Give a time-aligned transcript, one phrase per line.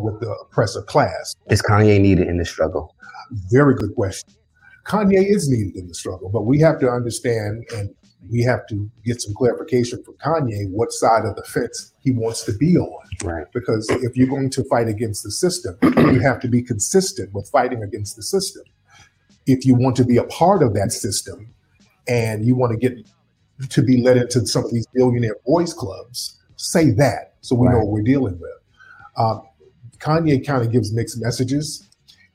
[0.00, 1.36] along with the oppressor class.
[1.48, 2.94] Is Kanye needed in the struggle?
[3.50, 4.34] Very good question.
[4.84, 7.94] Kanye is needed in the struggle, but we have to understand and
[8.28, 12.44] we have to get some clarification from Kanye what side of the fence he wants
[12.44, 13.06] to be on.
[13.22, 13.46] Right.
[13.52, 17.48] Because if you're going to fight against the system, you have to be consistent with
[17.50, 18.62] fighting against the system.
[19.46, 21.54] If you want to be a part of that system
[22.08, 23.06] and you want to get
[23.68, 27.74] to be led into some of these billionaire boys clubs, say that so we right.
[27.74, 28.50] know what we're dealing with.
[29.16, 29.42] Um,
[30.00, 31.88] Kanye kind of gives mixed messages.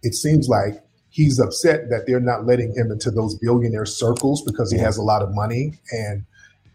[0.03, 4.71] It seems like he's upset that they're not letting him into those billionaire circles because
[4.71, 6.23] he has a lot of money and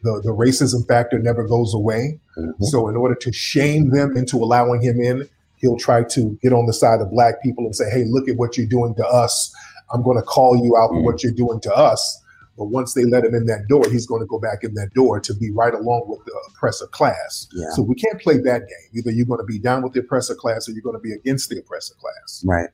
[0.03, 2.19] the, the racism factor never goes away.
[2.37, 2.65] Mm-hmm.
[2.65, 6.67] So, in order to shame them into allowing him in, he'll try to get on
[6.67, 9.55] the side of black people and say, Hey, look at what you're doing to us.
[9.93, 11.01] I'm going to call you out mm-hmm.
[11.01, 12.23] for what you're doing to us.
[12.61, 14.93] But once they let him in that door, he's going to go back in that
[14.93, 17.49] door to be right along with the oppressor class.
[17.55, 17.71] Yeah.
[17.71, 18.91] So we can't play that game.
[18.93, 21.15] Either you're going to be down with the oppressor class or you're going to be
[21.15, 22.45] against the oppressor class.
[22.45, 22.69] Right.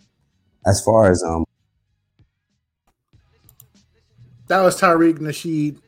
[0.67, 1.45] As far as um
[4.48, 5.79] that was Tariq Nasheed.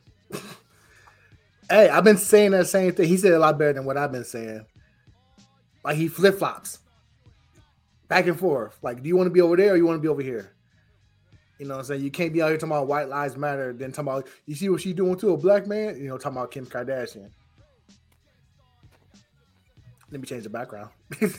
[1.69, 3.09] hey, I've been saying that same thing.
[3.09, 4.65] He said a lot better than what I've been saying.
[5.83, 6.79] Like he flip flops
[8.07, 8.79] back and forth.
[8.81, 10.55] Like, do you want to be over there or you want to be over here?
[11.59, 12.03] You know what I'm saying?
[12.03, 14.69] You can't be out here talking about white lives matter, then talking about you see
[14.69, 17.29] what she doing to a black man, you know, talking about Kim Kardashian.
[20.09, 20.89] Let me change the background.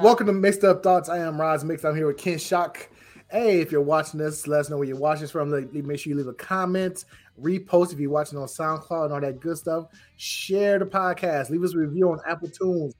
[0.00, 1.08] Welcome to Mixed Up Thoughts.
[1.08, 1.84] I am Roz Mix.
[1.84, 2.88] I'm here with Ken Shock.
[3.32, 5.50] Hey, if you're watching this, let us know where you're watching this from.
[5.50, 7.04] Make sure you leave a comment,
[7.40, 9.86] repost if you're watching on SoundCloud and all that good stuff.
[10.18, 11.50] Share the podcast.
[11.50, 12.94] Leave us a review on Apple Tunes.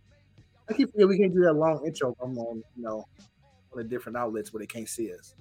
[0.69, 3.07] I keep forgetting we can't do that long intro I'm on, you know,
[3.73, 5.37] on the different outlets where they can't see us.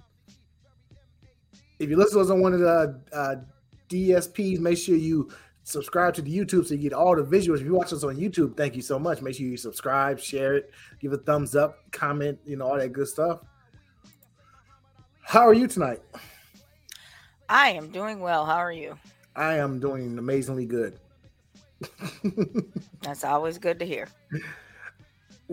[1.81, 3.35] If you listen to us on one of the uh,
[3.89, 5.31] DSPs, make sure you
[5.63, 7.59] subscribe to the YouTube so you get all the visuals.
[7.59, 9.21] If you watch us on YouTube, thank you so much.
[9.21, 12.93] Make sure you subscribe, share it, give a thumbs up, comment, you know, all that
[12.93, 13.39] good stuff.
[15.23, 16.01] How are you tonight?
[17.49, 18.45] I am doing well.
[18.45, 18.97] How are you?
[19.35, 20.99] I am doing amazingly good.
[23.01, 24.07] That's always good to hear.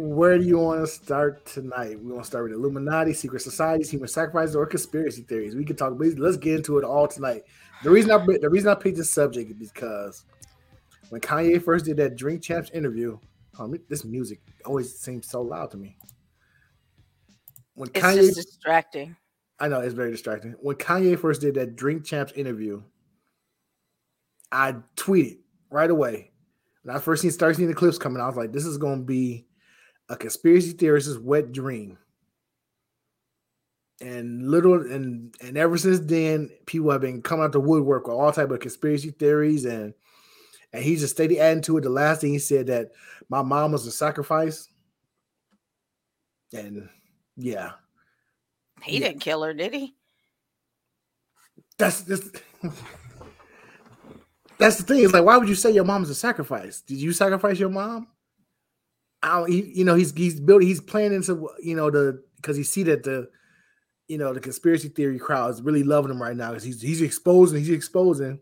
[0.01, 1.99] Where do you want to start tonight?
[2.01, 5.57] We want to start with Illuminati, secret societies, human sacrifices, or conspiracy theories.
[5.57, 5.99] We can talk.
[5.99, 7.43] But let's get into it all tonight.
[7.83, 10.25] The reason I the reason I picked this subject is because
[11.09, 13.19] when Kanye first did that Drink Champs interview,
[13.59, 15.97] um, this music always seems so loud to me.
[17.75, 19.17] When it's Kanye distracting.
[19.59, 20.55] I know it's very distracting.
[20.61, 22.85] When Kanye first did that Drink Champs interview,
[24.53, 25.39] I tweeted
[25.73, 26.31] right away.
[26.85, 29.01] When I first seen started seeing the clips coming, I was like, "This is going
[29.01, 29.48] to be
[30.09, 31.99] a conspiracy theorist's wet dream."
[34.01, 38.17] And little and and ever since then, people have been coming out the woodwork with
[38.17, 39.95] all type of conspiracy theories, and
[40.73, 41.83] and he's just steady adding to it.
[41.83, 42.93] The last thing he said that
[43.29, 44.69] my mom was a sacrifice,
[46.53, 46.89] and
[47.37, 47.73] yeah,
[48.83, 49.09] he yeah.
[49.09, 49.95] didn't kill her, did he?
[51.79, 52.31] That's this.
[54.59, 55.05] That's the thing.
[55.05, 56.81] It's like, why would you say your mom's a sacrifice?
[56.81, 58.09] Did you sacrifice your mom?
[59.23, 62.63] I he, you know, he's he's building, he's playing into you know the because he
[62.63, 63.29] see that the
[64.07, 67.03] you know the conspiracy theory crowd is really loving him right now because he's he's
[67.03, 68.41] exposing, he's exposing.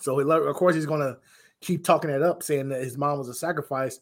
[0.00, 1.18] So he, of course he's gonna
[1.60, 4.00] keep talking that up, saying that his mom was a sacrifice.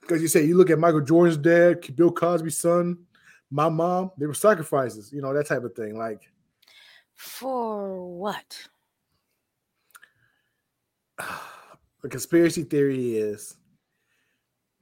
[0.00, 2.98] Because you say you look at Michael Jordan's dad, Bill Cosby's son,
[3.50, 5.96] my mom, they were sacrifices, you know, that type of thing.
[5.96, 6.22] Like,
[7.14, 8.68] for what?
[12.02, 13.56] The conspiracy theory is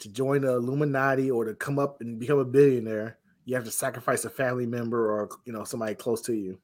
[0.00, 3.70] to join the Illuminati or to come up and become a billionaire, you have to
[3.70, 6.58] sacrifice a family member or you know somebody close to you.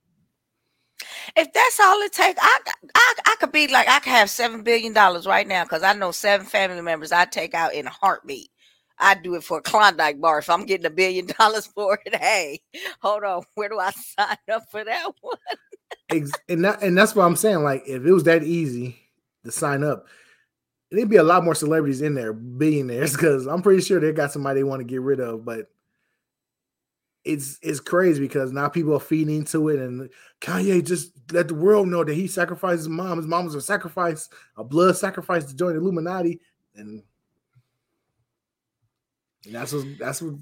[1.36, 2.58] If that's all it takes, I,
[2.94, 5.94] I I could be like I could have seven billion dollars right now because I
[5.94, 8.50] know seven family members I take out in a heartbeat.
[8.98, 10.38] I'd do it for a Klondike bar.
[10.38, 12.60] If I'm getting a billion dollars for it, hey,
[13.00, 15.36] hold on, where do I sign up for that one?
[16.48, 17.62] and that, and that's what I'm saying.
[17.62, 18.96] Like, if it was that easy
[19.44, 20.06] to sign up,
[20.94, 24.32] there'd be a lot more celebrities in there, billionaires, because I'm pretty sure they got
[24.32, 25.44] somebody they want to get rid of.
[25.44, 25.68] But
[27.24, 30.10] it's it's crazy because now people are feeding into it, and
[30.40, 33.18] Kanye just let the world know that he sacrificed his mom.
[33.18, 36.40] His mom was a sacrifice, a blood sacrifice to join the Illuminati,
[36.74, 37.02] and
[39.50, 40.34] that's what that's what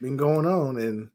[0.00, 0.76] been going on.
[0.78, 1.10] And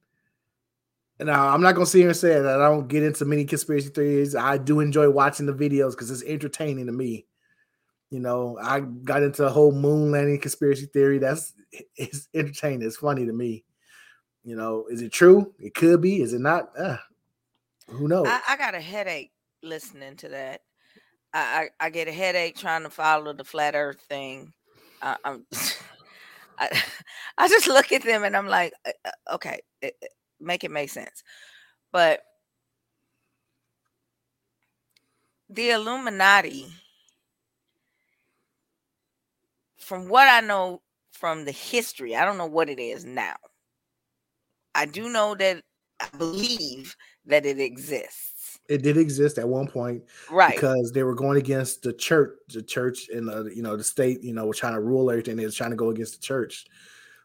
[1.20, 3.90] and I'm not gonna sit here and say that I don't get into many conspiracy
[3.90, 4.36] theories.
[4.36, 7.28] I do enjoy watching the videos because it's entertaining to me.
[8.14, 11.18] You know, I got into a whole moon landing conspiracy theory.
[11.18, 11.52] That's
[11.96, 12.86] it's entertaining.
[12.86, 13.64] It's funny to me.
[14.44, 15.52] You know, is it true?
[15.58, 16.22] It could be.
[16.22, 16.70] Is it not?
[16.78, 16.98] Uh,
[17.88, 18.28] who knows?
[18.28, 19.32] I, I, got a headache
[19.64, 20.62] listening to that.
[21.34, 24.54] I, I, I get a headache trying to follow the flat Earth thing.
[25.02, 25.48] I, I'm
[26.60, 26.84] I,
[27.40, 30.72] I just look at them and I'm like, uh, uh, okay, it, it- make it
[30.72, 31.24] make sense.
[31.92, 32.22] But
[35.50, 36.68] the Illuminati,
[39.84, 40.82] from what I know
[41.12, 43.36] from the history, I don't know what it is now.
[44.76, 45.64] I do know that
[46.00, 46.96] I believe
[47.26, 48.60] that it exists.
[48.70, 50.56] It did exist at one point Right.
[50.56, 54.24] because they were going against the church, the church and the you know the state,
[54.24, 55.36] you know, were trying to rule everything.
[55.36, 56.66] They were trying to go against the church.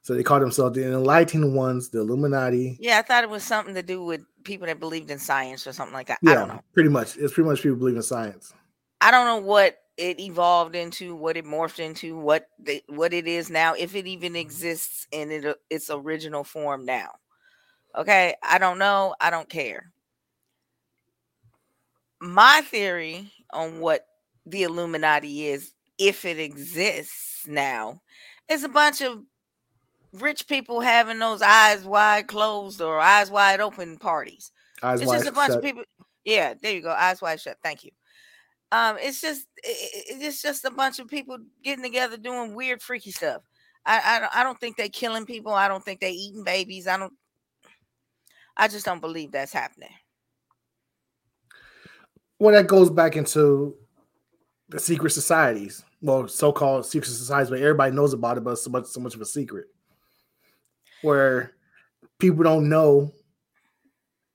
[0.03, 2.77] So they called themselves the enlightened ones, the Illuminati.
[2.81, 5.73] Yeah, I thought it was something to do with people that believed in science or
[5.73, 6.19] something like that.
[6.27, 6.61] I Yeah, don't know.
[6.73, 7.17] pretty much.
[7.17, 8.53] It's pretty much people believe in science.
[9.01, 13.27] I don't know what it evolved into, what it morphed into, what the, what it
[13.27, 14.37] is now, if it even mm-hmm.
[14.37, 17.11] exists in it, uh, its original form now.
[17.97, 19.17] Okay, I don't know.
[19.21, 19.91] I don't care.
[22.21, 24.07] My theory on what
[24.47, 28.01] the Illuminati is, if it exists now,
[28.49, 29.23] is a bunch of
[30.13, 34.53] rich people having those eyes wide closed or eyes wide open parties.
[34.81, 35.59] Eyes It's wide just a bunch shut.
[35.59, 35.83] of people.
[36.25, 36.91] Yeah, there you go.
[36.91, 37.59] Eyes wide shut.
[37.63, 37.91] Thank you.
[38.71, 42.83] Um, it's just i- i- it's just a bunch of people getting together doing weird,
[42.83, 43.43] freaky stuff.
[43.87, 45.53] I I don't, I don't think they're killing people.
[45.53, 46.87] I don't think they're eating babies.
[46.87, 47.15] I don't.
[48.57, 49.93] I just don't believe that's happening.
[52.39, 53.77] Well, that goes back into
[54.69, 55.83] the secret societies.
[56.01, 59.15] Well, so-called secret societies, but everybody knows about it, but it's so much so much
[59.15, 59.67] of a secret.
[61.03, 61.55] Where
[62.19, 63.13] people don't know,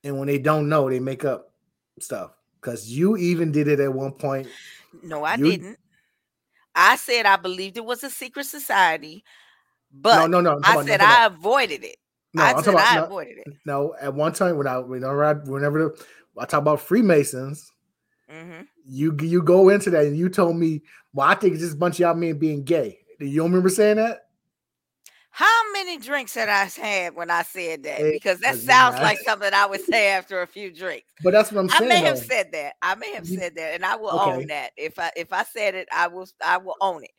[0.03, 1.53] and when they don't know, they make up
[1.99, 2.31] stuff.
[2.63, 4.47] Because you even did it at one point.
[5.03, 5.77] No, I You- didn't.
[6.73, 9.23] I said I believed it was a secret society,
[9.91, 10.61] but no, no, no.
[10.63, 11.97] I about- said I'm I avoided it.
[12.33, 13.53] no, I I'm said about- I no, avoided it.
[13.65, 15.95] No, at one time when I whenever I whenever
[16.37, 17.69] I talk about Freemasons,
[18.29, 20.81] hmm you you go into that and you told me,
[21.13, 22.99] well, I think it's just a bunch of y'all men being gay.
[23.19, 24.29] Do you remember saying that?
[25.35, 28.01] How many drinks had I had when I said that?
[28.01, 31.07] It Because that sounds like something I would say after a few drinks.
[31.23, 31.91] But that's what I'm saying.
[31.91, 32.21] I may have though.
[32.21, 32.73] said that.
[32.83, 34.31] I may have said that, and I will Okay.
[34.31, 34.71] own that.
[34.77, 37.09] If I if I said it, I will I will own it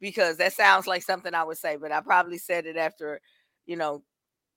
[0.00, 1.76] because that sounds like something I would say.
[1.76, 3.20] But I probably said it after,
[3.66, 4.02] you know,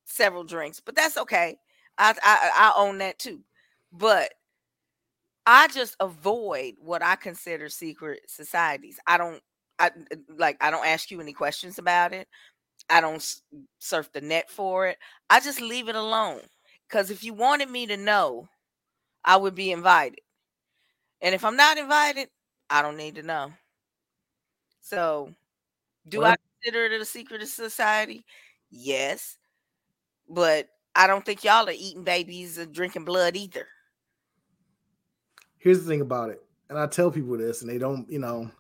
[0.06, 0.80] several drinks.
[0.80, 1.58] But that's okay.
[1.98, 3.42] I I, I own that too.
[3.92, 4.32] But
[5.46, 9.00] I just avoid what I consider secret societies.
[9.08, 9.42] I don't.
[9.80, 9.92] I
[10.38, 10.58] like.
[10.62, 12.28] I don't ask you any questions about it.
[12.90, 13.24] I don't
[13.80, 14.98] surf the net for it.
[15.30, 16.42] I just leave it alone.
[16.88, 18.48] Because if you wanted me to know,
[19.26, 20.20] I would be invited.
[21.22, 22.30] And if I'm not invited,
[22.70, 23.54] I don't need to know.
[24.82, 25.34] So,
[26.08, 28.26] do Well- I consider it a secret society?
[28.70, 29.38] Yes.
[30.30, 33.68] But I don't think y'all are eating babies and drinking blood either.
[35.58, 38.52] Here's the thing about it, and I tell people this, and they don't, you know,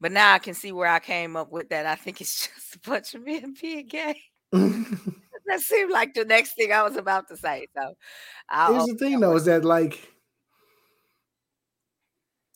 [0.00, 1.86] But now I can see where I came up with that.
[1.86, 4.20] I think it's just a bunch of men being gay.
[5.50, 7.66] That seemed like the next thing I was about to say.
[7.74, 7.94] So,
[8.48, 9.98] I'll Here's the thing, though, is that like,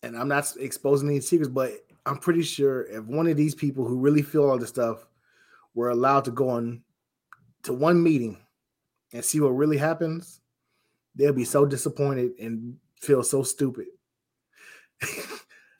[0.05, 1.73] and I'm not exposing any secrets, but
[2.07, 5.09] I'm pretty sure if one of these people who really feel all this stuff
[5.75, 6.83] were allowed to go on
[7.65, 8.39] to one meeting
[9.13, 10.41] and see what really happens,
[11.17, 13.87] they'll be so disappointed and feel so stupid.
[15.01, 15.09] they'd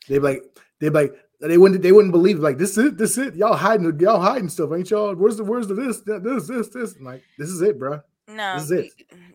[0.09, 0.43] be like,
[0.81, 1.15] they'd be like,
[1.49, 3.35] they wouldn't, they wouldn't believe like this is it, this is it.
[3.37, 5.15] Y'all hiding, y'all hiding stuff, ain't y'all?
[5.15, 6.97] Where's the, where's the this, this, this, this?
[6.97, 8.01] I'm like, this is it, bro.
[8.29, 8.93] No, this is it.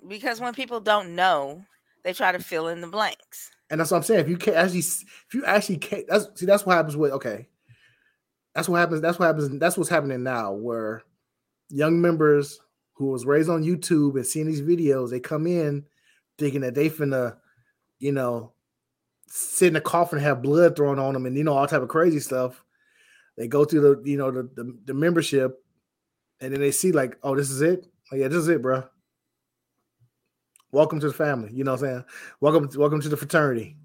[0.08, 1.64] because when people don't know,
[2.04, 3.52] they try to fill in the blanks.
[3.70, 4.22] And that's what I'm saying.
[4.22, 7.48] If you can't actually, if you actually can't, that's see, that's what happens with okay.
[8.56, 9.02] That's what happens.
[9.02, 9.60] That's what happens.
[9.60, 11.04] That's what's happening now, where
[11.70, 12.60] young members
[12.94, 15.86] who was raised on YouTube and seeing these videos, they come in
[16.38, 17.38] thinking that they finna,
[18.00, 18.54] you know,
[19.30, 21.90] sit in a coffin have blood thrown on them, and you know all type of
[21.90, 22.64] crazy stuff.
[23.38, 25.64] They go through the, you know, the the, the membership,
[26.42, 27.88] and then they see like, oh, this is it.
[28.12, 28.84] Oh, yeah, this is it, bro.
[30.72, 31.52] Welcome to the family.
[31.54, 32.06] You know what I'm saying?
[32.42, 33.76] welcome welcome to the fraternity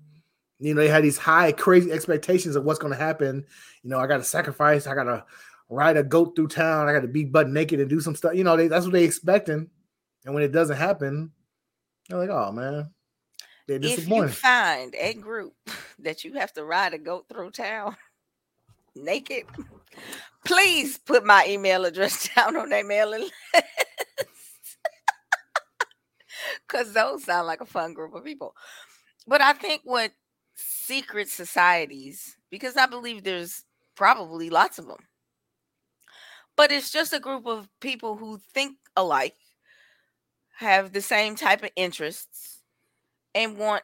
[0.59, 3.45] you know they had these high crazy expectations of what's going to happen
[3.83, 5.25] you know i gotta sacrifice i gotta
[5.69, 8.45] ride a goat through town i gotta be butt naked and do some stuff you
[8.45, 9.69] know they, that's what they expecting
[10.25, 11.31] and when it doesn't happen
[12.09, 12.89] they're like oh man
[13.66, 15.54] they're If you find a group
[15.99, 17.97] that you have to ride a goat through town
[18.94, 19.44] naked,
[20.44, 23.33] please put my email address down on that mailing list.
[26.66, 28.54] Because those sound like a fun group of people.
[29.26, 30.12] But I think what
[30.54, 33.64] secret societies, because I believe there's
[33.97, 34.99] probably lots of them,
[36.56, 39.35] but it's just a group of people who think alike,
[40.59, 42.53] have the same type of interests,
[43.35, 43.83] and want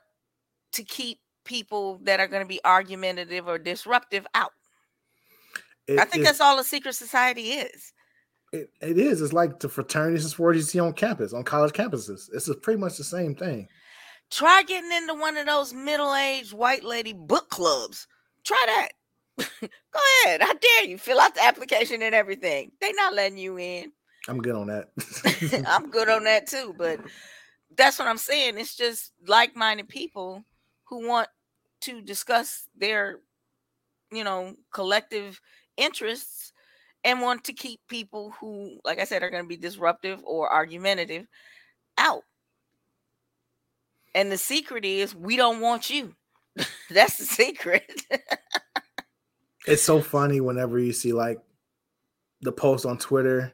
[0.73, 4.52] to keep people that are going to be argumentative or disruptive out.
[5.87, 7.92] It, I think that's all a secret society is.
[8.52, 9.21] it, it is.
[9.21, 12.28] It's like the fraternities and sororities you see on campus, on college campuses.
[12.33, 13.66] It's a- pretty much the same thing.
[14.30, 18.07] Try getting into one of those middle-aged white lady book clubs.
[18.45, 18.90] Try that.
[19.61, 20.42] Go ahead.
[20.42, 20.99] I dare you.
[20.99, 22.71] Fill out the application and everything.
[22.80, 23.90] They're not letting you in.
[24.28, 24.90] I'm good on that.
[25.66, 27.00] I'm good on that too, but
[27.76, 28.58] that's what I'm saying.
[28.58, 30.44] It's just like-minded people
[30.84, 31.28] who want
[31.82, 33.20] to discuss their,
[34.10, 35.40] you know, collective
[35.76, 36.52] interests
[37.04, 40.52] and want to keep people who, like I said, are going to be disruptive or
[40.52, 41.26] argumentative
[41.96, 42.22] out.
[44.14, 46.14] And the secret is we don't want you.
[46.90, 48.02] that's the secret.
[49.66, 51.38] it's so funny whenever you see like
[52.42, 53.52] the post on Twitter.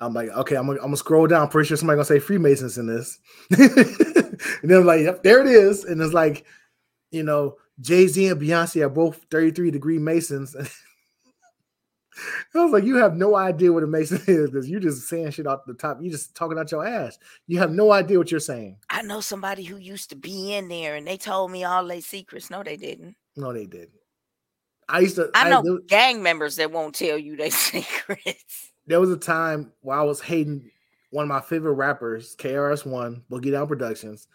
[0.00, 1.48] I'm like, okay, I'm gonna, I'm gonna scroll down.
[1.48, 3.18] Pretty sure somebody gonna say Freemasons in this,
[3.58, 4.38] and
[4.70, 5.84] then I'm like, yep, there it is.
[5.84, 6.44] And it's like,
[7.10, 10.54] you know, Jay Z and Beyonce are both 33 degree Masons.
[12.54, 15.30] I was like, you have no idea what a Mason is because you're just saying
[15.30, 15.98] shit off the top.
[16.00, 17.18] You just talking out your ass.
[17.46, 18.76] You have no idea what you're saying.
[18.88, 22.00] I know somebody who used to be in there and they told me all their
[22.00, 22.50] secrets.
[22.50, 23.16] No, they didn't.
[23.36, 23.90] No, they didn't.
[24.88, 25.30] I used to.
[25.34, 28.70] I know there- gang members that won't tell you their secrets.
[28.86, 30.70] There was a time where I was hating
[31.10, 34.28] one of my favorite rappers, KRS-One, Boogie Down Productions,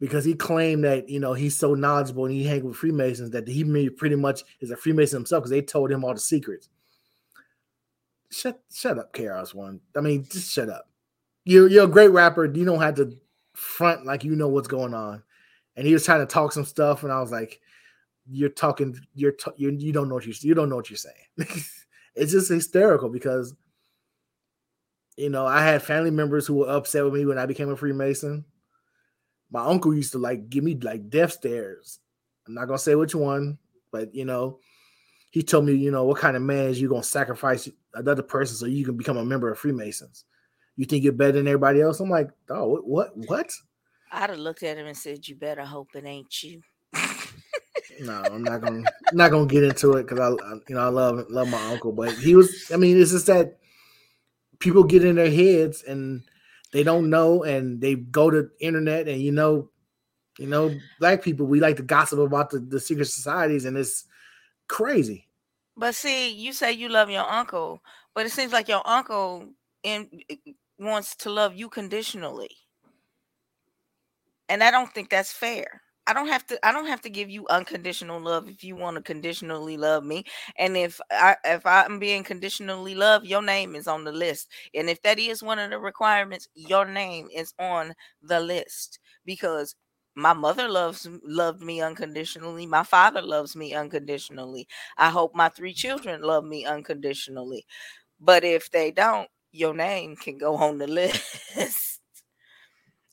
[0.00, 3.48] because he claimed that you know he's so knowledgeable and he hang with Freemasons that
[3.48, 6.68] he pretty much is a Freemason himself because they told him all the secrets.
[8.30, 9.80] Shut shut up, KRS-One.
[9.96, 10.88] I mean, just shut up.
[11.44, 12.44] You're you're a great rapper.
[12.44, 13.16] You don't have to
[13.54, 15.22] front like you know what's going on.
[15.76, 17.60] And he was trying to talk some stuff, and I was like,
[18.26, 18.98] "You're talking.
[19.14, 21.14] You're t- you you don't know what you you don't know what you're saying."
[22.14, 23.54] it's just hysterical because
[25.16, 27.76] you know, I had family members who were upset with me when I became a
[27.76, 28.44] Freemason.
[29.50, 32.00] My uncle used to like give me like death stares.
[32.46, 33.58] I'm not gonna say which one,
[33.90, 34.58] but you know,
[35.30, 38.56] he told me, you know, what kind of man is you gonna sacrifice another person
[38.56, 40.24] so you can become a member of Freemasons?
[40.76, 42.00] You think you're better than everybody else?
[42.00, 43.52] I'm like, oh, what, what, what?
[44.12, 46.62] I'd have looked at him and said, "You better hope it ain't you."
[48.00, 50.80] No, I'm not gonna, I'm not gonna get into it because I, I, you know,
[50.80, 52.70] I love love my uncle, but he was.
[52.72, 53.58] I mean, it's just that
[54.58, 56.22] people get in their heads and
[56.72, 59.70] they don't know, and they go to internet, and you know,
[60.38, 64.04] you know, black people we like to gossip about the, the secret societies, and it's
[64.68, 65.26] crazy.
[65.76, 67.82] But see, you say you love your uncle,
[68.14, 69.48] but it seems like your uncle
[69.82, 70.10] in
[70.78, 72.50] wants to love you conditionally.
[74.48, 75.82] And I don't think that's fair.
[76.06, 78.96] I don't have to I don't have to give you unconditional love if you want
[78.96, 80.24] to conditionally love me.
[80.56, 84.48] And if I if I'm being conditionally loved, your name is on the list.
[84.74, 89.74] And if that is one of the requirements, your name is on the list because
[90.14, 92.66] my mother loves loved me unconditionally.
[92.66, 94.66] My father loves me unconditionally.
[94.96, 97.66] I hope my three children love me unconditionally.
[98.20, 102.00] But if they don't, your name can go on the list.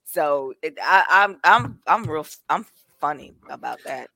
[0.06, 2.66] so it, I, I'm I'm I'm real I'm
[3.04, 4.10] funny about that.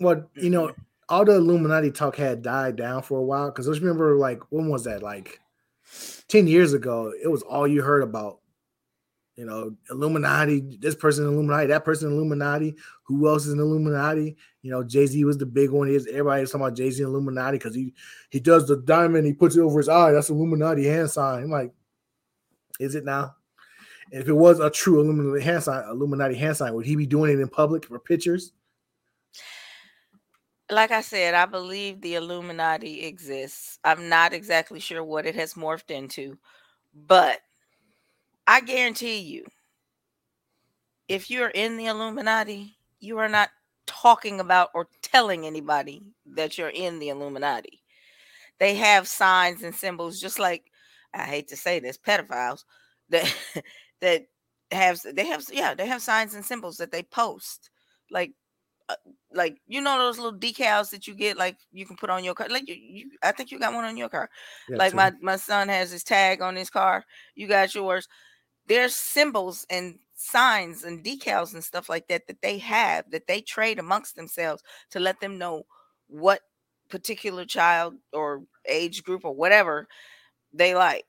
[0.00, 0.82] Well, you know, mm-hmm.
[1.08, 4.68] all the Illuminati talk had died down for a while because let's remember, like, when
[4.68, 5.04] was that?
[5.04, 5.38] Like
[6.26, 8.40] ten years ago, it was all you heard about.
[9.36, 12.76] You know, Illuminati, this person Illuminati, that person Illuminati.
[13.04, 14.36] Who else is an Illuminati?
[14.62, 15.88] You know, Jay Z was the big one.
[15.88, 17.94] Is everybody was talking about Jay Z Illuminati because he
[18.30, 20.12] he does the diamond, he puts it over his eye.
[20.12, 21.44] That's Illuminati hand sign.
[21.44, 21.72] I'm like,
[22.80, 23.34] is it now?
[24.10, 27.32] If it was a true Illuminati hand sign, Illuminati hand sign, would he be doing
[27.32, 28.52] it in public for pictures?
[30.70, 33.78] Like I said, I believe the Illuminati exists.
[33.84, 36.38] I'm not exactly sure what it has morphed into,
[36.94, 37.40] but
[38.46, 39.44] I guarantee you,
[41.08, 43.50] if you're in the Illuminati, you are not
[43.86, 47.82] talking about or telling anybody that you're in the Illuminati.
[48.58, 50.70] They have signs and symbols, just like
[51.12, 52.64] I hate to say this, pedophiles
[53.10, 53.32] that
[54.04, 54.26] that
[54.70, 57.70] have they have yeah they have signs and symbols that they post
[58.10, 58.32] like
[58.90, 58.94] uh,
[59.32, 62.34] like you know those little decals that you get like you can put on your
[62.34, 64.28] car like you, you I think you got one on your car.
[64.68, 64.96] Yeah, like too.
[64.96, 68.08] my my son has his tag on his car you got yours.
[68.66, 73.40] There's symbols and signs and decals and stuff like that that they have that they
[73.40, 75.64] trade amongst themselves to let them know
[76.08, 76.40] what
[76.90, 79.88] particular child or age group or whatever
[80.52, 81.04] they like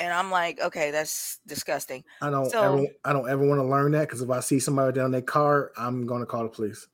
[0.00, 3.64] and i'm like okay that's disgusting I don't So- ever I don't ever want to
[3.64, 6.86] learn that because if I see somebody down their car, I'm gonna call the police.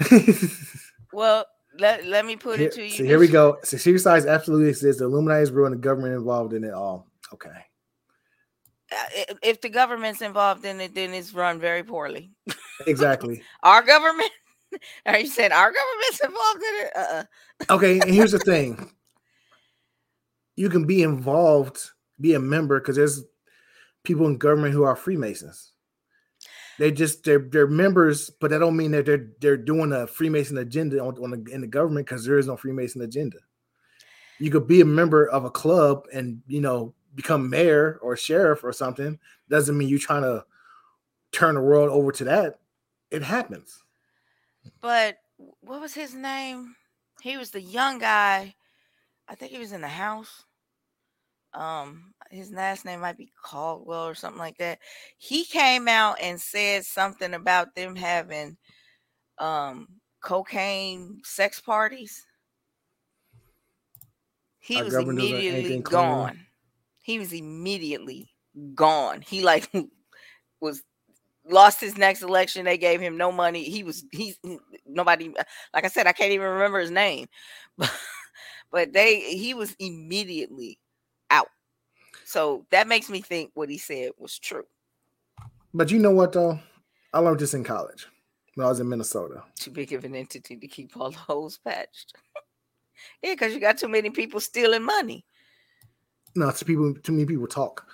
[1.12, 1.46] well
[1.78, 3.58] let, let me put here, it to you so here we go.
[3.64, 4.98] So size absolutely exists.
[5.00, 7.06] The Illuminati is real and the government involved in it all.
[7.32, 7.48] Okay.
[8.90, 12.30] uh, if the government's involved in it then it's run very poorly
[12.86, 13.42] Exactly.
[13.62, 14.30] our government
[15.06, 17.74] are you saying our government's involved in it uh-uh.
[17.74, 18.90] okay, and here's the thing.
[20.56, 21.91] you can be involved,
[22.22, 23.24] be a member, because there's
[24.04, 25.72] people in government who are Freemasons.
[26.78, 30.58] They just they're they're members, but that don't mean that they're they're doing a Freemason
[30.58, 33.38] agenda on, on the, in the government because there is no Freemason agenda.
[34.38, 38.64] You could be a member of a club and you know become mayor or sheriff
[38.64, 39.18] or something.
[39.50, 40.44] Doesn't mean you're trying to
[41.30, 42.60] turn the world over to that.
[43.10, 43.84] It happens.
[44.80, 45.18] But
[45.60, 46.74] what was his name?
[47.20, 48.54] He was the young guy.
[49.28, 50.44] I think he was in the house.
[51.54, 54.78] Um, his last name might be Caldwell or something like that.
[55.18, 58.58] He came out and said something about them having
[59.38, 59.88] um
[60.22, 62.26] cocaine sex parties.
[64.58, 66.30] He Our was immediately clean.
[66.30, 66.46] gone.
[67.02, 68.34] He was immediately
[68.74, 69.22] gone.
[69.22, 69.70] He like
[70.60, 70.82] was
[71.46, 72.64] lost his next election.
[72.64, 73.64] They gave him no money.
[73.64, 74.38] He was he's
[74.86, 75.34] nobody
[75.74, 77.28] like I said, I can't even remember his name.
[77.78, 77.92] But
[78.72, 80.78] but they he was immediately.
[82.32, 84.64] So that makes me think what he said was true.
[85.74, 86.58] But you know what though?
[87.12, 88.06] I learned this in college
[88.54, 89.42] when I was in Minnesota.
[89.60, 92.14] Too big of an entity to keep all the holes patched.
[93.22, 95.26] yeah, because you got too many people stealing money.
[96.34, 97.86] No, to people, too many people talk.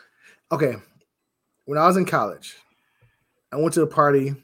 [0.52, 0.76] Okay,
[1.64, 2.54] when I was in college,
[3.50, 4.36] I went to a party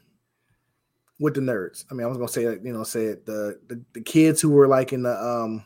[1.21, 1.85] with the nerds.
[1.89, 4.49] I mean, I was gonna say you know, say it the the, the kids who
[4.49, 5.63] were like in the um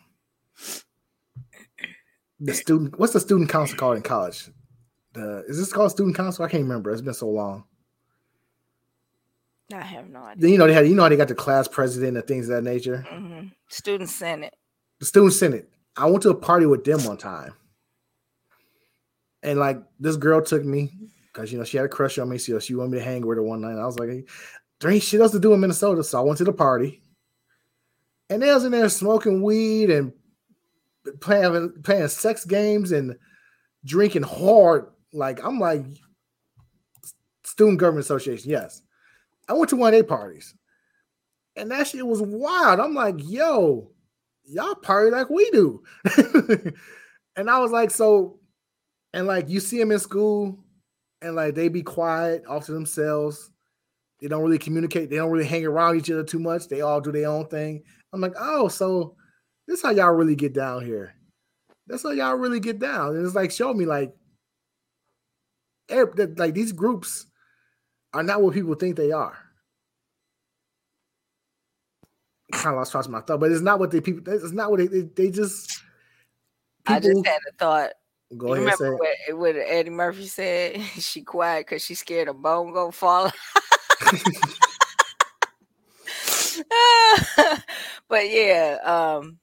[2.40, 2.98] the student.
[3.00, 4.50] What's the student council called in college?
[5.14, 6.46] The is this called student council?
[6.46, 6.92] I can't remember.
[6.92, 7.66] It's been so long.
[9.74, 10.50] I have no idea.
[10.50, 12.56] You know they had you know how they got the class president and things of
[12.56, 13.06] that nature.
[13.12, 13.52] Mhm.
[13.68, 14.54] Student Senate.
[15.00, 15.70] the student senate.
[15.96, 17.54] I went to a party with them one time,
[19.44, 20.92] and like this girl took me
[21.32, 23.26] because you know she had a crush on me, so she wanted me to hang
[23.26, 23.78] with her one night.
[23.80, 24.28] I was like,
[24.80, 27.02] there ain't shit else to do in Minnesota, so I went to the party,
[28.30, 30.12] and they was in there smoking weed and
[31.22, 33.16] playing playing sex games and
[33.86, 34.88] drinking hard.
[35.14, 35.86] Like I'm like
[37.44, 38.82] student government association, yes.
[39.48, 40.54] I went to one of their parties,
[41.56, 42.80] and that shit was wild.
[42.80, 43.92] I'm like, yo,
[44.46, 45.84] y'all party like we do.
[47.36, 48.40] and I was like, so,
[49.14, 50.60] and like you see them in school
[51.22, 53.52] and like they be quiet off to themselves.
[54.20, 56.68] They don't really communicate, they don't really hang around each other too much.
[56.68, 57.84] They all do their own thing.
[58.14, 59.16] I'm like, oh, so
[59.70, 61.14] this how y'all really get down here.
[61.86, 63.16] That's how y'all really get down.
[63.16, 64.16] And it's like, show me like,
[65.88, 67.28] that- like these groups
[68.12, 69.38] are not what people think they are.
[72.52, 74.34] Kind of lost track of my thought, but it's not what they people.
[74.34, 74.88] It's not what they.
[74.88, 75.84] They, they just.
[76.88, 77.92] I just had a thought.
[78.36, 78.76] go you ahead.
[78.76, 79.36] Say remember it.
[79.36, 80.82] what, what Eddie Murphy said?
[80.98, 83.30] she quiet because she scared a bone gonna fall.
[88.10, 89.38] but yeah, um,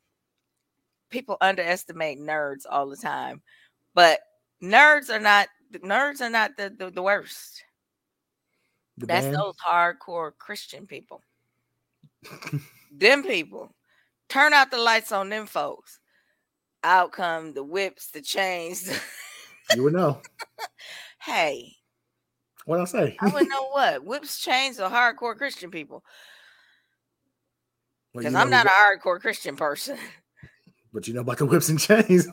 [1.16, 3.40] people underestimate nerds all the time.
[3.94, 4.20] But
[4.62, 7.64] nerds are not nerds are not the, the, the worst.
[8.98, 9.36] The That's band?
[9.36, 11.22] those hardcore Christian people.
[12.92, 13.74] them people.
[14.28, 16.00] Turn out the lights on them folks.
[16.84, 18.92] Out come the whips, the chains.
[19.74, 20.20] You would know.
[21.22, 21.72] hey,
[22.66, 23.16] What I say?
[23.20, 26.04] I would know what whips, chains, or hardcore Christian people.
[28.14, 29.96] Because you I'm not a hardcore Christian person.
[30.96, 32.26] But you know about the whips and chains.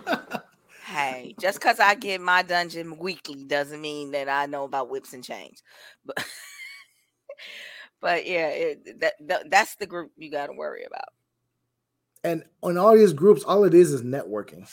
[0.86, 5.12] hey, just because I get my dungeon weekly doesn't mean that I know about whips
[5.12, 5.62] and chains.
[6.02, 6.16] But
[8.00, 11.10] but yeah, it, that, that that's the group you got to worry about.
[12.24, 14.66] and on all these groups, all it is is networking.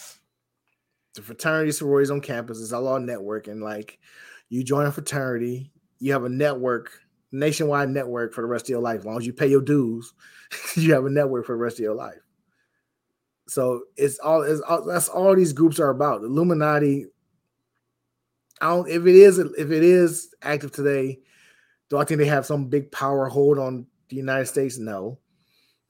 [1.15, 3.61] The fraternity sororities on campus is all on networking.
[3.61, 3.99] Like
[4.47, 5.69] you join a fraternity,
[5.99, 6.91] you have a network,
[7.33, 8.99] nationwide network for the rest of your life.
[8.99, 10.13] As long as you pay your dues,
[10.77, 12.21] you have a network for the rest of your life.
[13.51, 16.23] So it's all, it's all that's all these groups are about.
[16.23, 17.07] Illuminati.
[18.61, 21.19] I don't if it is if it is active today,
[21.89, 24.77] do I think they have some big power hold on the United States?
[24.77, 25.19] No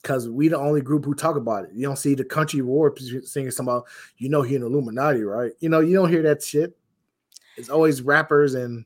[0.02, 1.72] because we the only group who talk about it.
[1.74, 2.94] You don't see the country war
[3.24, 3.86] singing about,
[4.18, 5.52] you know, he an Illuminati, right?
[5.60, 6.76] You know, you don't hear that shit.
[7.58, 8.86] It's always rappers and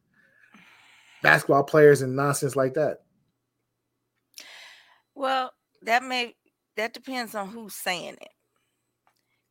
[1.24, 3.04] basketball players and nonsense like that.
[5.14, 6.36] Well, that may
[6.76, 8.35] that depends on who's saying it.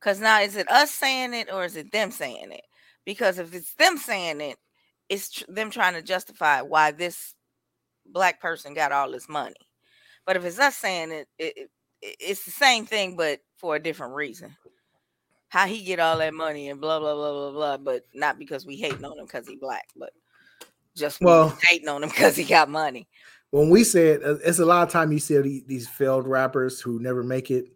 [0.05, 2.65] Because now, is it us saying it or is it them saying it?
[3.07, 4.59] Because if it's them saying it,
[5.09, 7.35] it's tr- them trying to justify why this
[8.05, 9.57] black person got all this money.
[10.27, 11.55] But if it's us saying it, it,
[12.03, 14.55] it it's the same thing, but for a different reason.
[15.49, 18.67] How he get all that money and blah blah blah blah blah, but not because
[18.67, 20.11] we hating on him because he black, but
[20.95, 23.09] just Well- hating on him because he got money.
[23.53, 27.01] When we said uh, it's a lot of time you see these failed rappers who
[27.01, 27.69] never make it,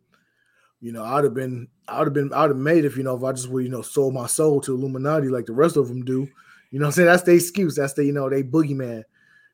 [0.80, 3.24] you know, I'd have been, I'd have been, I'd have made if you know, if
[3.24, 6.04] I just would, you know, sold my soul to Illuminati like the rest of them
[6.04, 6.28] do.
[6.70, 7.76] You know, I'm saying that's the excuse.
[7.76, 9.04] That's the, you know, they boogeyman.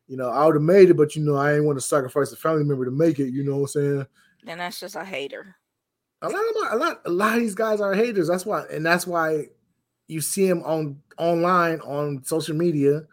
[0.07, 2.33] You know, I would have made it, but you know, I ain't want to sacrifice
[2.33, 3.31] a family member to make it.
[3.31, 4.07] You know what I'm saying?
[4.47, 5.57] And that's just a hater.
[6.23, 8.29] A lot of my, a lot, a lot of these guys are haters.
[8.29, 9.47] That's why, and that's why
[10.09, 13.05] you see them on online on social media.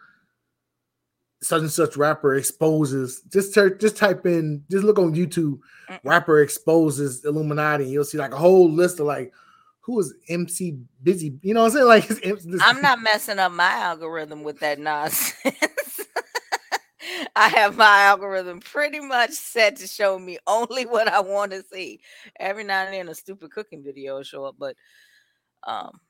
[1.42, 3.22] Such and such rapper exposes.
[3.28, 5.58] Just just type in, just look on YouTube.
[6.04, 9.32] Rapper exposes Illuminati, and you'll see like a whole list of like
[9.80, 11.36] who is MC Busy.
[11.42, 12.40] You know what I'm saying?
[12.52, 15.36] Like I'm not messing up my algorithm with that nonsense.
[17.36, 21.62] I have my algorithm pretty much set to show me only what I want to
[21.72, 22.00] see.
[22.38, 24.76] Every now and then a stupid cooking video will show up, but
[25.64, 26.00] um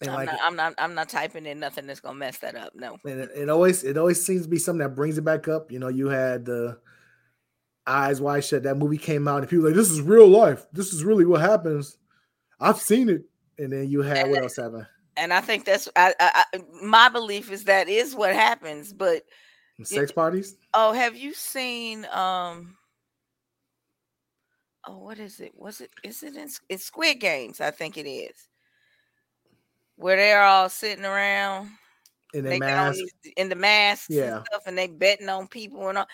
[0.00, 2.54] and I'm, like not, I'm not I'm not typing in nothing that's gonna mess that
[2.54, 2.72] up.
[2.74, 2.98] No.
[3.04, 5.72] and it, it always it always seems to be something that brings it back up.
[5.72, 6.78] You know, you had the
[7.86, 8.62] eyes wide shut.
[8.62, 10.66] That movie came out, and people were like, "This is real life.
[10.72, 11.98] This is really what happens."
[12.60, 13.22] I've seen it.
[13.58, 14.86] And then you had And what else happened?
[15.16, 18.92] And I think that's I, I, I my belief is that is what happens.
[18.92, 19.24] But
[19.82, 20.56] Sex parties.
[20.74, 22.76] oh, have you seen um
[24.86, 25.52] oh what is it?
[25.56, 27.60] Was it is it in it's Squid Games?
[27.60, 28.48] I think it is.
[29.98, 31.68] Where they're all sitting around
[32.32, 33.00] in they their mask.
[33.36, 34.36] in the masks Yeah.
[34.38, 36.06] and stuff, and they betting on people and all.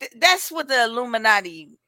[0.00, 1.78] Th- That's what the Illuminati.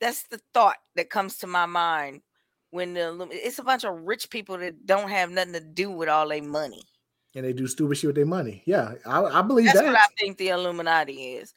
[0.00, 2.22] That's the thought that comes to my mind
[2.70, 6.08] when the it's a bunch of rich people that don't have nothing to do with
[6.08, 6.82] all their money.
[7.34, 8.62] and they do stupid shit with their money.
[8.66, 9.86] Yeah, I, I believe That's that.
[9.86, 11.52] what I think the Illuminati is.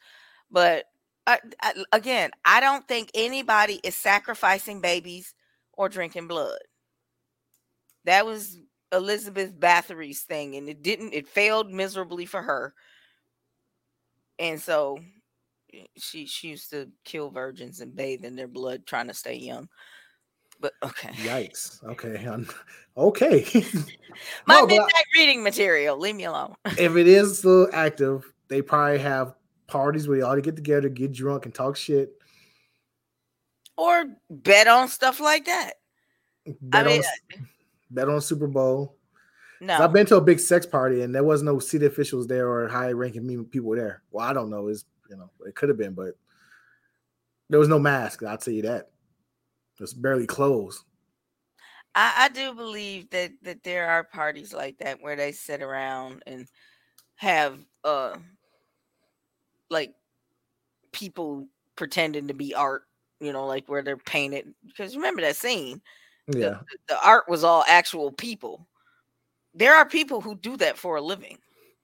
[0.50, 0.84] But
[1.26, 5.34] I, I, again, I don't think anybody is sacrificing babies
[5.72, 6.58] or drinking blood.
[8.04, 8.58] That was
[8.92, 11.14] Elizabeth Bathory's thing, and it didn't.
[11.14, 12.74] It failed miserably for her.
[14.38, 14.98] And so,
[15.72, 19.34] eh, she she used to kill virgins and bathe in their blood, trying to stay
[19.36, 19.68] young.
[20.60, 21.82] But okay, Yikes.
[21.84, 22.24] Okay.
[22.26, 22.46] um,
[22.96, 23.46] Okay.
[24.46, 25.98] my No, but I- reading material.
[25.98, 26.54] Leave me alone.
[26.78, 29.34] if it is still active, they probably have
[29.66, 32.12] parties where you all get together, get drunk, and talk shit.
[33.78, 35.72] Or bet on stuff like that.
[36.60, 37.48] Bet, mean, on,
[37.94, 38.96] bet on Super Bowl.
[39.60, 42.48] No, I've been to a big sex party and there was no city officials there
[42.48, 44.02] or high ranking people there.
[44.10, 44.68] Well, I don't know.
[44.68, 46.16] Is you know, it could have been, but
[47.48, 48.22] there was no mask.
[48.22, 48.90] I'll tell you that.
[49.78, 50.82] It's barely closed.
[51.94, 56.22] I, I do believe that that there are parties like that where they sit around
[56.26, 56.46] and
[57.16, 58.16] have uh
[59.70, 59.94] like
[60.92, 62.82] people pretending to be art,
[63.20, 64.54] you know, like where they're painted.
[64.66, 65.80] Because remember that scene,
[66.28, 66.60] Yeah.
[66.70, 68.66] the, the art was all actual people.
[69.54, 71.38] There are people who do that for a living.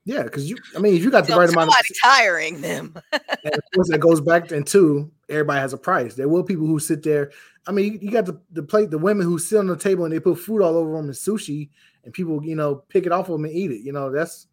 [0.04, 2.94] Yeah, because you I mean if you got the So right amount of hiring them.
[3.42, 6.14] That goes back into everybody has a price.
[6.14, 7.30] There will people who sit there.
[7.66, 10.04] I mean, you, you got the, the plate, the women who sit on the table
[10.04, 11.68] and they put food all over them and sushi,
[12.04, 13.82] and people, you know, pick it off of them and eat it.
[13.82, 14.46] You know, that's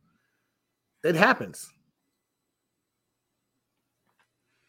[1.04, 1.72] it happens.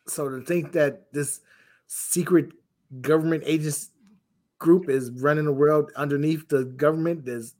[0.06, 1.40] So to think that this
[1.86, 2.52] secret
[3.00, 3.90] government agents
[4.66, 7.54] group is running the world underneath the government There's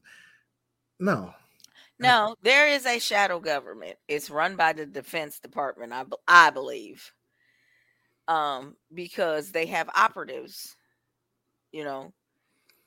[0.99, 1.33] no.
[2.01, 3.97] No, there is a shadow government.
[4.09, 7.13] It's run by the Defense Department, I, I believe.
[8.27, 10.77] Um, because they have operatives,
[11.71, 12.13] you know,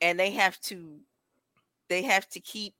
[0.02, 1.00] and they have to
[1.88, 2.74] they have to keep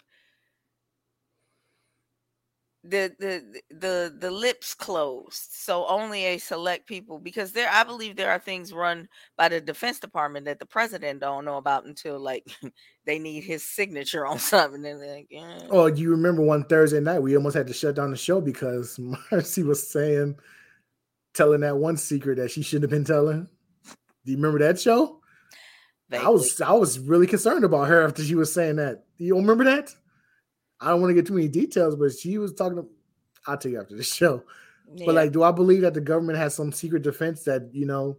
[2.90, 8.16] the the the the lips closed so only a select people because there i believe
[8.16, 12.20] there are things run by the defense department that the president don't know about until
[12.20, 12.46] like
[13.06, 17.20] they need his signature on something and like "Eh." Oh, you remember one Thursday night
[17.20, 19.00] we almost had to shut down the show because
[19.32, 20.36] Marcy was saying,
[21.34, 23.48] telling that one secret that she shouldn't have been telling.
[24.26, 25.22] Do you remember that show?
[26.12, 29.06] I was I was really concerned about her after she was saying that.
[29.18, 29.94] You don't remember that?
[30.82, 32.78] I don't want to get too many details, but she was talking.
[32.78, 32.88] To,
[33.48, 34.44] I'll tell you after the show.
[34.96, 35.06] Yeah.
[35.06, 38.18] But like, do I believe that the government has some secret defense that you know,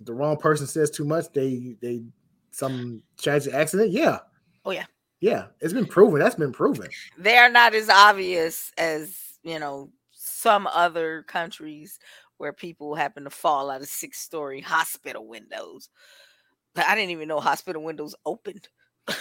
[0.00, 2.02] the wrong person says too much, they they
[2.50, 3.90] some tragic accident?
[3.90, 4.18] Yeah.
[4.64, 4.86] Oh, yeah.
[5.20, 6.20] Yeah, it's been proven.
[6.20, 6.88] That's been proven.
[7.18, 11.98] they're not as obvious as you know some other countries
[12.36, 15.88] where people happen to fall out of six story hospital windows
[16.74, 18.68] But i didn't even know hospital windows opened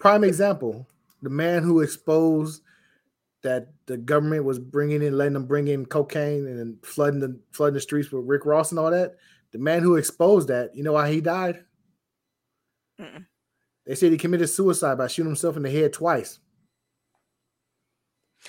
[0.00, 0.86] Prime example:
[1.22, 2.62] the man who exposed
[3.42, 7.74] that the government was bringing in, letting them bring in cocaine and flooding the flooding
[7.74, 9.16] the streets with Rick Ross and all that.
[9.52, 11.64] The man who exposed that, you know why he died?
[13.00, 13.24] Mm-mm.
[13.86, 16.40] They said he committed suicide by shooting himself in the head twice.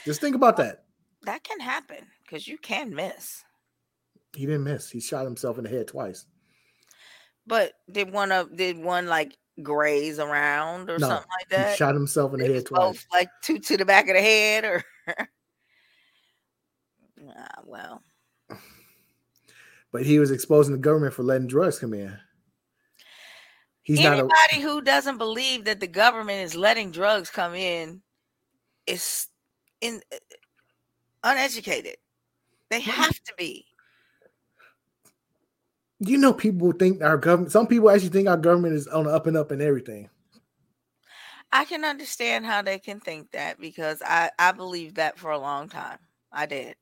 [0.04, 0.84] Just think about that.
[1.24, 3.44] that can happen because you can miss
[4.36, 4.90] He didn't miss.
[4.90, 6.26] He shot himself in the head twice.
[7.48, 11.78] But did one of did one like graze around or No, something like that?
[11.78, 13.06] shot himself in the head twice.
[13.12, 14.84] like two to the back of the head, or
[17.38, 18.02] Ah, well,
[19.92, 22.18] But he was exposing the government for letting drugs come in.
[23.82, 28.02] He's not a anybody who doesn't believe that the government is letting drugs come in
[28.86, 29.28] is
[29.82, 30.18] in uh,
[31.24, 31.96] uneducated.
[32.70, 33.66] They have to be.
[36.00, 39.12] You know people think our government some people actually think our government is on the
[39.12, 40.10] up and up and everything.
[41.52, 45.40] I can understand how they can think that because I I believed that for a
[45.40, 45.98] long time.
[46.32, 46.76] I did.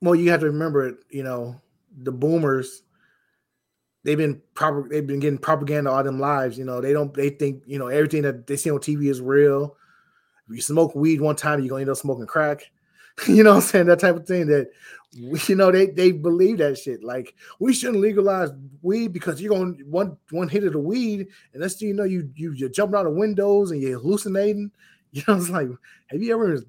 [0.00, 1.60] Well, you have to remember it, you know,
[1.96, 2.82] the boomers
[4.04, 6.80] they've been proper they've been getting propaganda all them lives, you know.
[6.80, 9.76] They don't they think, you know, everything that they see on TV is real.
[10.48, 12.70] If you smoke weed one time, you're gonna end up smoking crack.
[13.28, 13.86] you know I'm saying?
[13.86, 14.70] That type of thing that
[15.12, 17.02] you know they they believe that shit.
[17.02, 18.50] Like we shouldn't legalize
[18.82, 22.30] weed because you're going one one hit of the weed, and that's you know you
[22.34, 24.70] you you're jumping out of windows and you're hallucinating.
[25.12, 25.68] You know, it's like,
[26.08, 26.60] have you ever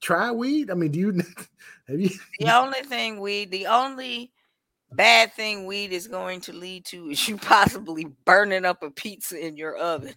[0.00, 0.70] tried weed?
[0.70, 1.12] I mean, do you
[1.88, 2.08] have you?
[2.38, 4.32] The only thing weed, the only
[4.92, 9.44] bad thing weed is going to lead to is you possibly burning up a pizza
[9.44, 10.14] in your oven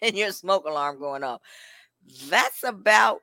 [0.00, 1.42] and your smoke alarm going off.
[2.30, 3.20] That's about.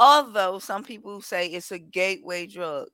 [0.00, 2.88] Although some people say it's a gateway drug,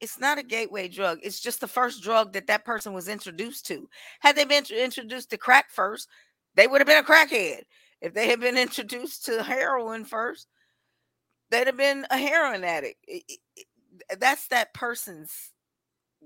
[0.00, 1.18] it's not a gateway drug.
[1.22, 3.86] It's just the first drug that that person was introduced to.
[4.20, 6.08] Had they been introduced to crack first,
[6.54, 7.64] they would have been a crackhead.
[8.00, 10.48] If they had been introduced to heroin first,
[11.50, 13.04] they'd have been a heroin addict.
[13.06, 13.66] It- it-
[14.18, 15.32] that's that person's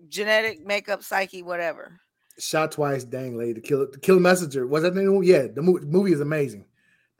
[0.08, 2.00] genetic makeup, psyche, whatever.
[2.38, 4.66] Shot twice, dang lady, the kill the kill messenger.
[4.66, 5.22] Was that the name?
[5.22, 6.64] Yeah, the movie, movie is amazing.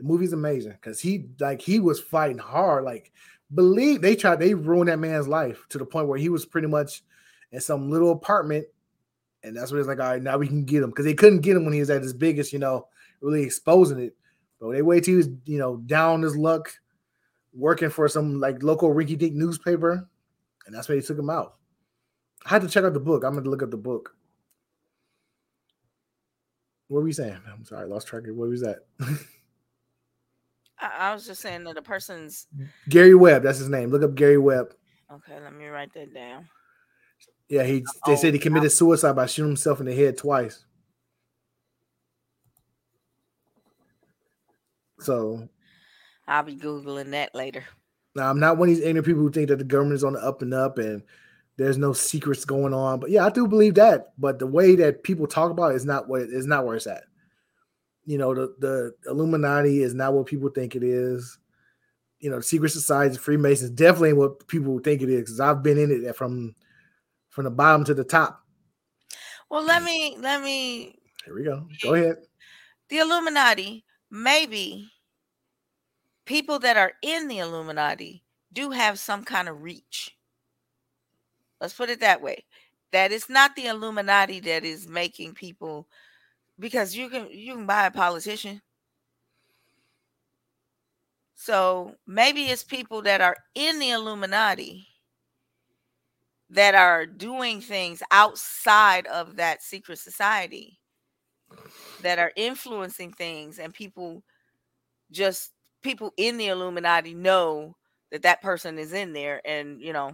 [0.01, 2.85] The movie's amazing because he like he was fighting hard.
[2.85, 3.13] Like,
[3.55, 6.69] believe they tried they ruined that man's life to the point where he was pretty
[6.69, 7.03] much
[7.53, 8.65] in some little apartment,
[9.43, 10.01] and that's what it's like.
[10.01, 11.91] All right, now we can get him because they couldn't get him when he was
[11.91, 12.87] at his biggest, you know,
[13.21, 14.17] really exposing it.
[14.59, 16.73] But they wait till he was, you know, down his luck,
[17.53, 20.09] working for some like local rinky dink newspaper,
[20.65, 21.57] and that's where they took him out.
[22.47, 23.23] I had to check out the book.
[23.23, 24.17] I'm to look up the book.
[26.89, 27.37] What were we saying?
[27.53, 28.87] I'm sorry, I lost track of what was that?
[30.81, 32.47] I, I was just saying that the person's
[32.89, 33.91] Gary Webb, that's his name.
[33.91, 34.75] Look up Gary Webb.
[35.13, 35.41] okay.
[35.41, 36.49] Let me write that down.
[37.49, 40.17] Yeah, he uh, they said he oh, committed suicide by shooting himself in the head
[40.17, 40.65] twice.
[45.01, 45.49] So
[46.29, 47.65] I'll be googling that later.
[48.15, 50.13] now I'm not one of these ignorant people who think that the government is on
[50.13, 51.03] the up and up and
[51.57, 53.01] there's no secrets going on.
[53.01, 54.13] But yeah, I do believe that.
[54.17, 56.87] But the way that people talk about it is not what is not where it's
[56.87, 57.05] at.
[58.11, 61.39] You know, the the Illuminati is not what people think it is.
[62.19, 65.21] You know, secret societies, Freemasons definitely ain't what people think it is.
[65.21, 66.57] Because I've been in it from
[67.29, 68.45] from the bottom to the top.
[69.49, 71.69] Well, let me let me Here we go.
[71.85, 72.17] Go ahead.
[72.89, 74.91] the Illuminati, maybe
[76.25, 80.17] people that are in the Illuminati do have some kind of reach.
[81.61, 82.45] Let's put it that way.
[82.91, 85.87] That it's not the Illuminati that is making people
[86.61, 88.63] because you can you can buy a politician.
[91.35, 94.87] So maybe it's people that are in the Illuminati
[96.51, 100.79] that are doing things outside of that secret society
[102.03, 104.23] that are influencing things and people
[105.11, 107.75] just people in the illuminati know
[108.11, 110.13] that that person is in there and you know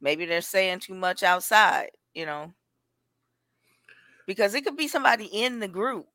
[0.00, 2.52] maybe they're saying too much outside you know
[4.26, 6.06] because it could be somebody in the group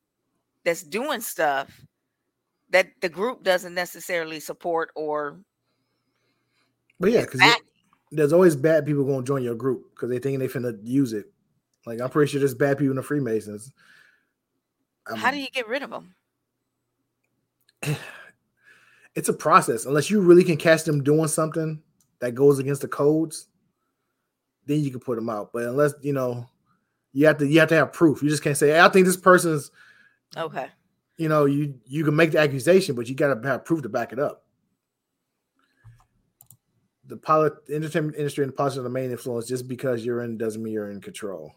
[0.63, 1.69] that's doing stuff
[2.71, 5.39] that the group doesn't necessarily support or
[6.99, 7.41] But yeah, because
[8.11, 11.13] there's always bad people going to join your group because they think they finna use
[11.13, 11.25] it.
[11.85, 13.71] Like I'm pretty sure there's bad people in the Freemasons.
[15.07, 16.13] how Um, do you get rid of them
[19.15, 19.85] it's a process.
[19.85, 21.81] Unless you really can catch them doing something
[22.19, 23.47] that goes against the codes,
[24.65, 25.51] then you can put them out.
[25.53, 26.47] But unless you know,
[27.13, 28.21] you have to you have to have proof.
[28.21, 29.71] You just can't say, hey, "I think this person's."
[30.37, 30.67] okay
[31.17, 33.89] You know, you you can make the accusation, but you got to have proof to
[33.89, 34.43] back it up.
[37.05, 39.47] The polit- entertainment industry and politics are the main influence.
[39.47, 41.53] Just because you're in doesn't mean you're in control.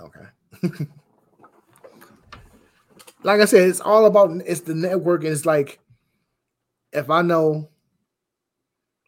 [0.00, 0.26] Okay.
[3.22, 5.78] like I said, it's all about it's the network, and it's like
[6.92, 7.68] if I know,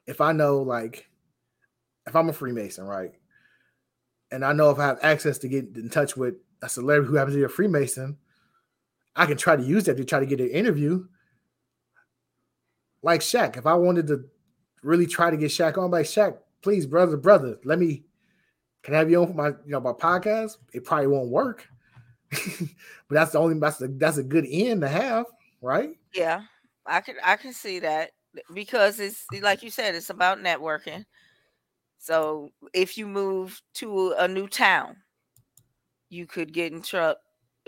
[0.07, 1.09] if I know, like
[2.07, 3.13] if I'm a Freemason, right,
[4.33, 7.17] and I know if I have access to get in touch with a celebrity who
[7.17, 8.17] happens to be a Freemason,
[9.15, 11.07] I can try to use that to try to get an interview.
[13.03, 14.25] Like Shaq, if I wanted to
[14.83, 18.05] really try to get Shaq on, like Shaq, please, brother, brother, let me
[18.83, 20.57] Can I have you on for my you know my podcast?
[20.73, 21.69] It probably won't work.
[22.31, 22.69] but
[23.11, 25.27] that's the only that's a, that's a good end to have,
[25.61, 25.91] right?
[26.15, 26.43] Yeah,
[26.87, 28.13] I can I can see that
[28.55, 31.05] because it's like you said, it's about networking.
[32.03, 35.05] So if you move to a new town,
[36.11, 37.13] you could get in tr-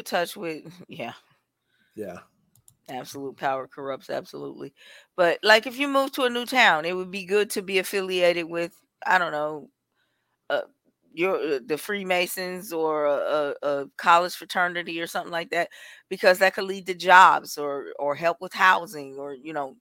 [0.04, 1.14] touch with yeah,
[1.94, 2.20] Yeah.
[2.88, 4.74] absolute power corrupts absolutely.
[5.16, 7.78] But like if you move to a new town, it would be good to be
[7.78, 9.70] affiliated with I don't know,
[10.50, 10.62] uh,
[11.14, 15.70] your uh, the Freemasons or a, a, a college fraternity or something like that,
[16.10, 19.76] because that could lead to jobs or or help with housing or you know,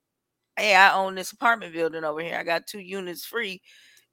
[0.58, 2.38] hey, I own this apartment building over here.
[2.38, 3.62] I got two units free.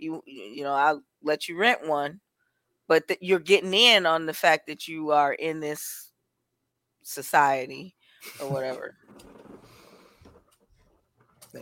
[0.02, 2.20] You you know, I'll let you rent one,
[2.88, 6.12] but th- you're getting in on the fact that you are in this
[7.04, 7.96] society
[8.42, 8.96] or whatever.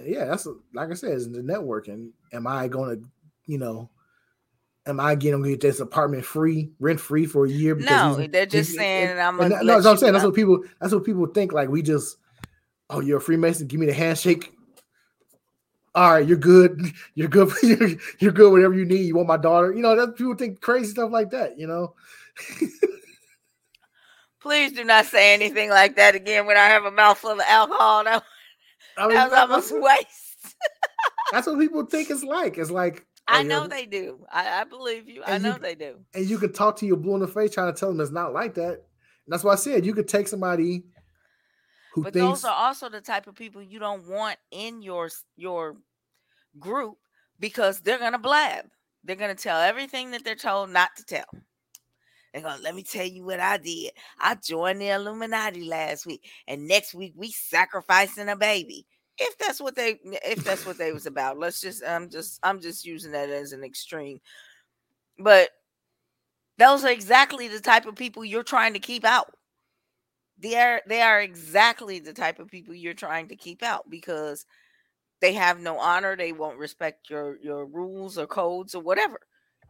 [0.05, 2.11] Yeah, that's like I said, it's the networking.
[2.31, 2.97] Am I gonna,
[3.47, 3.89] you know,
[4.85, 7.73] am I getting to get this apartment free, rent free for a year?
[7.75, 10.13] No, they're just saying, and- I'm and that- no, that's what I'm saying.
[10.13, 10.63] That's what people.
[10.79, 11.53] That's what people think.
[11.53, 12.17] Like we just,
[12.91, 13.65] oh, you're a Freemason.
[13.65, 14.51] Give me the handshake.
[15.95, 16.79] All right, you're good.
[17.15, 17.51] You're good.
[17.63, 18.51] You're, you're good.
[18.51, 19.01] Whatever you need.
[19.07, 19.73] You want my daughter.
[19.73, 21.57] You know that people think crazy stuff like that.
[21.59, 21.95] You know.
[24.41, 28.03] Please do not say anything like that again when I have a mouthful of alcohol.
[28.05, 28.23] That,
[28.97, 30.55] I mean, that was almost waste.
[31.31, 32.57] that's what people think it's like.
[32.57, 34.25] It's like I know um, they do.
[34.31, 35.23] I, I believe you.
[35.23, 35.97] I And you- know they do.
[36.13, 38.11] and you can talk to your blue in the face trying to tell them it's
[38.11, 38.71] not like that.
[38.73, 40.83] And that's why I said you could take somebody
[41.93, 45.09] who But thinks those are also the type of people you don't want in your
[45.35, 45.75] your
[46.59, 46.97] group
[47.39, 48.65] because they're gonna blab.
[49.03, 51.25] They're gonna tell everything that they're told not to tell.
[52.33, 53.91] They're gonna let me tell you what I did.
[54.19, 58.85] I joined the Illuminati last week, and next week we sacrificing a baby.
[59.17, 62.61] If that's what they if that's what they was about, let's just I'm just I'm
[62.61, 64.19] just using that as an extreme.
[65.17, 65.49] But
[66.57, 69.33] those are exactly the type of people you're trying to keep out
[70.39, 74.45] they are they are exactly the type of people you're trying to keep out because
[75.21, 79.19] they have no honor they won't respect your your rules or codes or whatever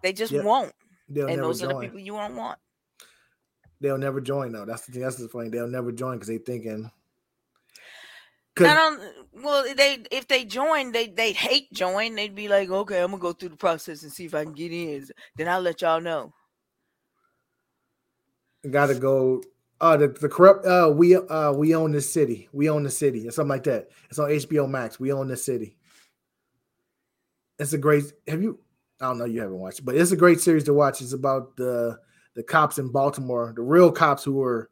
[0.04, 0.74] they just won't
[1.10, 2.60] they'll and those are the people you won't want
[3.82, 4.66] They'll never join though.
[4.66, 5.02] That's the thing.
[5.02, 5.50] That's the funny.
[5.50, 6.92] They'll never join because they thinking.
[8.60, 9.02] I don't
[9.42, 13.22] well they if they join they they hate join they'd be like okay i'm gonna
[13.22, 16.02] go through the process and see if i can get in then i'll let y'all
[16.02, 16.34] know
[18.70, 19.42] got to go.
[19.82, 20.66] Uh, the, the corrupt.
[20.66, 22.50] Uh, we uh we own this city.
[22.52, 23.90] We own the city, or something like that.
[24.10, 25.00] It's on HBO Max.
[25.00, 25.78] We own this city.
[27.58, 28.12] It's a great.
[28.28, 28.60] Have you?
[29.02, 29.26] I don't know.
[29.26, 31.02] You haven't watched, but it's a great series to watch.
[31.02, 31.98] It's about the
[32.36, 34.70] the cops in Baltimore, the real cops who were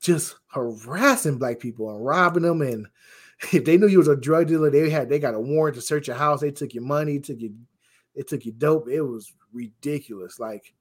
[0.00, 2.62] just harassing black people and robbing them.
[2.62, 2.86] And
[3.52, 5.82] if they knew you was a drug dealer, they had they got a warrant to
[5.82, 6.40] search your house.
[6.40, 7.52] They took your money, took your
[8.14, 8.88] they took your dope.
[8.88, 10.38] It was ridiculous.
[10.38, 10.74] Like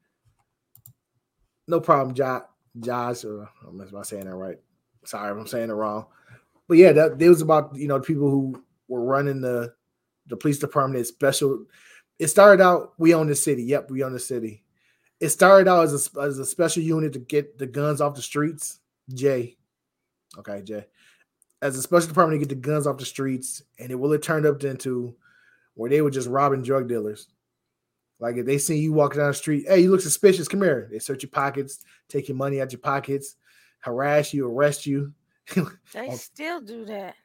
[1.68, 2.44] no problem, Josh.
[2.80, 4.58] Josh, or I'm not saying that right.
[5.06, 6.08] Sorry if I'm saying it wrong.
[6.68, 9.74] But yeah, that it was about you know people who were running the
[10.28, 11.06] the police department.
[11.08, 11.66] Special.
[12.18, 13.64] It started out we own the city.
[13.64, 14.64] Yep, we own the city.
[15.20, 18.22] It started out as a as a special unit to get the guns off the
[18.22, 18.80] streets.
[19.14, 19.58] Jay,
[20.38, 20.86] okay, Jay,
[21.62, 24.46] as a special department to get the guns off the streets, and it really turned
[24.46, 25.16] up into
[25.76, 27.28] where they were just robbing drug dealers.
[28.26, 30.48] Like if they see you walking down the street, hey, you look suspicious.
[30.48, 30.88] Come here.
[30.92, 33.36] They search your pockets, take your money out your pockets,
[33.80, 35.14] harass you, arrest you.
[35.56, 36.16] they Oh.
[36.16, 37.16] still do that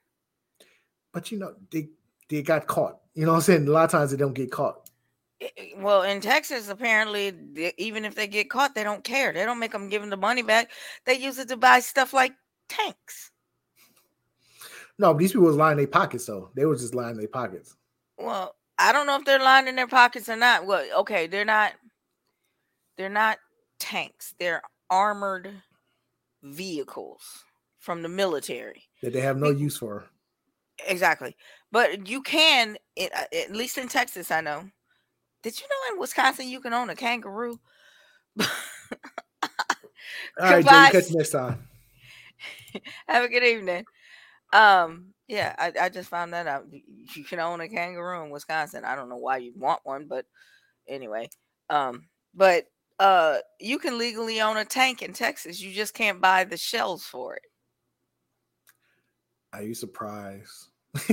[1.13, 1.89] but you know, they
[2.29, 3.01] they got caught.
[3.15, 3.67] You know what I'm saying?
[3.67, 4.89] A lot of times they don't get caught.
[5.79, 7.33] Well in texas apparently
[7.79, 10.17] even if they get caught they don't care they don't make them give them the
[10.19, 10.71] money back
[11.07, 12.35] they use it to buy stuff like
[12.69, 13.31] tanks
[14.99, 16.51] No, but these people was lying in their pockets, though.
[16.55, 17.75] They were just lying in their pockets.
[18.19, 20.67] Well, I don't know if they're lying in their pockets or not.
[20.67, 21.73] Well, okay, they're not.
[22.97, 23.39] They're not
[23.79, 24.35] tanks.
[24.39, 25.53] They're armored
[26.43, 27.45] vehicles
[27.79, 28.89] from the military.
[29.03, 30.07] That they have no use for.
[30.89, 31.37] Exactly.
[31.71, 34.65] But you can, it, uh, at least in Texas, I know.
[35.43, 37.59] Did you know in Wisconsin you can own a kangaroo?
[38.41, 38.47] All
[40.39, 41.59] right, Jay, catch you next time.
[43.09, 43.85] Have a good evening.
[44.53, 46.67] Um, yeah, I, I just found that out.
[46.73, 48.85] You can own a kangaroo in Wisconsin.
[48.85, 50.27] I don't know why you'd want one, but
[50.89, 51.29] anyway.
[51.71, 52.67] Um, but
[52.99, 55.61] uh you can legally own a tank in Texas.
[55.61, 57.43] You just can't buy the shells for it.
[59.53, 60.71] Are you surprised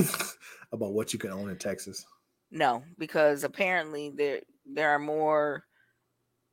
[0.72, 2.04] about what you can own in Texas?
[2.50, 5.64] No, because apparently there there are more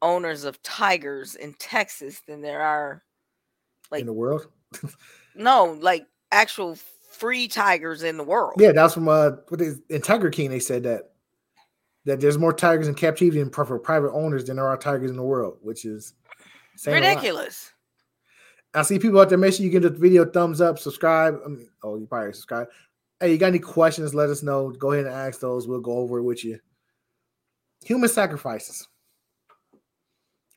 [0.03, 3.03] owners of tigers in Texas than there are
[3.89, 4.47] Like- in the world?
[5.36, 6.78] no, like actual
[7.16, 8.53] free tigers in the world.
[8.57, 10.49] Yeah, that's from uh what is in Tiger King.
[10.49, 11.11] They said that
[12.05, 15.18] that there's more tigers in captivity and for private owners than there are tigers in
[15.18, 16.13] the world, which is.
[16.86, 17.72] Ridiculous.
[18.74, 19.38] I see people out there.
[19.38, 21.39] Make sure you give the video a thumbs up, subscribe.
[21.45, 22.68] I mean, oh, you probably subscribe.
[23.20, 24.13] Hey, you got any questions?
[24.13, 24.72] Let us know.
[24.72, 25.68] Go ahead and ask those.
[25.68, 26.59] We'll go over it with you.
[27.86, 28.88] Human sacrifices.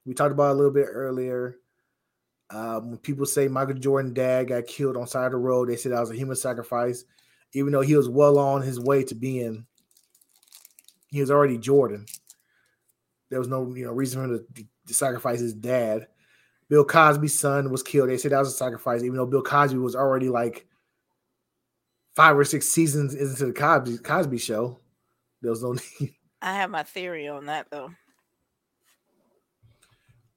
[0.05, 1.57] We talked about a little bit earlier.
[2.51, 5.77] Um, when people say Michael Jordan dad got killed on side of the road, they
[5.77, 7.05] said that was a human sacrifice,
[7.53, 9.67] even though he was well on his way to being.
[11.11, 12.07] He was already Jordan.
[13.31, 16.07] There was no you know reason for him to, to sacrifice his dad.
[16.69, 18.11] Bill Cosby's son was killed.
[18.11, 20.67] They said that was a sacrifice, even though Bill Cosby was already like
[22.15, 24.81] five or six seasons into the Cosby, Cosby show.
[25.41, 26.15] There was no need.
[26.43, 27.91] I have my theory on that though.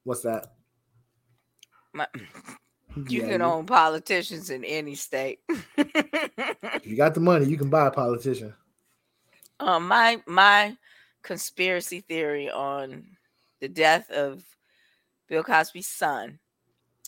[0.04, 0.48] What's that?
[1.94, 2.08] My,
[3.08, 5.40] you Yeah, can own politicians in any state.
[6.84, 8.54] if you got the money, you can buy a politician.
[9.60, 10.76] um, my my
[11.24, 13.06] conspiracy theory on
[13.60, 14.44] the death of
[15.28, 16.40] Bill Cosby's son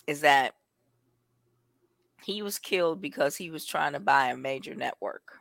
[0.07, 0.53] is that
[2.23, 5.39] he was killed because he was trying to buy a major network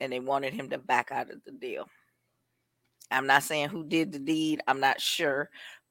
[0.00, 1.88] and they wanted him to back out of the deal.
[3.10, 5.48] I'm not saying who did the deed, I'm not sure,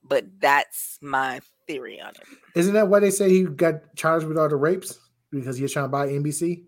[0.07, 2.27] but that's my theory on it.
[2.55, 4.99] Isn't that why they say he got charged with all the rapes
[5.31, 6.65] because he was trying to buy NBC?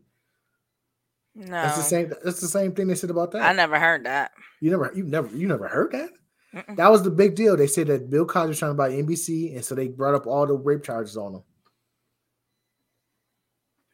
[1.36, 2.12] No, That's the same.
[2.24, 3.44] That's the same thing they said about that.
[3.44, 4.32] I never heard that.
[4.60, 6.10] You never, you never, you never heard that.
[6.56, 6.76] Mm-mm.
[6.78, 7.56] That was the big deal.
[7.56, 10.26] They said that Bill Cosby was trying to buy NBC, and so they brought up
[10.26, 11.44] all the rape charges on him.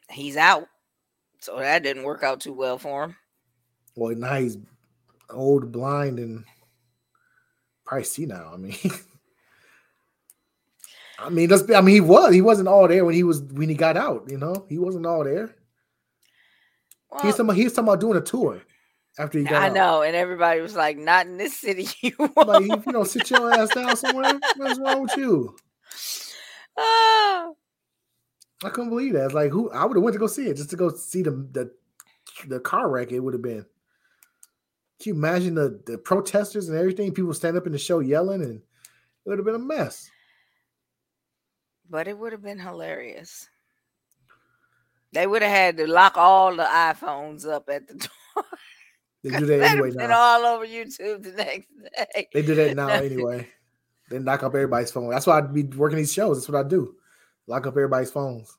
[0.09, 0.67] He's out,
[1.39, 3.15] so that didn't work out too well for him.
[3.95, 4.57] Well, now he's
[5.29, 6.45] old, blind, and
[7.85, 8.51] probably see now.
[8.53, 8.75] I mean,
[11.19, 12.33] I mean, let's be, I mean, he was.
[12.33, 14.25] He wasn't all there when he was when he got out.
[14.29, 15.55] You know, he wasn't all there.
[17.11, 17.45] Well, he's talking.
[17.45, 18.61] About, he's talking about doing a tour
[19.19, 19.73] after he got I out.
[19.73, 23.29] know, and everybody was like, "Not in this city, you Like, won't." you know, sit
[23.29, 24.39] your ass down somewhere.
[24.57, 25.55] What's wrong with you?
[26.77, 27.49] Ah,
[28.63, 29.25] I couldn't believe that.
[29.25, 31.21] It's like who I would have went to go see it just to go see
[31.21, 31.71] the the,
[32.47, 33.11] the car wreck.
[33.11, 33.65] It would have been.
[34.99, 37.13] Can you imagine the, the protesters and everything?
[37.13, 40.09] People stand up in the show yelling, and it would have been a mess.
[41.93, 43.47] But it would have been hilarious.
[45.11, 47.93] They would have had to lock all the iPhones up at the
[48.35, 48.45] door.
[49.23, 50.17] They do that anyway been now.
[50.17, 51.67] all over YouTube the next
[52.15, 52.27] day.
[52.33, 53.47] They do that now anyway.
[54.09, 55.11] They lock up everybody's phone.
[55.11, 56.37] That's why I'd be working these shows.
[56.37, 56.95] That's what I do.
[57.45, 58.57] Lock up everybody's phones.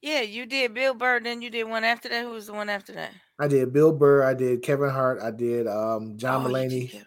[0.00, 2.24] Yeah, you did Bill Burr, then you did one after that.
[2.24, 3.12] Who was the one after that?
[3.38, 4.24] I did Bill Burr.
[4.24, 5.20] I did Kevin Hart.
[5.22, 7.04] I did um, John Oh, you did Mulaney.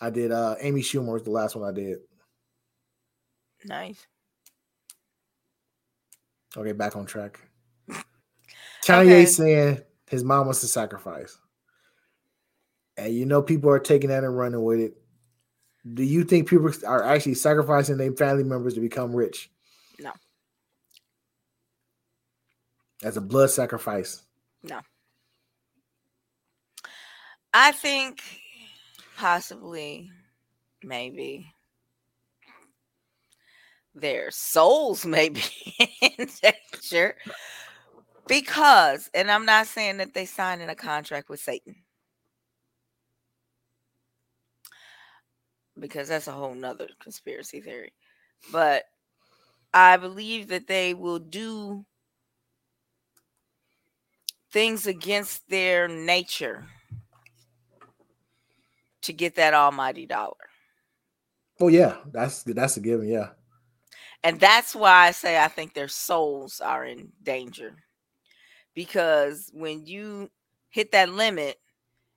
[0.00, 1.98] I did uh, Amy Schumer was the last one I did.
[3.64, 4.06] Nice.
[6.56, 7.40] Okay, back on track.
[8.84, 9.26] Kanye Okay.
[9.26, 11.38] saying his mom was a sacrifice.
[12.96, 14.94] And you know people are taking that and running with it.
[15.94, 19.50] Do you think people are actually sacrificing their family members to become rich?
[19.98, 20.12] No.
[23.02, 24.22] As a blood sacrifice.
[24.62, 24.80] No.
[27.54, 28.22] I think
[29.16, 30.10] possibly,
[30.84, 31.51] maybe
[33.94, 35.42] their souls may be
[36.00, 37.14] in danger
[38.26, 41.76] because, and I'm not saying that they signed in a contract with Satan
[45.78, 47.92] because that's a whole nother conspiracy theory,
[48.50, 48.84] but
[49.74, 51.84] I believe that they will do
[54.52, 56.66] things against their nature
[59.02, 60.36] to get that almighty dollar.
[61.60, 63.08] Oh yeah, that's that's a given.
[63.08, 63.30] Yeah.
[64.24, 67.76] And that's why I say I think their souls are in danger.
[68.74, 70.30] Because when you
[70.70, 71.58] hit that limit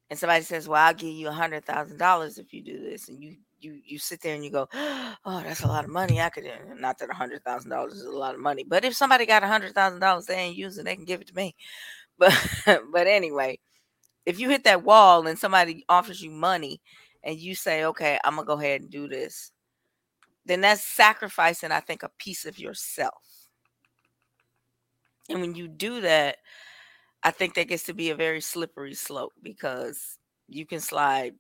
[0.10, 3.10] and somebody says, Well, I'll give you a hundred thousand dollars if you do this,
[3.10, 6.22] and you you you sit there and you go, Oh, that's a lot of money.
[6.22, 6.45] I could
[6.78, 9.43] not that a hundred thousand dollars is a lot of money, but if somebody got
[9.43, 11.56] a hundred thousand dollars they ain't using, they can give it to me.
[12.20, 12.34] But
[12.93, 13.60] but anyway,
[14.26, 16.82] if you hit that wall and somebody offers you money
[17.24, 19.51] and you say, Okay, I'm gonna go ahead and do this,
[20.46, 23.22] then that's sacrificing, I think, a piece of yourself.
[25.30, 26.38] And when you do that,
[27.24, 30.18] I think that gets to be a very slippery slope because
[30.48, 31.34] you can slide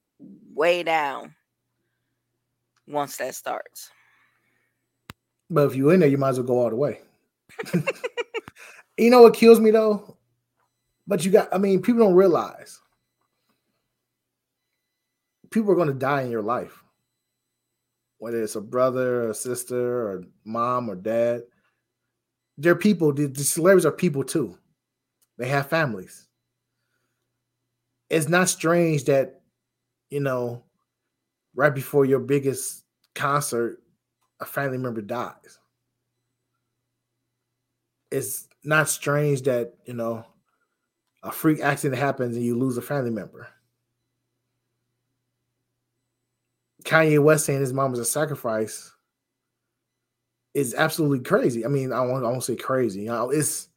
[0.53, 1.35] way down
[2.87, 3.91] once that starts.
[5.49, 7.01] But if you're in there, you might as well go all the way.
[8.97, 10.17] you know what kills me though?
[11.05, 12.81] But you got, I mean, people don't realize
[15.51, 16.83] people are going to die in your life,
[18.25, 21.43] whether it's a brother, or sister, or mom, or dad.
[22.57, 24.57] They're people, the, the celebrities are people too.
[25.37, 26.27] They have families.
[28.09, 29.41] it's not strange that
[30.09, 30.63] you know
[31.55, 33.81] right before your biggest concert
[34.39, 35.59] a family member dies
[38.11, 40.25] it's not strange that you know
[41.23, 43.47] a freak accident happens and you lose a family member
[46.85, 48.93] kanye west saying his mom was a sacrifice
[50.53, 53.67] is absolutely crazy i mean i won't, I won't say crazy you know it's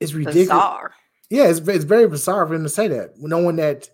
[0.00, 0.94] it's ridiculous Bizarre.
[1.28, 3.90] yeah, it's, it's very bizarre for him to say that, knowing that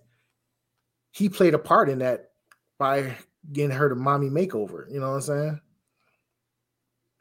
[1.10, 2.30] he played a part in that
[2.78, 3.16] by
[3.52, 4.90] getting her the mommy makeover.
[4.90, 5.60] You know what I'm saying?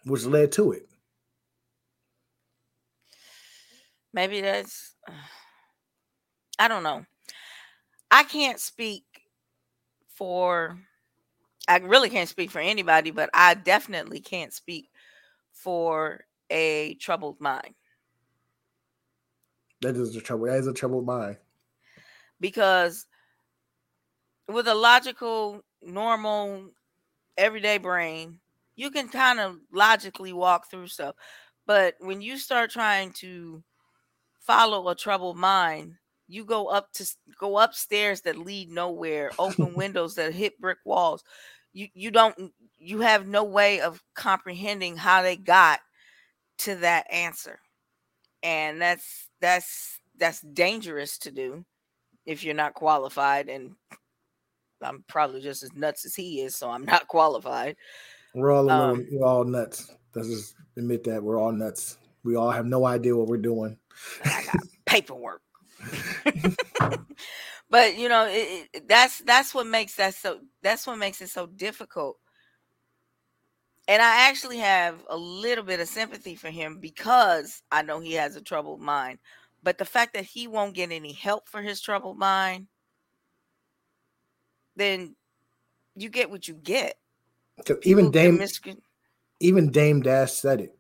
[0.05, 0.88] Which led to it.
[4.13, 4.93] Maybe that's
[6.59, 7.05] I don't know.
[8.11, 9.03] I can't speak
[10.16, 10.80] for
[11.68, 14.89] I really can't speak for anybody, but I definitely can't speak
[15.53, 17.76] for a troubled mind
[19.82, 20.45] That is the trouble.
[20.47, 21.38] That is a troubled mind.
[22.39, 23.05] because
[24.47, 26.70] with a logical, normal,
[27.38, 28.39] everyday brain,
[28.76, 31.16] you can kind of logically walk through stuff.
[31.66, 33.63] But when you start trying to
[34.39, 35.95] follow a troubled mind,
[36.28, 37.05] you go up to
[37.39, 41.23] go upstairs that lead nowhere, open windows that hit brick walls.
[41.73, 45.80] You you don't you have no way of comprehending how they got
[46.59, 47.59] to that answer.
[48.43, 51.65] And that's that's that's dangerous to do
[52.26, 53.76] if you're not qualified and
[54.82, 57.76] I'm probably just as nuts as he is, so I'm not qualified.
[58.34, 59.91] We're all Um, we're all nuts.
[60.13, 61.97] Let's just admit that we're all nuts.
[62.23, 63.78] We all have no idea what we're doing.
[64.23, 65.41] I got paperwork.
[67.69, 71.29] but you know, it, it, that's that's what makes that so that's what makes it
[71.29, 72.17] so difficult.
[73.88, 78.13] And I actually have a little bit of sympathy for him because I know he
[78.13, 79.19] has a troubled mind.
[79.61, 82.67] But the fact that he won't get any help for his troubled mind,
[84.75, 85.15] then
[85.95, 86.97] you get what you get.
[87.83, 88.81] even Dame, miscon-
[89.39, 90.77] even Dame Dash said it.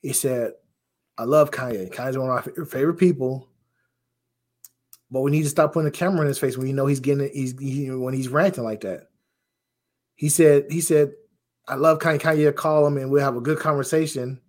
[0.00, 0.54] He said,
[1.16, 1.92] "I love Kanye.
[1.92, 3.48] Kanye's one of my favorite people,
[5.12, 7.00] but we need to stop putting the camera in his face when you know he's
[7.00, 7.30] getting.
[7.32, 9.08] He's he, when he's ranting like that."
[10.14, 11.12] He said, "He said,
[11.68, 12.18] I love Kanye.
[12.18, 14.40] Kanye call him and we'll have a good conversation."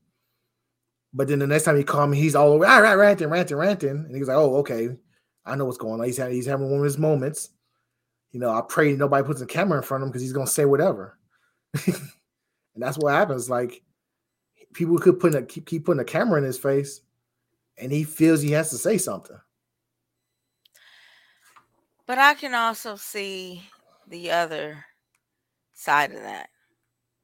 [1.14, 3.58] But then the next time he called me, he's all over ah, right, ranting, ranting,
[3.58, 4.90] ranting, and he was like, "Oh, okay,
[5.46, 6.06] I know what's going on.
[6.06, 7.50] He's having, he's having one of his moments."
[8.32, 10.48] You know, I pray nobody puts a camera in front of him because he's gonna
[10.48, 11.20] say whatever.
[11.86, 11.98] and
[12.78, 13.50] that's what happens.
[13.50, 13.84] Like
[14.74, 17.02] people could put a keep, keep putting a camera in his face,
[17.78, 19.38] and he feels he has to say something.
[22.06, 23.64] But I can also see
[24.08, 24.86] the other
[25.74, 26.50] side of that.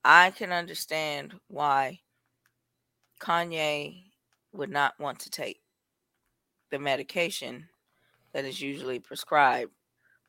[0.04, 2.00] I can understand why
[3.20, 4.04] Kanye
[4.54, 5.62] would not want to take
[6.72, 7.70] the medication
[8.34, 9.72] that is usually prescribed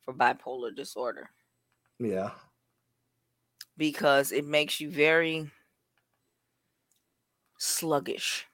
[0.04, 1.30] for bipolar disorder
[1.98, 2.32] Yeah,
[3.76, 5.50] because it makes you very
[7.58, 8.46] sluggish.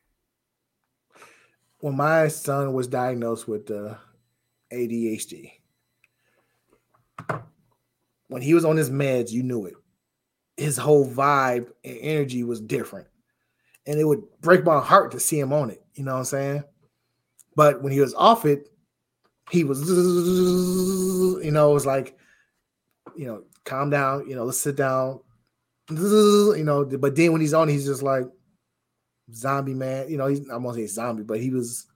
[1.78, 3.97] when my son was diagnosed with uh,
[4.72, 5.53] ADHD,
[8.28, 9.74] when he was on his meds, you knew it.
[10.56, 13.08] His whole vibe and energy was different,
[13.86, 15.82] and it would break my heart to see him on it.
[15.94, 16.64] You know what I'm saying?
[17.54, 18.68] But when he was off it,
[19.50, 22.16] he was, you know, it was like,
[23.16, 24.28] you know, calm down.
[24.28, 25.20] You know, let's sit down.
[25.90, 28.24] You know, but then when he's on, he's just like
[29.32, 30.08] zombie man.
[30.10, 31.86] You know, He's I'm gonna say zombie, but he was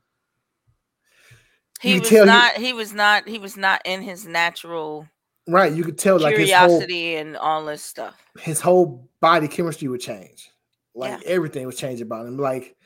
[1.81, 5.09] He was tell he- not he was not he was not in his natural
[5.49, 5.73] right.
[5.73, 8.17] You could tell like his whole curiosity and all this stuff.
[8.41, 10.51] his whole body chemistry would change.
[10.95, 11.27] Like Yeah.
[11.33, 12.37] everything would change about him.
[12.37, 12.77] Like,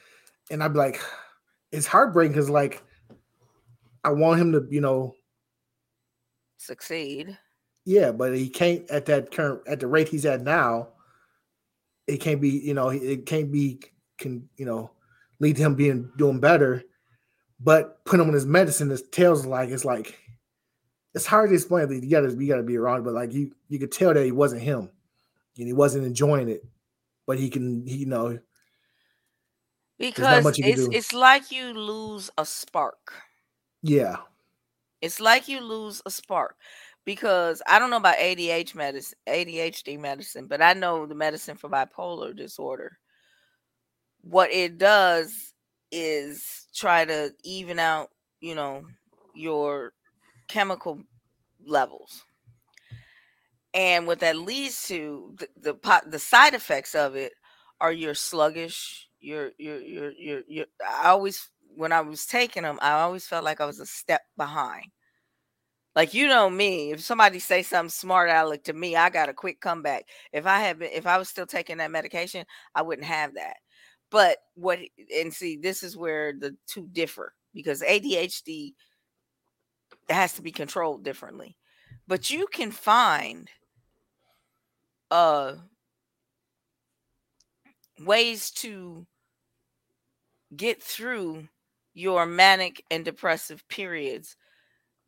[0.50, 1.00] and I'd be like,
[1.72, 2.82] it's heartbreaking because like
[4.04, 5.14] I want him to, you know,
[6.58, 7.36] Succeed.
[7.84, 10.88] yeah, but he can't at that current at the rate he's at now.
[12.06, 13.80] It can't be, you know, it can't be
[14.18, 14.90] can you know
[15.40, 16.82] lead to him being doing better.
[17.64, 20.18] But put him on his medicine, his tails like it's like
[21.14, 21.90] it's hard to explain.
[21.90, 24.62] You gotta you gotta be around, but like you you could tell that he wasn't
[24.62, 24.90] him
[25.58, 26.64] and he wasn't enjoying it.
[27.26, 28.38] But he can, he, you know,
[29.98, 33.14] Because much you can it's it's like you lose a spark.
[33.82, 34.16] yeah,
[35.00, 36.56] It's like you lose a spark
[37.04, 41.70] because I don't know about ADHD medicine, ADHD medicine, but I know the medicine for
[41.70, 42.98] bipolar disorder.
[44.22, 45.53] What it does
[45.94, 48.82] is try to even out, you know,
[49.32, 49.92] your
[50.48, 51.00] chemical
[51.64, 52.24] levels.
[53.72, 57.32] And what that leads to, the the, po- the side effects of it
[57.80, 59.08] are you're sluggish.
[59.20, 63.44] You're you're you're you're, you're I always when I was taking them, I always felt
[63.44, 64.86] like I was a step behind.
[65.96, 69.34] Like you know me, if somebody say something smart aleck to me, I got a
[69.34, 70.06] quick comeback.
[70.32, 73.56] If I had been, if I was still taking that medication, I wouldn't have that.
[74.14, 74.78] But what
[75.12, 78.74] and see, this is where the two differ because ADHD
[80.08, 81.56] has to be controlled differently.
[82.06, 83.50] But you can find
[85.10, 85.54] uh
[87.98, 89.04] ways to
[90.54, 91.48] get through
[91.92, 94.36] your manic and depressive periods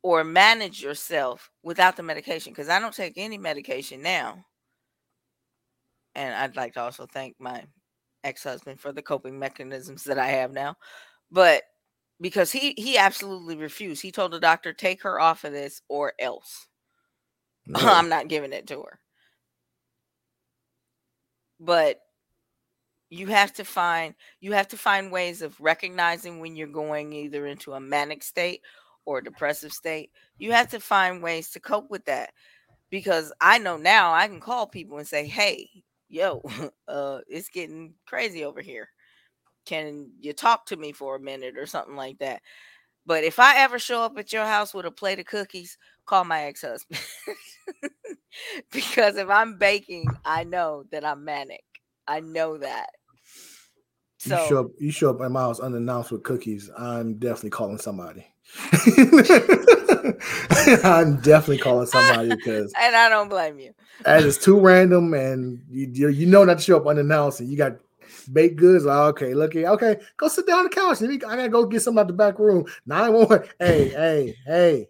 [0.03, 4.43] or manage yourself without the medication because I don't take any medication now.
[6.13, 7.63] And I'd like to also thank my
[8.27, 10.75] ex-husband for the coping mechanisms that I have now.
[11.31, 11.63] But
[12.21, 14.01] because he he absolutely refused.
[14.01, 16.67] He told the doctor, "Take her off of this or else."
[17.69, 17.79] No.
[17.81, 18.99] I'm not giving it to her.
[21.59, 21.99] But
[23.09, 27.45] you have to find you have to find ways of recognizing when you're going either
[27.47, 28.61] into a manic state
[29.05, 32.31] or a depressive state, you have to find ways to cope with that.
[32.89, 35.69] Because I know now I can call people and say, "Hey,
[36.09, 36.41] yo,
[36.87, 38.89] uh, it's getting crazy over here.
[39.65, 42.41] Can you talk to me for a minute or something like that?"
[43.05, 46.25] But if I ever show up at your house with a plate of cookies, call
[46.25, 46.99] my ex-husband.
[48.71, 51.63] because if I'm baking, I know that I'm manic.
[52.05, 52.89] I know that.
[54.17, 56.69] So you show up, you show up at my house unannounced with cookies.
[56.77, 58.27] I'm definitely calling somebody.
[60.83, 63.73] I'm definitely calling somebody because, and I don't blame you.
[64.03, 67.57] That is too random, and you you know not to show up unannounced, and you
[67.57, 67.77] got
[68.31, 68.85] baked goods.
[68.85, 71.01] Like, okay, look here, okay, go sit down on the couch.
[71.01, 72.65] I gotta go get something out the back room.
[72.85, 73.43] Nine one one.
[73.59, 74.89] Hey, hey, hey.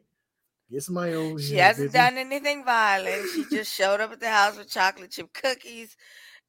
[0.70, 3.30] Get somebody over She hasn't done anything violent.
[3.34, 5.96] She just showed up at the house with chocolate chip cookies,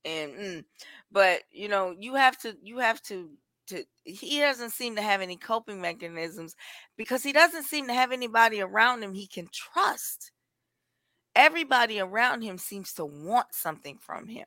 [0.05, 0.64] and mm,
[1.12, 3.31] but you know you have to you have to
[3.69, 6.57] to he doesn't seem to have any coping mechanisms
[6.97, 10.33] because he doesn't seem to have anybody around him he can trust.
[11.35, 14.47] Everybody around him seems to want something from him.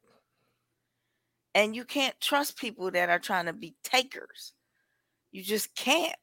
[1.54, 4.54] And you can't trust people that are trying to be takers.
[5.32, 6.16] You just can't.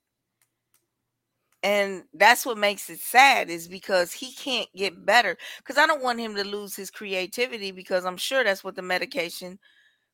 [1.63, 5.37] And that's what makes it sad is because he can't get better.
[5.59, 8.83] Because I don't want him to lose his creativity because I'm sure that's what the
[8.83, 9.59] medication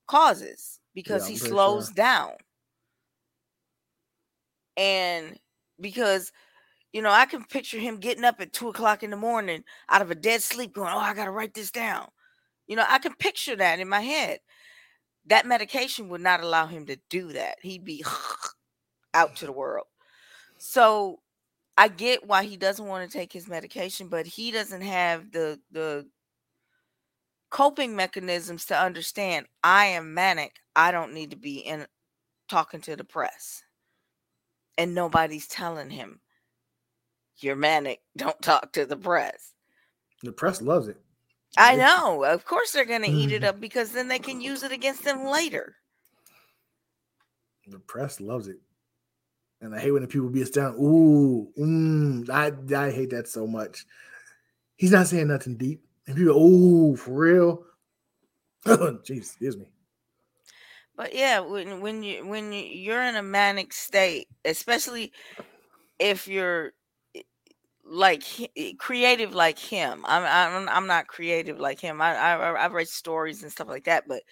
[0.06, 1.94] causes because yeah, he slows sure.
[1.94, 2.30] down
[4.76, 5.38] and
[5.80, 6.32] because
[6.92, 10.02] you know i can picture him getting up at two o'clock in the morning out
[10.02, 12.08] of a dead sleep going oh i gotta write this down.
[12.66, 14.40] You know i can picture that in my head.
[15.26, 17.56] That medication would not allow him to do that.
[17.62, 18.04] He'd be
[19.14, 19.86] out to the world.
[20.58, 21.20] So
[21.76, 25.58] i get why he doesn't want to take his medication but he doesn't have the
[25.72, 26.06] the
[27.50, 30.56] coping mechanisms to understand i am manic.
[30.76, 31.86] I don't need to be in
[32.48, 33.63] talking to the press
[34.78, 36.20] and nobody's telling him
[37.38, 39.52] you're manic don't talk to the press.
[40.22, 41.00] The press loves it.
[41.56, 44.62] I know of course they're going to eat it up because then they can use
[44.62, 45.76] it against them later.
[47.68, 48.58] The press loves it.
[49.60, 53.46] And i hate when the people be down ooh mm, I, I hate that so
[53.46, 53.86] much.
[54.76, 55.84] He's not saying nothing deep.
[56.06, 57.64] And people ooh for real?
[58.66, 59.66] Jeez excuse me
[60.96, 65.12] but yeah, when when you when you're in a manic state, especially
[65.98, 66.72] if you're
[67.16, 67.22] eh,
[67.84, 68.24] like
[68.56, 72.02] eh, creative like him, I'm I'm I'm not creative like him.
[72.02, 74.22] I I I've read stories and stuff like that, but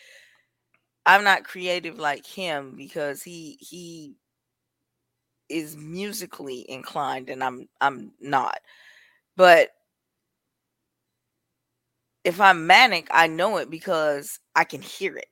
[1.06, 4.16] I'm not creative like him because he he
[5.48, 8.58] is musically inclined and I'm I'm not.
[9.36, 9.70] But
[12.24, 15.26] if I'm manic, I know it because I can hear it.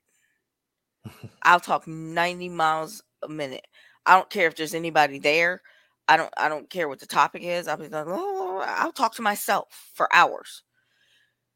[1.43, 3.67] I'll talk 90 miles a minute.
[4.07, 5.63] I don't care if there's anybody there.
[6.09, 7.69] I don't I don't care what the topic is.
[7.69, 10.63] I'll be like, oh, I'll talk to myself for hours.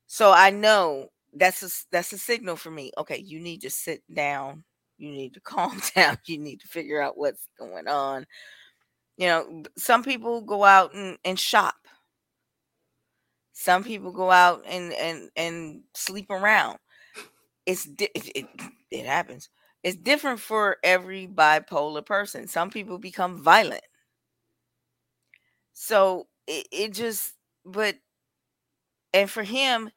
[0.06, 2.92] So I know that's a that's a signal for me.
[2.98, 4.64] Okay, you need to sit down.
[4.98, 6.18] You need to calm down.
[6.26, 8.26] You need to figure out what's going on.
[9.16, 11.74] You know, some people go out and, and shop.
[13.52, 16.78] Some people go out and and and sleep around.
[17.66, 18.46] It's it, it,
[18.90, 19.48] it happens.
[19.82, 22.48] It's different for every bipolar person.
[22.48, 23.84] Some people become violent.
[25.72, 27.34] So it, it just,
[27.64, 27.96] but,
[29.12, 29.90] and for him,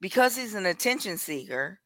[0.00, 1.80] because he's an attention seeker,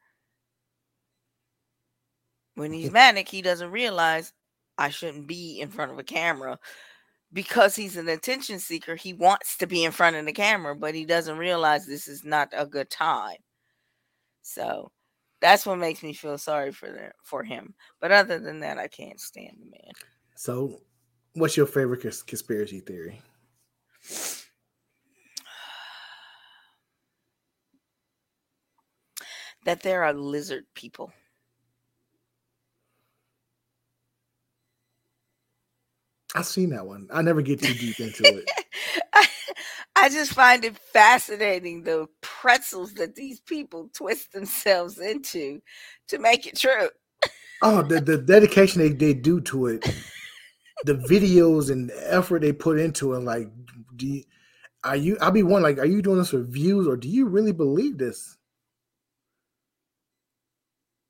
[2.54, 4.32] when he's manic, he doesn't realize
[4.78, 6.58] I shouldn't be in front of a camera.
[7.34, 10.94] Because he's an attention seeker, he wants to be in front of the camera, but
[10.94, 13.38] he doesn't realize this is not a good time.
[14.42, 14.92] So
[15.42, 17.74] that's what makes me feel sorry for the, for him.
[18.00, 19.92] But other than that, I can't stand the man.
[20.36, 20.80] So,
[21.34, 23.20] what's your favorite cons- conspiracy theory?
[29.64, 31.12] That there are lizard people.
[36.34, 37.06] I've seen that one.
[37.12, 38.50] I never get too deep into it.
[39.12, 39.24] I,
[39.94, 45.60] I just find it fascinating the pretzels that these people twist themselves into
[46.08, 46.88] to make it true.
[47.62, 49.82] Oh, the, the dedication they, they do to it,
[50.84, 53.20] the videos and the effort they put into it.
[53.20, 53.48] Like,
[53.94, 54.24] do you,
[54.82, 55.16] are you?
[55.20, 55.62] I'll be one.
[55.62, 58.36] Like, are you doing this for views or do you really believe this?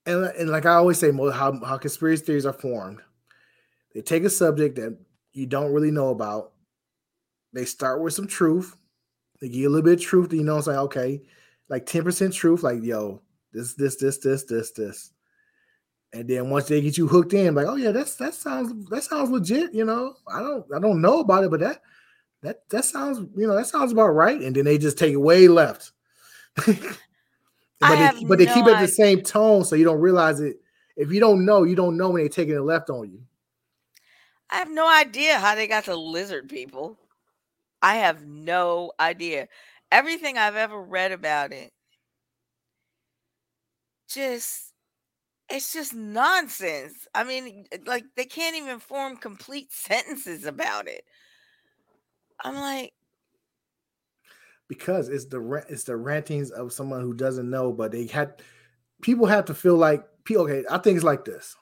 [0.05, 3.01] And, and like I always say, how how conspiracy theories are formed.
[3.95, 4.99] They take a subject that
[5.33, 6.52] you don't really know about.
[7.53, 8.77] They start with some truth.
[9.41, 10.33] They give you a little bit of truth.
[10.33, 11.23] You know, it's like okay,
[11.69, 12.63] like ten percent truth.
[12.63, 13.21] Like, yo,
[13.53, 15.13] this, this, this, this, this, this
[16.13, 19.03] and then once they get you hooked in, like, oh yeah, that's that sounds that
[19.03, 19.73] sounds legit.
[19.73, 21.81] You know, I don't I don't know about it, but that
[22.43, 24.41] that that sounds you know that sounds about right.
[24.41, 25.93] And then they just take it way left.
[26.67, 26.67] but
[27.81, 30.57] they, but they no keep it the same tone, so you don't realize it.
[30.97, 33.23] If you don't know, you don't know when they're taking it left on you.
[34.51, 36.99] I have no idea how they got the lizard people.
[37.83, 39.49] I have no idea.
[39.91, 41.73] Everything I've ever read about it
[44.09, 44.73] just
[45.51, 47.07] it's just nonsense.
[47.15, 51.05] I mean, eh, like they can't even form complete sentences about it.
[52.45, 52.93] I'm like
[54.69, 58.43] because it's the it's the rantings of someone who doesn't know, but they had
[59.03, 60.65] people have to feel like okay.
[60.71, 61.57] I think it's like this.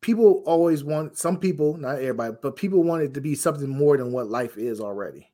[0.00, 3.96] People always want some people, not everybody, but people want it to be something more
[3.96, 5.30] than what life is already.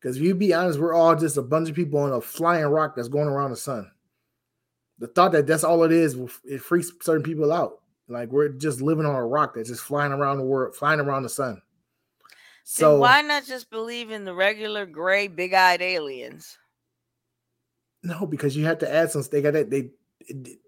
[0.00, 2.66] Because if you be honest, we're all just a bunch of people on a flying
[2.66, 3.90] rock that's going around the sun.
[4.98, 7.80] The thought that that's all it is it freaks certain people out.
[8.08, 11.24] Like we're just living on a rock that's just flying around the world flying around
[11.24, 11.60] the sun.
[12.62, 16.56] So then why not just believe in the regular gray big-eyed aliens?
[18.02, 19.90] No because you have to add some they got that they,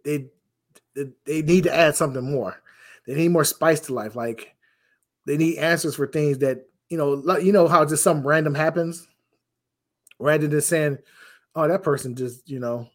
[0.04, 0.26] they
[0.94, 2.60] they they need to add something more
[3.08, 4.54] they need more spice to life like
[5.26, 9.08] they need answers for things that you know you know how just some random happens
[10.20, 10.98] rather than saying
[11.56, 12.88] oh that person just you know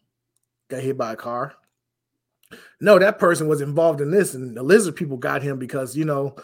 [0.68, 1.54] got hit by a car.
[2.80, 6.04] No, that person was involved in this, and the lizard people got him because you
[6.04, 6.36] know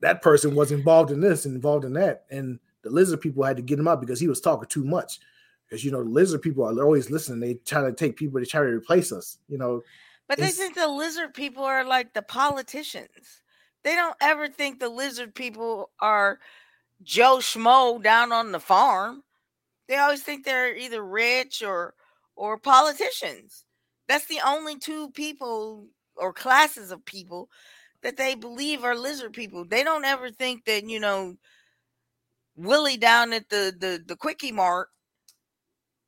[0.00, 3.56] that person was involved in this and involved in that, and the lizard people had
[3.56, 5.20] to get him out because he was talking too much.
[5.66, 7.40] Because you know, the lizard people are always listening.
[7.40, 9.38] They try to take people, they try to replace us.
[9.48, 9.82] You know,
[10.32, 13.42] but they think the lizard people are like the politicians.
[13.84, 16.38] They don't ever think the lizard people are
[17.02, 19.24] Joe Schmo down on the farm.
[19.88, 21.92] They always think they're either rich or
[22.34, 23.66] or politicians.
[24.08, 27.50] That's the only two people or classes of people
[28.02, 29.66] that they believe are lizard people.
[29.66, 31.36] They don't ever think that, you know,
[32.56, 34.88] Willie down at the the the quickie mart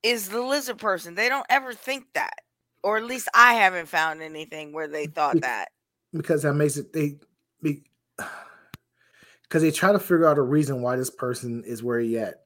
[0.02, 1.14] is the lizard person.
[1.14, 2.43] They don't ever think that.
[2.84, 5.70] Or at least I haven't found anything where they thought that.
[6.12, 7.16] Because that makes it they
[7.62, 7.80] because
[9.62, 12.42] they try to figure out a reason why this person is where he at.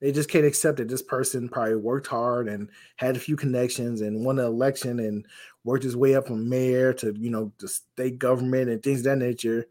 [0.00, 4.02] They just can't accept that this person probably worked hard and had a few connections
[4.02, 5.26] and won an election and
[5.64, 9.04] worked his way up from mayor to you know the state government and things of
[9.04, 9.64] that nature.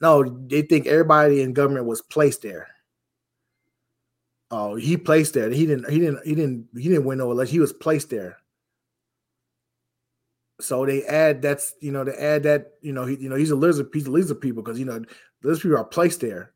[0.00, 2.68] No, they think everybody in government was placed there.
[4.50, 5.50] Oh, he placed there.
[5.50, 5.90] He didn't.
[5.90, 6.26] He didn't.
[6.26, 6.68] He didn't.
[6.74, 7.52] He didn't win no election.
[7.52, 8.38] He was placed there.
[10.62, 13.50] So they add that's you know they add that you know he you know he's
[13.50, 15.02] a lizard he's a lizard people because you know
[15.42, 16.52] lizard people are placed there.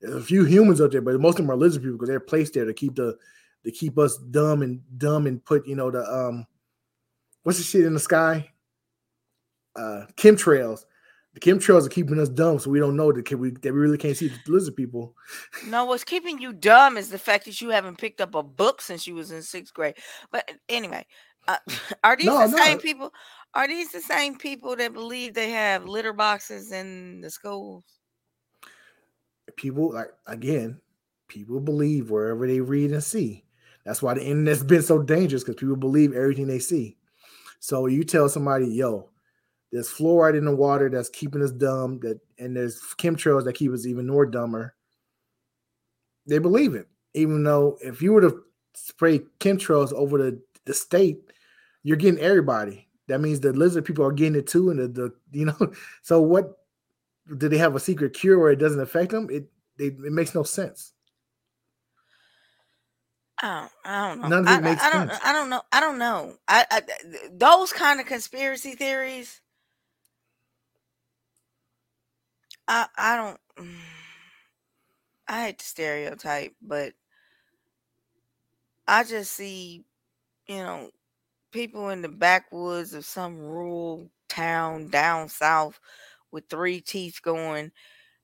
[0.00, 2.20] There's a few humans up there, but most of them are lizard people because they're
[2.20, 3.16] placed there to keep the
[3.64, 6.46] to keep us dumb and dumb and put you know the um
[7.42, 8.48] what's the shit in the sky?
[9.74, 10.84] Uh chemtrails.
[11.34, 13.98] The chemtrails are keeping us dumb, so we don't know that we that we really
[13.98, 15.14] can't see the lizard people.
[15.66, 18.80] No, what's keeping you dumb is the fact that you haven't picked up a book
[18.80, 19.96] since you was in sixth grade.
[20.30, 21.04] But anyway,
[21.46, 21.56] uh,
[22.04, 22.64] are these no, the no.
[22.64, 23.12] same people?
[23.58, 27.82] Are these the same people that believe they have litter boxes in the schools?
[29.56, 30.80] people like again,
[31.26, 33.44] people believe wherever they read and see.
[33.84, 36.98] That's why the internet's been so dangerous because people believe everything they see.
[37.58, 39.10] So you tell somebody, yo,
[39.72, 43.72] there's fluoride in the water that's keeping us dumb, that and there's chemtrails that keep
[43.72, 44.76] us even more dumber.
[46.28, 46.86] They believe it.
[47.14, 48.44] Even though if you were to
[48.74, 51.32] spray chemtrails over the, the state,
[51.82, 52.87] you're getting everybody.
[53.08, 55.56] That means the lizard people are getting it too, and the, the you know.
[56.02, 56.58] So what
[57.36, 59.28] do they have a secret cure where it doesn't affect them?
[59.30, 60.92] It it, it makes no sense.
[63.40, 64.28] I don't, I don't know.
[64.28, 65.20] None of it I, makes I, I don't, sense.
[65.24, 65.62] I don't know.
[65.72, 66.34] I don't know.
[66.48, 66.82] I, I
[67.32, 69.40] those kind of conspiracy theories.
[72.66, 73.40] I I don't.
[75.30, 76.94] I hate to stereotype, but
[78.86, 79.84] I just see,
[80.46, 80.90] you know,
[81.52, 85.80] people in the backwoods of some rural town down south
[86.32, 87.72] with three teeth going,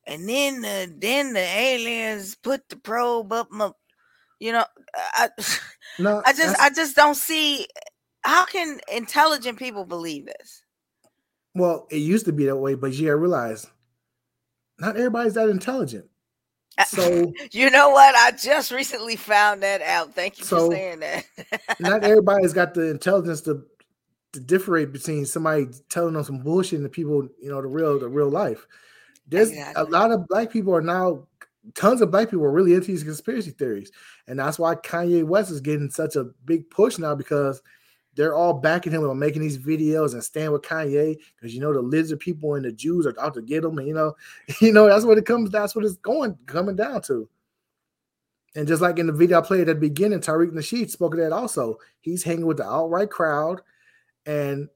[0.07, 3.71] and then the then the aliens put the probe up my,
[4.41, 4.65] you know,
[4.95, 5.31] I
[5.99, 7.67] No, I just I just don't see
[8.23, 10.65] how can intelligent people believe this.
[11.55, 13.67] well, it used to be that way, but you gotta realize
[14.79, 16.07] not everybody's that intelligent.
[16.79, 18.15] Uh, so you know what?
[18.15, 20.15] I just recently found that out.
[20.15, 21.25] Thank you So, for saying that.
[21.81, 23.65] not everybody's got the intelligence to
[24.33, 27.99] to differentiate between somebody telling them some bullshit and the people, you know, the real
[27.99, 28.67] the real life.
[29.27, 31.27] There's a lot of black people are now
[31.75, 33.91] tons of black people are really into these conspiracy theories.
[34.27, 37.63] And that's why Kanye West is getting such a big push now because
[38.17, 41.73] they're all backing him on making these videos and stand with Kanye because you know
[41.73, 44.15] the lizard people and the Jews are out to get him, and you know,
[44.61, 45.51] you know that's what it comes.
[45.51, 47.29] That's what it's going coming down to.
[48.57, 51.21] And just like in the video I played at the beginning, Tariq Nasheed spoke of
[51.21, 51.79] that also.
[52.01, 53.61] He's hanging with the alt right crowd,
[54.27, 54.69] and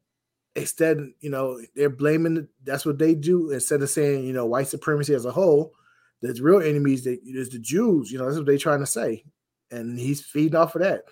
[0.57, 2.49] instead, you know, they're blaming.
[2.64, 5.74] That's what they do instead of saying, you know, white supremacy as a whole.
[6.20, 7.05] There's real enemies.
[7.05, 8.11] That there's the Jews.
[8.11, 9.24] You know, that's what they're trying to say,
[9.70, 11.05] and he's feeding off of that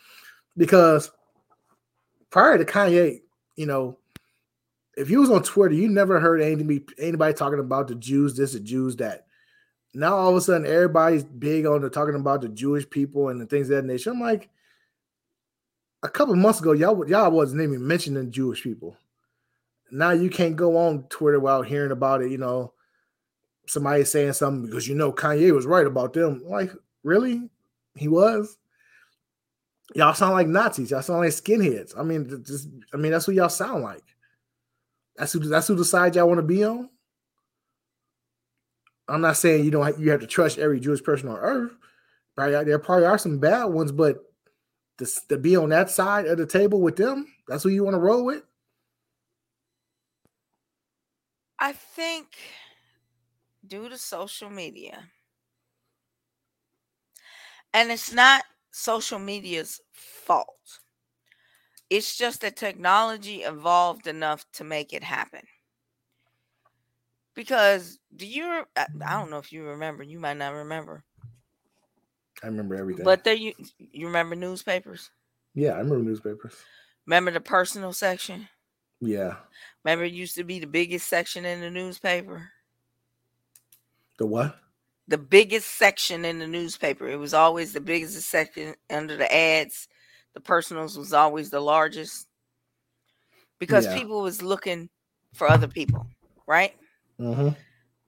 [0.56, 1.10] because
[2.30, 3.20] prior to Kanye,
[3.56, 3.98] you know,
[4.96, 8.52] if you was on Twitter, you never heard anybody anybody talking about the Jews this,
[8.52, 9.26] the Jews that.
[9.94, 13.40] Now all of a sudden, everybody's big on the talking about the Jewish people and
[13.40, 14.10] the things that nature.
[14.10, 14.48] I'm like,
[16.02, 18.96] a couple months ago, y'all y'all wasn't even mentioning Jewish people.
[19.90, 22.30] Now you can't go on Twitter without hearing about it.
[22.30, 22.72] You know,
[23.66, 26.42] somebody saying something because you know Kanye was right about them.
[26.44, 26.72] Like,
[27.02, 27.48] really?
[27.94, 28.58] He was.
[29.94, 30.90] Y'all sound like Nazis.
[30.90, 31.98] Y'all sound like skinheads.
[31.98, 34.02] I mean, just I mean, that's what y'all sound like.
[35.16, 36.90] That's who that's who the side y'all want to be on.
[39.08, 41.72] I'm not saying you don't have, you have to trust every Jewish person on earth.
[42.34, 44.18] Probably there probably are some bad ones, but
[44.98, 47.94] to, to be on that side of the table with them, that's who you want
[47.94, 48.42] to roll with.
[51.58, 52.26] I think
[53.66, 55.04] due to social media,
[57.72, 58.44] and it's not
[58.76, 60.80] social media's fault.
[61.90, 65.48] It's just that technology evolved enough to make it happen.
[67.34, 68.66] Because do you?
[68.74, 70.02] I don't know if you remember.
[70.02, 71.04] You might not remember,
[72.42, 73.04] I remember everything.
[73.04, 75.10] but there you you remember newspapers.
[75.54, 76.66] yeah, I remember newspapers.
[77.06, 78.50] Remember the personal section.
[79.00, 79.36] Yeah,
[79.84, 82.52] Remember it used to be the biggest section in the newspaper.
[84.18, 84.58] the what?
[85.08, 87.08] The biggest section in the newspaper.
[87.08, 89.88] It was always the biggest section under the ads.
[90.34, 92.28] The personals was always the largest
[93.58, 93.94] because Yeah.
[93.94, 94.88] people was looking
[95.34, 96.06] for other people,
[96.46, 96.74] right?
[97.20, 97.50] Mm-hmm.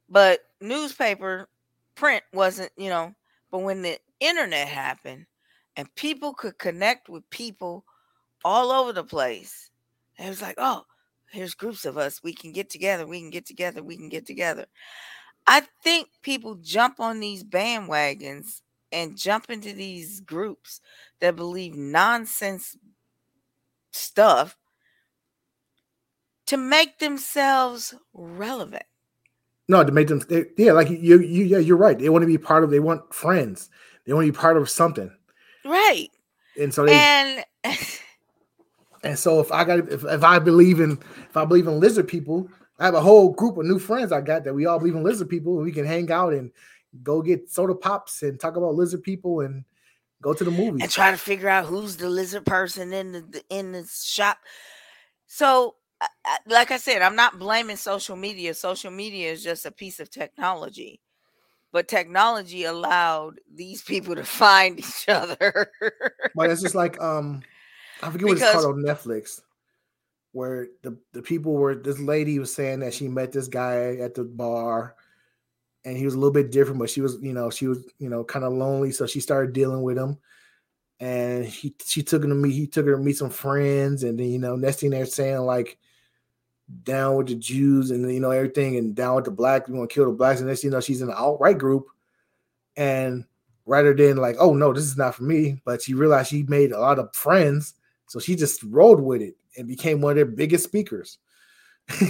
[0.08, 1.48] But newspaper
[1.94, 3.14] print wasn't, you know,
[3.50, 5.26] but when the internet happened
[5.76, 7.84] and people could connect with people
[8.44, 9.70] all over the place,
[10.18, 10.84] it was like, oh,
[11.30, 12.22] here's groups of us.
[12.22, 13.06] We can get together.
[13.06, 13.82] We can get together.
[13.82, 14.66] We can get together.
[15.48, 18.60] I think people jump on these bandwagons
[18.92, 20.80] and jump into these groups
[21.20, 22.76] that believe nonsense
[23.90, 24.56] stuff
[26.46, 28.84] to make themselves relevant.
[29.68, 31.98] No, to make them, they, yeah, like you, you, yeah, you're right.
[31.98, 32.70] They want to be part of.
[32.70, 33.68] They want friends.
[34.06, 35.10] They want to be part of something,
[35.66, 36.08] Right.
[36.58, 37.44] and so they, and,
[39.04, 42.08] And so if I got, if, if I believe in, if I believe in lizard
[42.08, 42.48] people,
[42.78, 45.02] I have a whole group of new friends I got that we all believe in
[45.02, 46.50] lizard people, and we can hang out and
[47.02, 49.64] go get soda pops and talk about lizard people and
[50.22, 50.82] go to the movies.
[50.82, 54.38] and try to figure out who's the lizard person in the, in the shop.
[55.26, 58.54] So, I- I- like I said, I'm not blaming social media.
[58.54, 61.00] Social media is just a piece of technology,
[61.72, 65.70] but technology allowed these people to find each other.
[66.34, 67.42] But it's just like um,
[68.02, 69.40] I forget what it's called on Netflix,
[70.32, 71.74] where the the people were.
[71.74, 74.94] This lady was saying that she met this guy at the bar,
[75.84, 78.08] and he was a little bit different, but she was, you know, she was, you
[78.08, 80.18] know, kind of lonely, so she started dealing with him.
[81.00, 82.52] And he she took him to meet.
[82.52, 85.38] He took her to meet some friends, and then you know, next thing they're saying
[85.38, 85.78] like,
[86.82, 89.68] down with the Jews and you know everything, and down with the black.
[89.68, 91.56] We want to kill the blacks, and next you know, she's in the alt right
[91.56, 91.86] group,
[92.76, 93.24] and
[93.64, 96.72] rather than like, oh no, this is not for me, but she realized she made
[96.72, 97.74] a lot of friends,
[98.08, 101.18] so she just rolled with it and became one of their biggest speakers.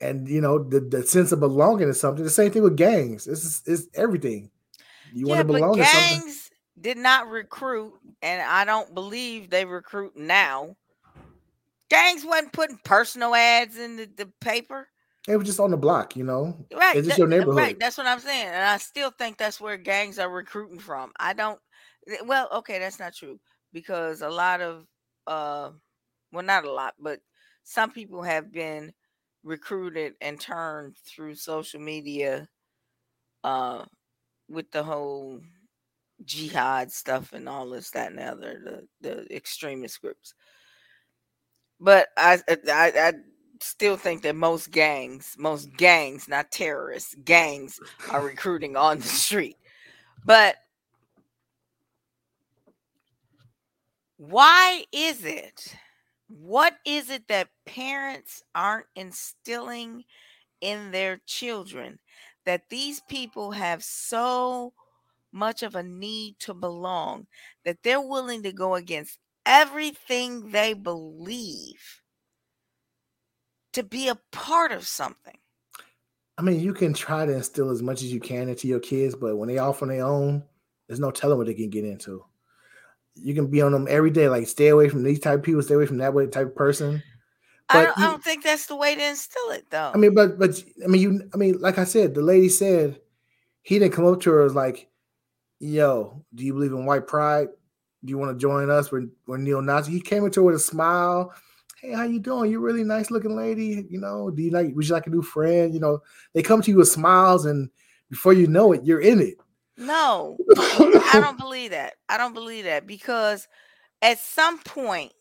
[0.00, 2.24] and you know, the, the sense of belonging is something.
[2.24, 3.24] The same thing with gangs.
[3.24, 4.50] This is is everything.
[5.12, 6.18] You want yeah, to belong but to something.
[6.20, 10.76] gangs did not recruit, and I don't believe they recruit now.
[11.90, 14.88] Gangs wasn't putting personal ads in the, the paper.
[15.28, 16.56] It was just on the block, you know.
[16.74, 16.96] Right.
[16.96, 17.56] It's just your neighborhood.
[17.56, 17.78] Right.
[17.78, 18.48] That's what I'm saying.
[18.48, 21.12] And I still think that's where gangs are recruiting from.
[21.20, 21.60] I don't
[22.24, 23.38] well, okay, that's not true
[23.72, 24.86] because a lot of
[25.26, 25.70] uh
[26.32, 27.20] well not a lot, but
[27.64, 28.92] some people have been
[29.44, 32.48] recruited and turned through social media
[33.44, 33.84] uh
[34.48, 35.40] with the whole
[36.24, 40.34] jihad stuff and all this, that and the other, the, the extremist groups.
[41.80, 43.12] But I, I I
[43.60, 47.78] still think that most gangs, most gangs, not terrorists, gangs
[48.10, 49.56] are recruiting on the street.
[50.24, 50.56] But
[54.16, 55.74] why is it?
[56.34, 60.04] What is it that parents aren't instilling
[60.62, 61.98] in their children
[62.46, 64.72] that these people have so
[65.30, 67.26] much of a need to belong
[67.66, 72.00] that they're willing to go against everything they believe
[73.74, 75.36] to be a part of something?
[76.38, 79.14] I mean, you can try to instill as much as you can into your kids,
[79.14, 80.44] but when they're off on their own,
[80.88, 82.24] there's no telling what they can get into.
[83.14, 85.62] You can be on them every day, like stay away from these type of people,
[85.62, 87.02] stay away from that way type of person.
[87.68, 89.92] I don't, I don't think that's the way to instill it, though.
[89.94, 91.30] I mean, but but I mean, you.
[91.32, 93.00] I mean, like I said, the lady said
[93.62, 94.88] he didn't come up to her was like,
[95.58, 97.48] "Yo, do you believe in white pride?
[98.04, 98.92] Do you want to join us?
[98.92, 101.32] We're we're neo-Nazi." He came into her with a smile.
[101.80, 102.50] Hey, how you doing?
[102.50, 103.86] You're really nice looking lady.
[103.88, 104.74] You know, do you like?
[104.74, 105.72] Would you like a new friend?
[105.72, 106.00] You know,
[106.34, 107.70] they come to you with smiles, and
[108.10, 109.36] before you know it, you're in it.
[109.82, 111.94] No, I don't believe that.
[112.08, 113.46] I don't believe that because
[114.00, 115.12] at some point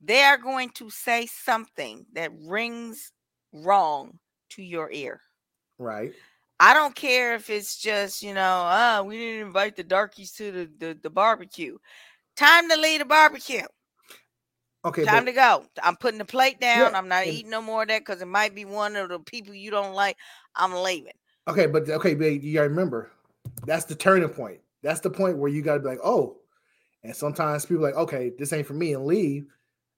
[0.00, 3.12] they are going to say something that rings
[3.52, 4.18] wrong
[4.50, 5.20] to your ear.
[5.78, 6.12] Right.
[6.58, 10.52] I don't care if it's just, you know, oh, we didn't invite the darkies to
[10.52, 11.78] the, the, the barbecue.
[12.36, 13.62] Time to leave the barbecue.
[14.84, 15.04] Okay.
[15.04, 15.64] Time but- to go.
[15.82, 16.92] I'm putting the plate down.
[16.92, 19.08] Yeah, I'm not and- eating no more of that because it might be one of
[19.08, 20.16] the people you don't like.
[20.54, 21.12] I'm leaving.
[21.48, 23.10] Okay, but okay, but you gotta remember
[23.66, 24.60] that's the turning point.
[24.82, 26.38] That's the point where you gotta be like, oh,
[27.02, 29.46] and sometimes people are like, okay, this ain't for me and leave.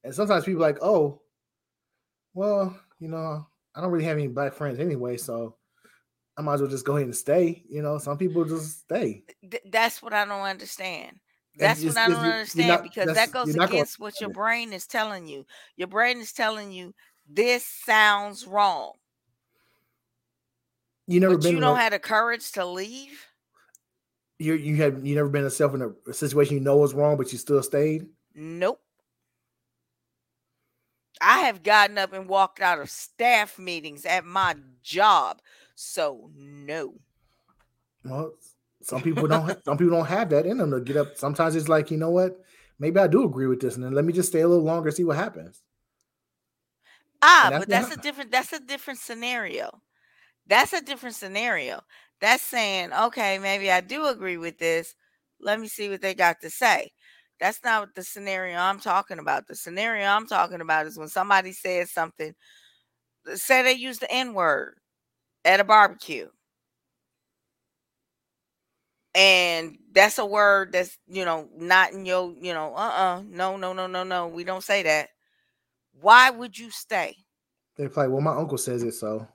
[0.05, 1.21] And sometimes people are like, oh,
[2.35, 5.57] well, you know, I don't really have any black friends anyway, so
[6.37, 7.63] I might as well just go ahead and stay.
[7.69, 9.23] You know, some people just stay.
[9.49, 11.19] Th- that's what I don't understand.
[11.57, 14.73] That's what I don't understand not- because that goes you're gonna- against what your brain
[14.73, 15.45] is telling you.
[15.77, 16.95] Your brain is telling you
[17.29, 18.93] this sounds wrong,
[21.07, 23.27] You never but been you don't have the courage to leave.
[24.43, 27.33] You you have you never been yourself in a, situation you know was wrong, but
[27.33, 28.07] you still stayed.
[28.35, 28.81] Nope.
[31.21, 35.41] I have gotten up and walked out of staff meetings at my job.
[35.75, 36.95] So no.
[38.05, 38.33] Well,
[38.83, 39.49] some people don't.
[39.49, 41.17] ha- some people don't have that in them to get up.
[41.17, 42.41] Sometimes it's like, you know what?
[42.79, 44.91] Maybe I do agree with this, and then let me just stay a little longer,
[44.91, 45.63] see what happens.
[47.23, 49.81] Ah, that's but that's a different that's a different scenario.
[50.47, 51.83] That's a different scenario.
[52.23, 54.95] That's saying, okay, maybe I do agree with this.
[55.41, 56.93] Let me see what they got to say.
[57.41, 59.49] That's not what the scenario I'm talking about.
[59.49, 62.33] The scenario I'm talking about is when somebody says something,
[63.29, 64.77] uh, say they use the N-word
[65.45, 66.29] at a barbecue.
[69.17, 73.23] And that's a word that's, you know, not in your, you know, uh-uh.
[73.29, 74.29] No, no, no, no, no.
[74.29, 75.09] We don't say that.
[76.01, 77.17] Why would you stay?
[77.77, 79.27] They're like, well, my uncle says it, so.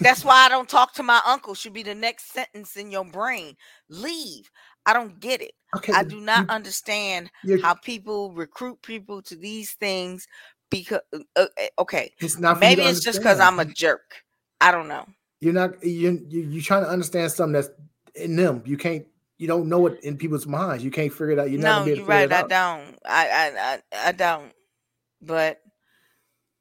[0.00, 1.54] That's why I don't talk to my uncle.
[1.54, 3.56] Should be the next sentence in your brain.
[3.88, 4.50] Leave.
[4.86, 5.52] I don't get it.
[5.76, 5.92] okay.
[5.92, 7.30] I do not you- understand
[7.62, 10.26] how people recruit people to these things
[10.70, 11.46] because uh, uh,
[11.78, 12.58] okay, it's not.
[12.58, 14.24] Maybe it's just because I'm a jerk.
[14.60, 15.06] I don't know.
[15.40, 15.84] You're not.
[15.84, 17.70] You you you're trying to understand something that's
[18.14, 18.62] in them.
[18.64, 19.06] You can't.
[19.38, 20.84] You don't know it in people's minds.
[20.84, 21.50] You can't figure it out.
[21.50, 22.32] You're not no, gonna be able you're right.
[22.32, 22.98] I don't.
[23.04, 24.52] I, I I I don't.
[25.20, 25.60] But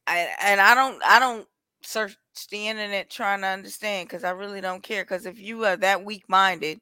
[0.08, 1.47] I and I don't I don't
[1.84, 2.15] search
[2.49, 5.03] the internet trying to understand because I really don't care.
[5.03, 6.79] Because if you are that weak minded,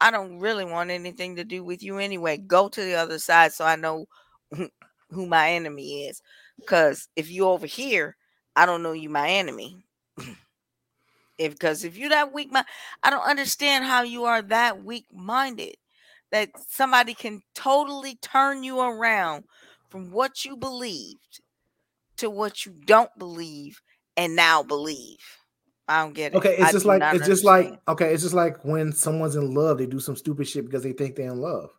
[0.00, 2.38] I don't really want anything to do with you anyway.
[2.38, 4.06] Go to the other side so I know
[4.50, 6.20] who, my enemy is.
[6.58, 8.16] Because if you over here,
[8.56, 9.84] I don't know you my enemy.
[11.38, 12.66] if because if you that weak mind,
[13.02, 15.76] I don't understand how you are that weak minded
[16.30, 19.44] that somebody can totally turn you around
[19.88, 21.40] from what you believed
[22.16, 23.80] to what you don't believe
[24.16, 25.18] and now believe.
[25.86, 26.36] I don't get it.
[26.36, 29.52] Okay, it's I just like it's just like okay, it's just like when someone's in
[29.52, 31.70] love, they do some stupid shit because they think they're in love.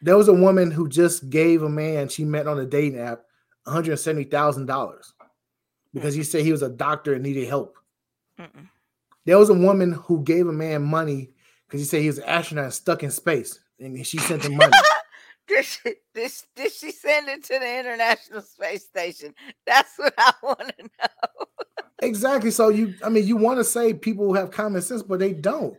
[0.00, 3.22] There was a woman who just gave a man she met on a dating app
[3.64, 5.12] one hundred seventy thousand dollars
[5.94, 7.76] because he said he was a doctor and needed help.
[8.40, 8.68] Mm-mm.
[9.24, 11.30] There was a woman who gave a man money
[11.66, 14.72] because he said he was an astronaut stuck in space, and she sent him money.
[15.48, 19.34] Did she, did, she send it to the International Space Station?
[19.66, 21.46] That's what I want to know.
[22.00, 22.50] Exactly.
[22.50, 25.76] So you, I mean, you want to say people have common sense, but they don't.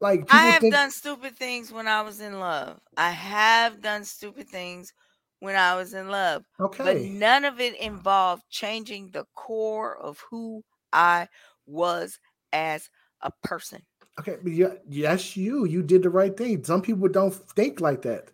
[0.00, 2.80] Like I have think, done stupid things when I was in love.
[2.96, 4.92] I have done stupid things
[5.40, 6.84] when I was in love, Okay.
[6.84, 11.28] but none of it involved changing the core of who I
[11.66, 12.18] was
[12.52, 12.90] as
[13.22, 13.82] a person.
[14.18, 16.64] okay, but yeah, yes, you, you did the right thing.
[16.64, 18.30] Some people don't think like that.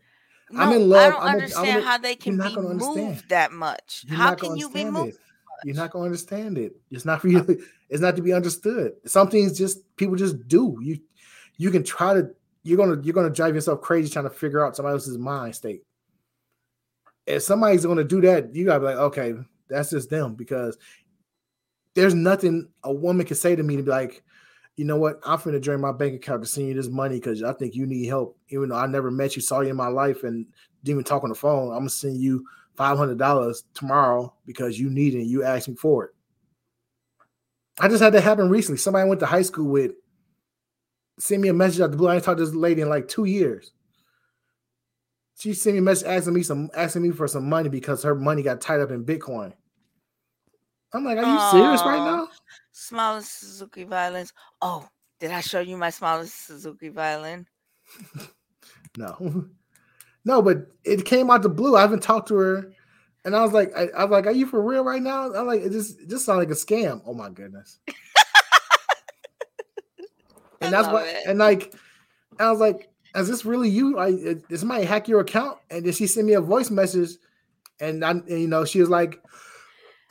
[0.56, 2.96] I'm No, in I don't I'm a- I'm understand a- how they can be understand.
[2.96, 4.04] moved that much.
[4.08, 5.08] You're How can you be understand moved?
[5.14, 5.20] it.
[5.64, 6.74] You're not gonna understand it.
[6.90, 7.58] It's not really.
[7.88, 8.92] It's not to be understood.
[9.06, 10.76] Some things just people just do.
[10.80, 10.98] You
[11.56, 12.30] you can try to.
[12.62, 15.82] You're gonna you're gonna drive yourself crazy trying to figure out somebody else's mind state.
[17.26, 19.34] If somebody's gonna do that, you gotta be like, okay,
[19.68, 20.76] that's just them because
[21.94, 24.22] there's nothing a woman can say to me to be like,
[24.76, 27.42] you know what, I'm finna drain my bank account to send you this money because
[27.42, 28.38] I think you need help.
[28.48, 30.46] Even though I never met you, saw you in my life, and
[30.82, 32.44] didn't even talk on the phone, I'm gonna send you
[32.76, 36.10] five hundred dollars tomorrow because you need it and you asked me for it.
[37.78, 38.78] I just had that happen recently.
[38.78, 39.92] Somebody I went to high school with
[41.18, 42.08] sent me a message out the blue.
[42.08, 43.72] I ain't talked to this lady in like two years.
[45.38, 48.14] She sent me a message asking me some asking me for some money because her
[48.14, 49.52] money got tied up in Bitcoin.
[50.92, 52.28] I'm like, are you serious right now?
[52.80, 54.32] Smallest Suzuki violins.
[54.62, 57.46] Oh, did I show you my smallest Suzuki violin?
[58.96, 59.44] No,
[60.24, 61.76] no, but it came out the blue.
[61.76, 62.72] I haven't talked to her,
[63.26, 65.30] and I was like, I, I was like, are you for real right now?
[65.30, 67.02] I'm like, it just it just sounds like a scam.
[67.04, 67.80] Oh my goodness.
[70.62, 71.26] and that's what, it.
[71.26, 71.74] and like,
[72.38, 73.98] I was like, is this really you?
[73.98, 75.58] I did somebody hack your account?
[75.70, 77.10] And then she sent me a voice message,
[77.78, 79.20] and I, and, you know, she was like,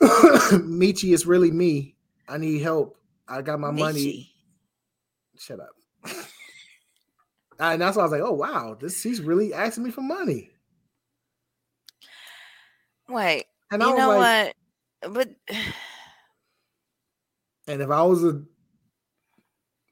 [0.00, 1.96] Michi, it's really me.
[2.30, 2.96] I need help.
[3.28, 4.32] I got my money.
[5.36, 5.70] Shut up.
[7.58, 10.50] and that's why I was like, oh wow, this he's really asking me for money.
[13.08, 14.54] Wait, And I you know like,
[15.02, 15.12] what?
[15.14, 15.28] But
[17.66, 18.42] and if I was a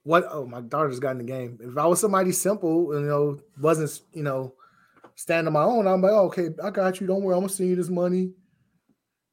[0.05, 1.59] what oh my daughter just got in the game.
[1.61, 4.55] If I was somebody simple, you know, wasn't you know,
[5.17, 7.07] standing on my own, I'm like, oh, okay, I got you.
[7.07, 8.33] Don't worry, I'm gonna send you this money.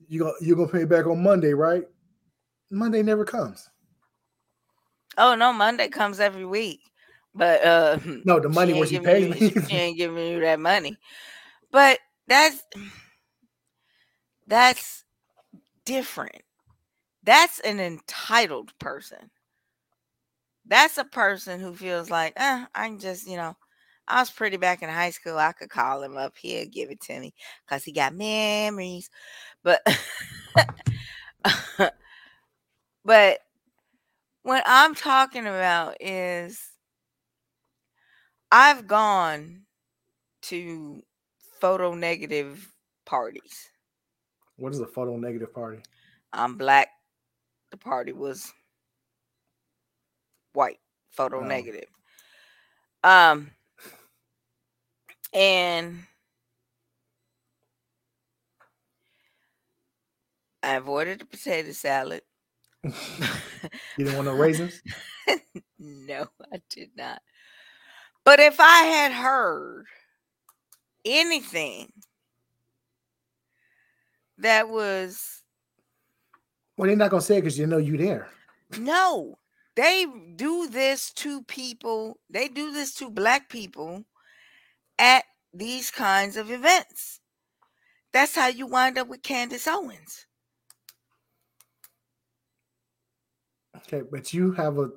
[0.08, 1.86] You go you're gonna pay it back on Monday, right?
[2.70, 3.70] Monday never comes.
[5.18, 6.82] oh no, Monday comes every week.
[7.34, 9.40] But uh No, the money when she giving me.
[9.40, 10.98] she ain't giving you that money.
[11.72, 12.64] But that's
[14.48, 15.04] that's
[15.86, 16.42] different.
[17.24, 19.32] That's an entitled person.
[20.68, 23.56] That's a person who feels like, eh, I can just, you know,
[24.08, 25.38] I was pretty back in high school.
[25.38, 27.34] I could call him up here, give it to me
[27.66, 29.10] because he got memories.
[29.64, 29.82] But
[33.06, 33.40] but
[34.44, 36.60] what I'm talking about is
[38.52, 39.62] I've gone
[40.44, 41.02] to
[41.60, 42.68] photo negative
[43.06, 43.70] parties.
[44.58, 45.80] what is a photo negative party?
[46.32, 46.90] I'm black.
[47.72, 48.54] The party was
[50.54, 50.80] white,
[51.12, 51.44] photo Oh.
[51.46, 51.90] negative.
[53.04, 53.52] Um,
[55.34, 56.06] and
[60.64, 62.22] I avoided the potato salad.
[63.98, 64.82] You didn't want no raisins?
[65.80, 67.22] no, I did not.
[68.24, 69.86] But if I had heard
[71.06, 71.92] anything
[74.38, 75.44] that was
[76.78, 78.30] Well, they're not gonna say it because you know you there.
[78.78, 79.38] no,
[79.76, 80.06] they
[80.36, 84.06] do this to people, they do this to black people
[85.00, 87.20] at these kinds of events.
[88.14, 90.26] That's how you wind up with Candace Owens.
[93.88, 94.90] Okay, but you have a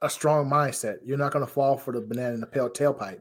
[0.00, 0.98] a strong mindset.
[1.04, 3.20] You're not gonna fall for the banana in the pale tailpipe.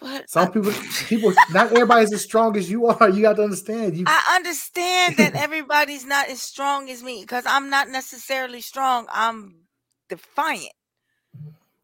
[0.00, 0.72] But Some I- people,
[1.06, 3.08] people, not everybody's as strong as you are.
[3.08, 3.96] You got to understand.
[3.96, 9.06] You, I understand that everybody's not as strong as me because I'm not necessarily strong.
[9.10, 9.62] I'm
[10.08, 10.72] defiant.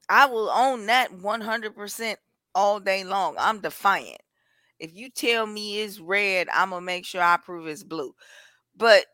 [0.09, 2.17] I will own that 100%
[2.55, 3.37] all day long.
[3.39, 4.21] I'm defiant.
[4.79, 8.13] If you tell me it's red, I'm going to make sure I prove it's blue.
[8.77, 9.07] But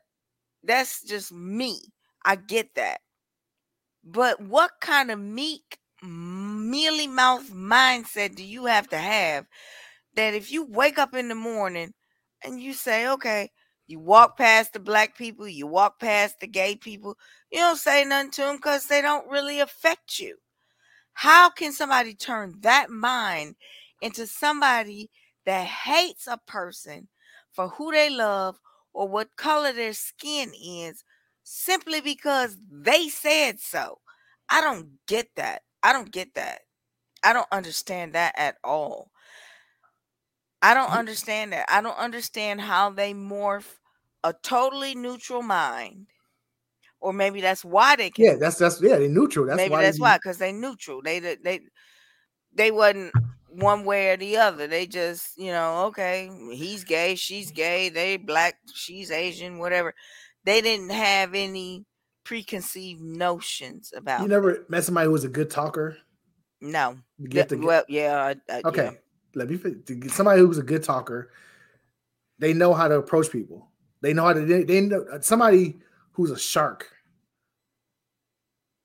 [0.65, 1.81] that's just me.
[2.25, 3.01] I get that.
[4.05, 9.47] But what kind of meek, mealy mouth mindset do you have to have
[10.15, 11.93] that if you wake up in the morning
[12.43, 13.51] and you say, okay,
[13.87, 17.17] you walk past the black people, you walk past the gay people,
[17.51, 20.37] you don't say nothing to them because they don't really affect you.
[21.15, 23.57] How can somebody turn that mind
[24.01, 25.11] into somebody
[25.47, 27.09] that hates a person
[27.53, 28.57] for who they love
[28.93, 31.03] or what color their skin is
[31.49, 33.99] simply because they said so?
[34.49, 35.63] I don't get that.
[35.83, 36.61] I don't get that.
[37.23, 39.11] I don't understand that at all.
[40.63, 41.67] I don't understand that.
[41.69, 43.77] I don't understand how they morph
[44.25, 46.07] a totally neutral mind.
[47.01, 48.25] Or maybe that's why they can.
[48.25, 49.47] Yeah, that's that's yeah, they're neutral.
[49.47, 51.01] That's maybe why that's they- why because they neutral.
[51.01, 51.61] They they they
[52.53, 53.13] they wasn't
[53.49, 54.67] one way or the other.
[54.67, 59.95] They just you know okay, he's gay, she's gay, they black, she's Asian, whatever.
[60.49, 61.85] They didn't have any
[62.25, 64.23] preconceived notions about.
[64.23, 65.99] You never met somebody who was a good talker.
[66.63, 66.97] no.
[67.29, 68.33] Get the- well, yeah.
[68.49, 68.91] I, I, okay, yeah.
[69.35, 71.33] let me fin- to get somebody who's a good talker.
[72.39, 73.69] They know how to approach people.
[74.01, 74.41] They know how to.
[74.41, 75.81] They, they know uh, somebody
[76.13, 76.91] who's a shark,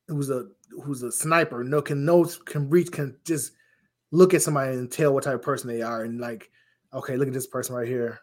[0.09, 0.47] who's a
[0.83, 1.63] who's a sniper.
[1.63, 3.53] No, can know can reach can just
[4.11, 6.51] look at somebody and tell what type of person they are, and like,
[6.93, 8.19] okay, look at this person right here.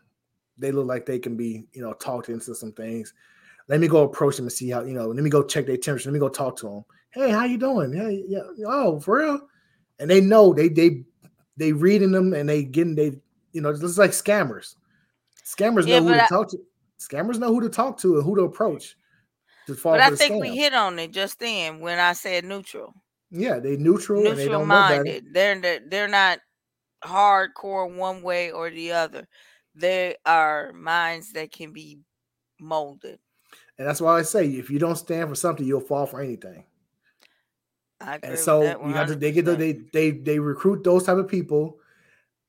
[0.61, 3.13] They look like they can be, you know, talked into some things.
[3.69, 5.09] Let me go approach them and see how, you know.
[5.09, 6.11] Let me go check their temperature.
[6.11, 6.85] Let me go talk to them.
[7.11, 7.93] Hey, how you doing?
[7.93, 8.41] Hey, yeah.
[8.67, 9.41] Oh, for real?
[9.99, 11.05] And they know they they
[11.57, 13.13] they reading them and they getting they
[13.53, 14.77] you know it's like scammers.
[15.45, 16.59] Scammers Yeah, know who but to I- talk to.
[16.99, 18.97] Scammers know who to talk to and who to approach
[19.67, 22.93] to fall But I think we hit on it just then when I said neutral.
[23.31, 25.05] yeah, they neutral, and they neutral better.
[25.05, 25.27] minded.
[25.33, 26.41] They're they're not
[27.05, 29.27] hardcore one way or the other.
[29.75, 31.99] They are minds that can be
[32.61, 33.19] molded.
[33.79, 36.65] And that's why I say if you don't stand for something, you'll fall for anything.
[38.01, 41.05] I agree And so you got to they get the, they they they recruit those
[41.05, 41.79] type of people.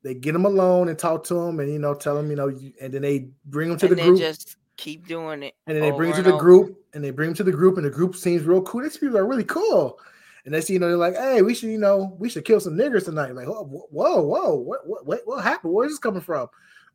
[0.03, 2.47] They get them alone and talk to them, and you know tell them you know,
[2.47, 4.19] you- and then they bring them to and the group.
[4.19, 5.53] just keep doing it.
[5.67, 6.43] and then they bring them to the over.
[6.43, 8.81] group, and they bring them to the group, and the group seems real cool.
[8.81, 9.99] These people are really cool.
[10.43, 12.59] And they see, you know, they're like, "Hey, we should, you know, we should kill
[12.59, 15.73] some niggers tonight." Like, whoa, whoa, whoa, what, what, what, what happened?
[15.73, 16.47] Where's this coming from?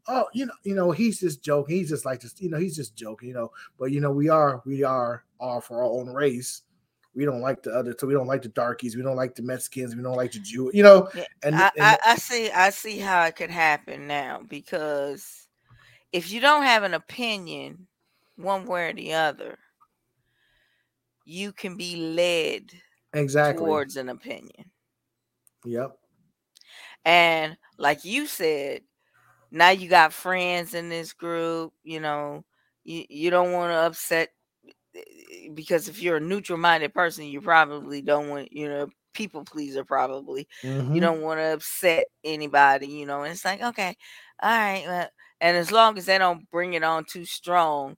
[0.09, 1.77] Oh, you know, you know, he's just joking.
[1.77, 3.51] He's just like just, you know, he's just joking, you know.
[3.79, 6.63] But you know, we are, we are all for our own race.
[7.15, 8.95] We don't like the other, so we don't like the darkies.
[8.95, 9.97] We don't like the Mexicans.
[9.97, 11.09] We don't like the Jew, you know.
[11.43, 15.49] And, I, and I, I see I see how it could happen now because
[16.13, 17.87] if you don't have an opinion
[18.37, 19.59] one way or the other,
[21.25, 22.71] you can be led
[23.15, 24.71] exactly, towards an opinion.
[25.65, 25.99] yep,
[27.05, 28.83] And like you said,
[29.51, 32.45] now you got friends in this group, you know,
[32.85, 34.31] you, you don't want to upset
[34.97, 39.45] eh, because if you're a neutral minded person, you probably don't want, you know, people
[39.45, 40.49] pleaser probably.
[40.63, 40.95] Mhm.
[40.95, 43.97] You don't want to upset anybody, you know, and it's like, okay,
[44.43, 44.85] all right.
[44.87, 45.09] Well,
[45.41, 47.97] and as long as they don't bring it on too strong,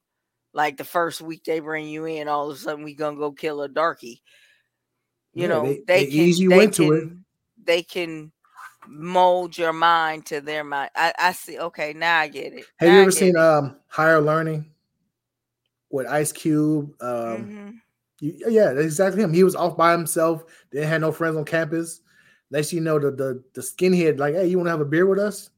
[0.54, 3.32] like the first week they bring you in, all of a sudden we gonna go
[3.32, 4.22] kill a darky.
[5.34, 7.08] You Yeah, know, they- they, they can ease you they into it.
[7.62, 8.32] they can
[8.88, 10.90] mold your mind to their mind.
[10.96, 11.58] I, I see.
[11.58, 12.64] Okay, now I get it.
[12.78, 13.40] Have Now you ever seen it.
[13.40, 14.70] um Higher Learning
[15.90, 16.90] with Ice Cube?
[17.00, 17.74] Um, Mhm.
[18.20, 19.32] you- yeah, that's exactly him.
[19.32, 20.44] He was off by himself.
[20.70, 22.00] Didn't have no friends on campus.
[22.50, 25.06] Next, you know, the the the skinhead like, hey, you want to have a beer
[25.06, 25.50] with us?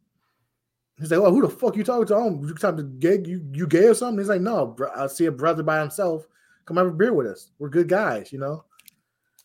[0.99, 2.15] He's like, oh, who the fuck you talking to?
[2.17, 3.23] Oh, you talking to gay?
[3.25, 4.19] You you gay or something?
[4.19, 6.27] He's like, no, bro, I see a brother by himself.
[6.67, 7.51] Come have a beer with us.
[7.59, 8.65] We're good guys, you know.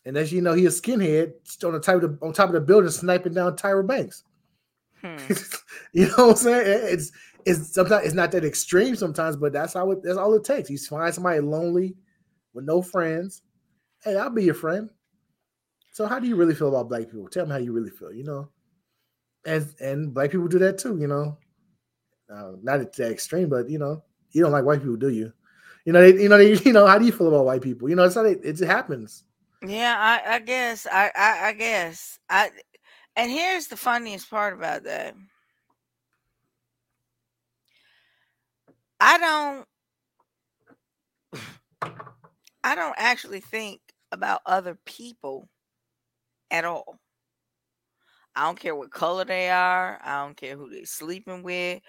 [0.06, 1.32] And as you know, he a skinhead
[1.64, 4.22] on the top of the on top of the building, sniping down Tyra Banks.
[5.02, 5.16] Hmm.
[5.92, 6.88] you know what I'm saying?
[6.92, 7.12] It's
[7.44, 10.70] it's sometimes it's not that extreme sometimes, but that's how it that's all it takes.
[10.70, 11.96] You find somebody lonely
[12.54, 13.42] with no friends.
[14.04, 14.88] Hey, I'll be your friend.
[15.92, 17.28] So how do you really feel about black people?
[17.28, 18.48] Tell me how you really feel, you know?
[19.44, 21.36] And and black people do that too, you know.
[22.32, 25.32] Uh, not at that extreme, but you know, you don't like white people, do you?
[25.84, 27.88] You know, they, you know, they, you know, how do you feel about white people?
[27.88, 29.24] You know, it's not it, it happens.
[29.62, 30.86] Yeah, I, I guess.
[30.90, 32.18] I, I I guess.
[32.28, 32.50] I
[33.16, 35.14] and here's the funniest part about that.
[39.00, 39.66] I don't
[42.64, 43.80] I don't actually think
[44.12, 45.48] about other people
[46.50, 46.98] at all.
[48.34, 49.98] I don't care what color they are.
[50.02, 51.80] I don't care who they're sleeping with.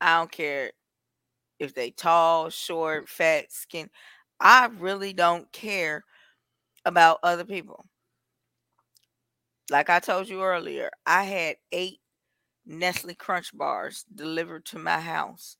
[0.00, 0.72] I don't care
[1.58, 3.90] if they tall, short, fat, skin.
[4.40, 6.04] I really don't care
[6.84, 7.86] about other people.
[9.70, 12.00] Like I told you earlier, I had eight
[12.66, 15.56] Nestle Crunch bars delivered to my house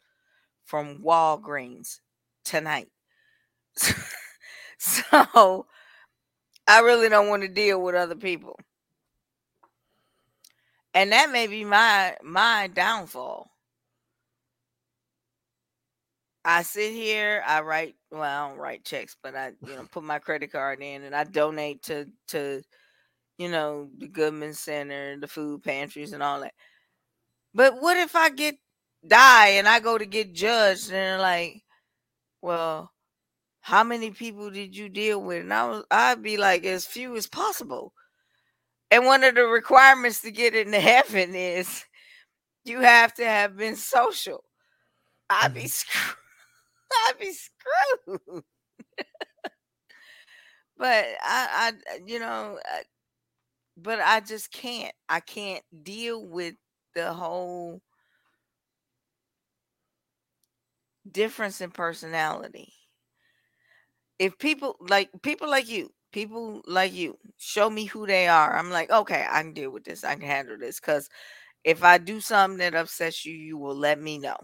[0.64, 2.00] from Walgreens
[2.44, 2.88] tonight.
[4.78, 5.66] so
[6.66, 8.58] I really don't want to deal with other people.
[10.94, 13.50] And that may be my my downfall.
[16.44, 20.04] I sit here, I write well, I don't write checks, but I, you know, put
[20.04, 22.62] my credit card in and I donate to to
[23.38, 26.54] you know, the Goodman Center, the food pantries and all that.
[27.54, 28.56] But what if I get
[29.06, 31.62] die and I go to get judged and they're like,
[32.42, 32.92] well,
[33.62, 35.42] how many people did you deal with?
[35.42, 37.94] And I was I'd be like as few as possible.
[38.90, 41.84] And one of the requirements to get into heaven is
[42.64, 44.44] You have to have been social.
[45.30, 45.70] I'd be Mhm.
[45.70, 46.16] screwed.
[47.08, 48.44] I'd be screwed.
[50.76, 52.82] but I, I, you know, I,
[53.76, 54.94] but I just can't.
[55.08, 56.54] I can't deal with
[56.94, 57.82] the whole
[61.10, 62.74] difference in personality.
[64.18, 68.70] If people like people like you, people like you show me who they are, I'm
[68.70, 70.04] like, okay, I can deal with this.
[70.04, 70.80] I can handle this.
[70.80, 71.08] Cause
[71.64, 74.38] if I do something that upsets you, you will let me know.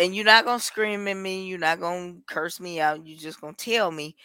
[0.00, 3.40] And you're not gonna scream at me, you're not gonna curse me out, you're just
[3.42, 4.16] gonna tell me.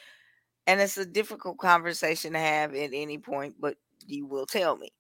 [0.68, 3.78] And it's a difficult conversation to have at any point, but
[4.08, 4.94] you will tell me.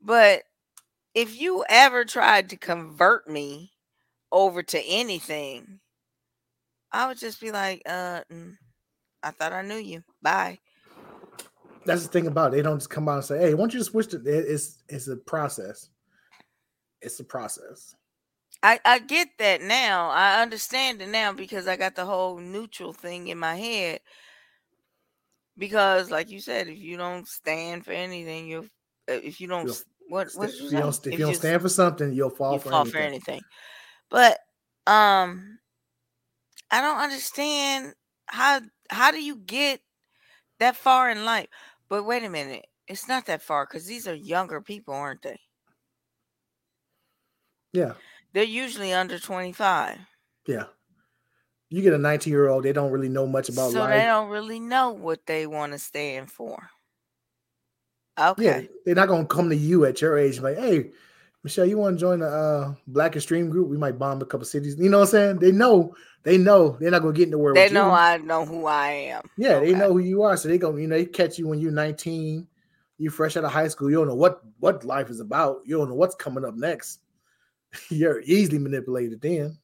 [0.00, 0.44] But
[1.14, 3.72] if you ever tried to convert me
[4.32, 5.80] over to anything,
[6.92, 8.56] I would just be like, uh, mm,
[9.24, 10.04] I thought I knew you.
[10.22, 10.60] Bye.
[11.84, 12.56] That's the thing about it.
[12.58, 14.48] They don't just come out and say, "Hey, why don't you just switch to?" it-
[14.48, 15.90] It's it's a process.
[17.02, 17.96] It's a process.
[18.64, 20.08] I, I get that now.
[20.08, 24.00] I understand it now because I got the whole neutral thing in my head.
[25.58, 28.66] Because, like you said, if you don't stand for anything, you
[29.06, 29.76] if you don't You'll
[30.08, 32.70] what what If you don't, if you don't stand for something, you'll fall you for
[32.70, 32.92] fall anything.
[32.92, 33.42] for anything.
[34.08, 34.38] But
[34.86, 35.58] um,
[36.70, 37.94] I don't understand
[38.26, 39.80] how how do you get
[40.58, 41.48] that far in life?
[41.90, 45.38] But wait a minute, it's not that far because these are younger people, aren't they?
[47.72, 47.94] Yeah,
[48.34, 49.98] They're usually under twenty five,
[50.46, 50.64] yeah.
[51.70, 53.90] You get a 19 year old, they don't really know much about so life.
[53.90, 56.68] they don't really know what they want to stand for.
[58.16, 58.44] Okay.
[58.44, 60.90] Yeah, they're not gonna come to you at your age like, hey,
[61.42, 63.68] Michelle, you want to join the uh, Black Extreme group?
[63.68, 64.76] We might bomb a couple cities.
[64.78, 65.38] You know what I'm saying?
[65.40, 67.54] They know, they know they're not gonna get nowhere.
[67.54, 67.92] they with know you.
[67.92, 69.22] I know who I am.
[69.36, 70.76] Yeah, they know who you are, so they go.
[70.76, 72.46] You know, they catch you when you're 19.
[72.98, 73.90] You fresh out of high school.
[73.90, 75.62] You don't know what what life is about.
[75.64, 77.00] You don't know what's coming up next.
[77.90, 79.58] You're easily manipulated then.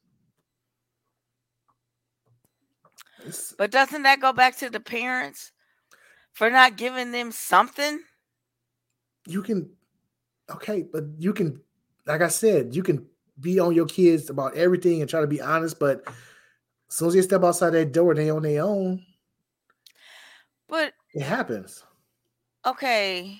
[3.57, 5.51] But doesn't that go back to the parents
[6.33, 7.99] for not giving them something?
[9.27, 9.69] you can,
[10.49, 11.61] okay, but you can,
[12.05, 13.05] like I said, you can
[13.39, 15.79] be on your kids about everything and try to be honest.
[15.79, 19.05] But as soon as they step outside that door, they on their own.
[20.67, 21.83] But It happens.
[22.65, 23.37] okay,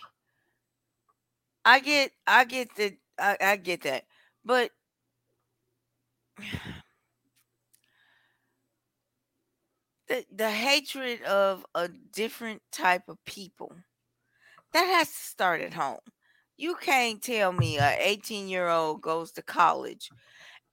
[1.64, 4.03] I get, I get that, I, I get that,
[4.46, 4.72] but
[10.08, 13.74] the the hatred of a different type of people
[14.74, 16.00] that has to start at home.
[16.58, 20.10] You can't tell me a 18 year old goes to college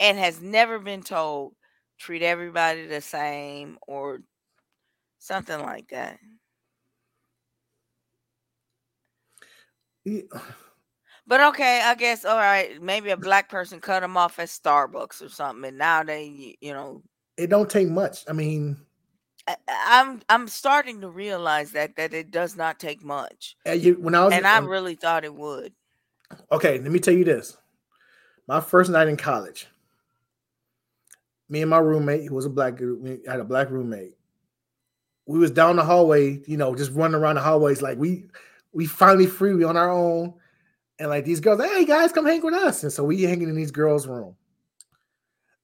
[0.00, 1.54] and has never been told
[1.98, 4.20] treat everybody the same or
[5.18, 6.18] something like that.
[10.04, 10.40] Yeah.
[11.28, 12.82] But okay, I guess all right.
[12.82, 16.72] Maybe a black person cut them off at Starbucks or something, and now they, you
[16.72, 17.02] know,
[17.36, 18.24] It don't take much.
[18.26, 18.78] I mean,
[19.46, 23.94] I, I'm I'm starting to realize that that it does not take much, uh, you,
[24.00, 25.74] when I was and I um, really thought it would.
[26.50, 27.58] Okay, let me tell you this.
[28.46, 29.68] My first night in college,
[31.50, 34.14] me and my roommate, who was a black we had a black roommate.
[35.26, 38.24] We was down the hallway, you know, just running around the hallways like we
[38.72, 40.32] we finally free, we on our own.
[40.98, 42.82] And like these girls, hey guys, come hang with us.
[42.82, 44.34] And so we hanging in these girls' room.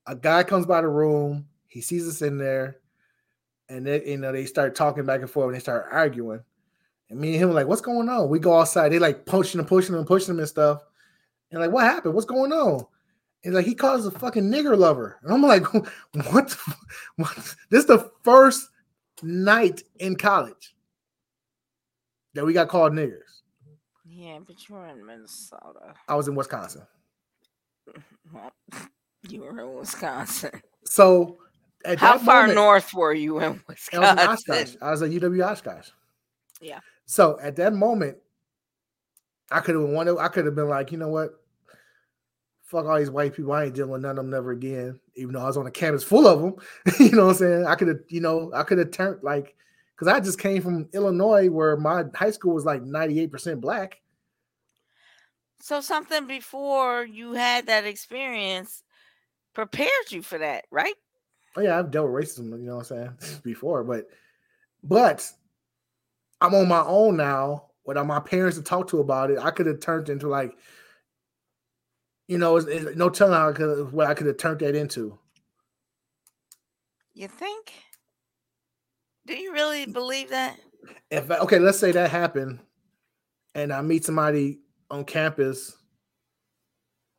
[0.07, 2.79] A guy comes by the room, he sees us in there,
[3.69, 6.41] and they, you know, they start talking back and forth and they start arguing.
[7.11, 8.29] And me and him like, what's going on?
[8.29, 8.91] We go outside.
[8.91, 10.83] They like punching and pushing and pushing and stuff.
[11.51, 12.15] And like, what happened?
[12.15, 12.87] What's going on?
[13.45, 15.19] And like, he calls a fucking nigger lover.
[15.23, 16.49] And I'm like, what?
[16.49, 16.77] the
[17.17, 17.37] what?
[17.71, 18.69] This is the first
[19.23, 20.75] night in college
[22.35, 23.21] that we got called niggers.
[24.17, 25.95] Yeah, but you were in Minnesota.
[26.09, 26.83] I was in Wisconsin.
[29.29, 30.51] You were in Wisconsin.
[30.85, 31.39] So
[31.87, 34.29] at How far moment- north were you in I was in Oshkosh.
[34.29, 34.79] Wisconsin?
[34.83, 35.89] I was at UW Oshkosh.
[36.61, 36.81] Yeah.
[37.07, 38.19] So at that moment,
[39.51, 40.19] I could have wanted.
[40.19, 41.41] I could have been like, you know what?
[42.65, 43.53] Fuck all these white people.
[43.53, 45.01] I ain't dealing with none of them never again.
[45.17, 46.55] Even though I was on a campus full of them,
[47.01, 47.67] you know what I'm saying?
[47.67, 49.55] I could have, you know, I could have turned like,
[49.95, 54.01] because I just came from Illinois, where my high school was like 98% black.
[55.65, 58.83] So something before you had that experience
[59.55, 60.93] prepared you for that, right?
[61.57, 64.05] Oh yeah, I've dealt with racism, you know what I'm saying, before, but
[64.83, 65.27] but
[66.43, 69.39] I'm on my own now without my parents to talk to about it.
[69.39, 70.53] I could have turned into like,
[72.29, 74.75] you know, it's, it's no telling how I could what I could have turned that
[74.75, 75.19] into.
[77.15, 77.73] You think?
[79.27, 80.59] Do you really believe that?
[81.11, 82.61] If okay, let's say that happened,
[83.55, 84.59] and I meet somebody
[84.91, 85.77] on campus,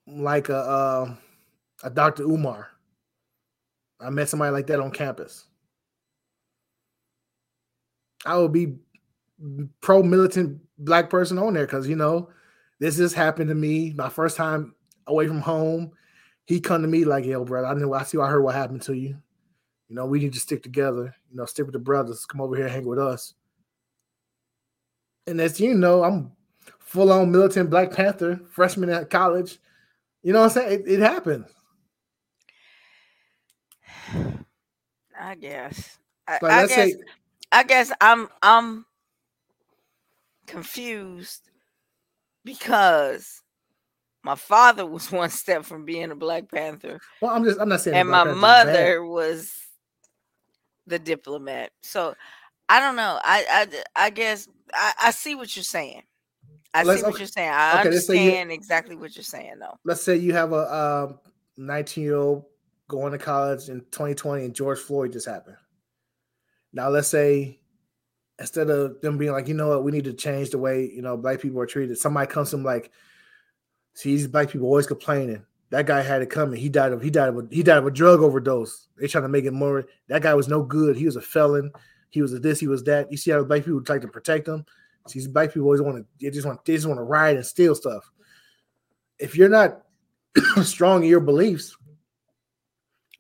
[0.08, 1.16] like a uh,
[1.84, 2.24] a Dr.
[2.24, 2.70] Umar.
[4.00, 5.46] I met somebody like that on campus.
[8.26, 8.76] I would be
[9.82, 12.30] pro militant black person on there because you know
[12.80, 13.94] this just happened to me.
[13.94, 14.76] My first time
[15.08, 15.92] away from home.
[16.46, 18.82] He come to me like, yo, brother, I know I see I heard what happened
[18.84, 19.18] to you.
[19.90, 22.56] You know, we need to stick together, you know, stick with the brothers, come over
[22.56, 23.34] here, hang with us.
[25.28, 26.32] And as you know, I'm
[26.96, 29.60] full on militant Black Panther, freshman at college.
[30.24, 30.82] You know what I'm saying?
[30.82, 31.46] It, it happened.
[35.20, 35.98] I guess.
[36.28, 36.92] I, Like, I guess.
[36.92, 36.96] say-
[37.52, 38.86] I guess I'm I'm
[40.48, 41.50] confused
[42.44, 43.42] because
[44.24, 47.82] my father was one step from being a Black Panther, Well, I'm just I'm not
[47.82, 48.42] saying and my Panther's bad.
[48.42, 49.54] mother was
[50.88, 51.72] the diplomat.
[51.84, 52.16] So
[52.68, 53.20] I don't know.
[53.24, 56.02] I I I guess I, I see what you're saying.
[56.76, 57.20] I Let's- see what okay.
[57.22, 57.50] you're saying.
[57.52, 59.78] I Okay, let's you- understand exactly what you're saying, though.
[59.84, 61.20] let's say you have a um,
[61.58, 62.46] 19 year old
[62.88, 65.58] going to college in 2020 and George Floyd just happened.
[66.74, 67.60] Now let's say
[68.40, 71.02] instead of them being like, you know what, we need to change the way you
[71.02, 71.98] know black people are treated.
[71.98, 72.92] Somebody comes to them like,
[73.94, 75.44] see, these black people always complaining.
[75.72, 76.60] That guy had it coming.
[76.60, 78.88] He died of he died of a, he died of a drug overdose.
[79.00, 79.86] They trying to make it more.
[80.10, 80.96] That guy was no good.
[80.96, 81.72] He was a felon.
[82.10, 82.60] He was a this.
[82.60, 83.10] He was that.
[83.12, 84.66] You see how black people try to protect him.
[85.12, 86.06] These black people always want to.
[86.20, 86.64] They just want.
[86.66, 88.10] They just want to riot and steal stuff.
[89.20, 89.82] If you're not
[90.64, 91.78] strong in your beliefs,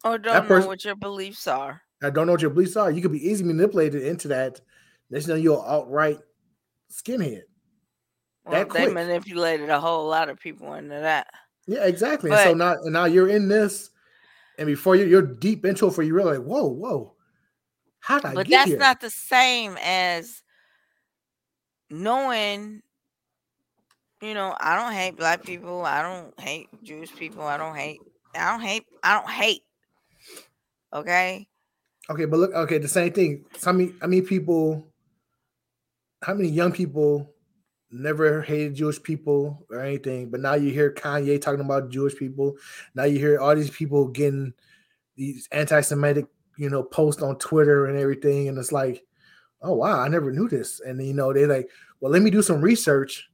[0.04, 1.82] Or don't know person- what your beliefs are.
[2.04, 2.92] I don't know what your beliefs are.
[2.92, 4.60] You could be easily manipulated into that.
[5.10, 6.20] Next thing know, you're outright
[6.92, 7.44] skinhead.
[8.46, 8.94] Well, That they quick.
[8.94, 11.28] manipulated a whole lot of people into that.
[11.68, 12.32] Yeah, exactly.
[12.32, 13.90] and so now, and now you're in this,
[14.60, 17.16] and before you, you're deep into it, for you realize, whoa, whoa,
[18.00, 20.44] how did I but get that's not the same as
[21.90, 22.82] knowing
[24.22, 28.00] you know i don't hate black people i don't hate jewish people i don't hate
[28.36, 29.64] i don't hate i don't hate
[30.94, 31.48] okay
[32.10, 33.46] okay, but look, okay, the same thing.
[33.64, 34.88] How many, how many people,
[36.22, 37.32] how many young people
[37.92, 42.56] never hated Jewish people or anything, but now you hear Kanye talking about Jewish people.
[42.94, 44.54] Now you hear all these people getting
[45.16, 46.26] these anti-Semitic,
[46.58, 49.04] you know, posts on Twitter and everything, and it's like,
[49.66, 50.80] oh wow, I never knew this.
[50.80, 51.70] And you know, they're like,
[52.00, 53.30] well, let me do some research.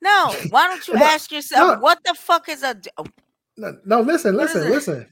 [0.00, 1.80] no why don't you ask yourself no.
[1.80, 3.06] what the fuck is a oh,
[3.56, 5.06] No, no listen, What listen, listen.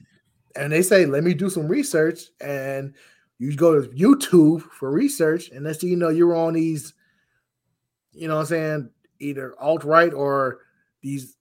[0.57, 2.25] And they say, let me do some research.
[2.41, 2.95] And
[3.39, 6.93] you go to YouTube for research, and thing you know, you're on these,
[8.13, 10.59] you know what I'm saying, either alt-right or
[11.03, 11.37] these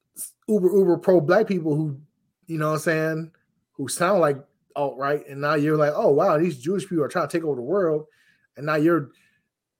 [0.47, 1.99] uber uber pro black people who,
[2.47, 3.31] you know what I'm saying,
[3.73, 4.37] who sound like
[4.77, 5.27] alt-right.
[5.27, 7.61] And now you're like, oh wow, these Jewish people are trying to take over the
[7.61, 8.05] world.
[8.57, 9.09] And now you're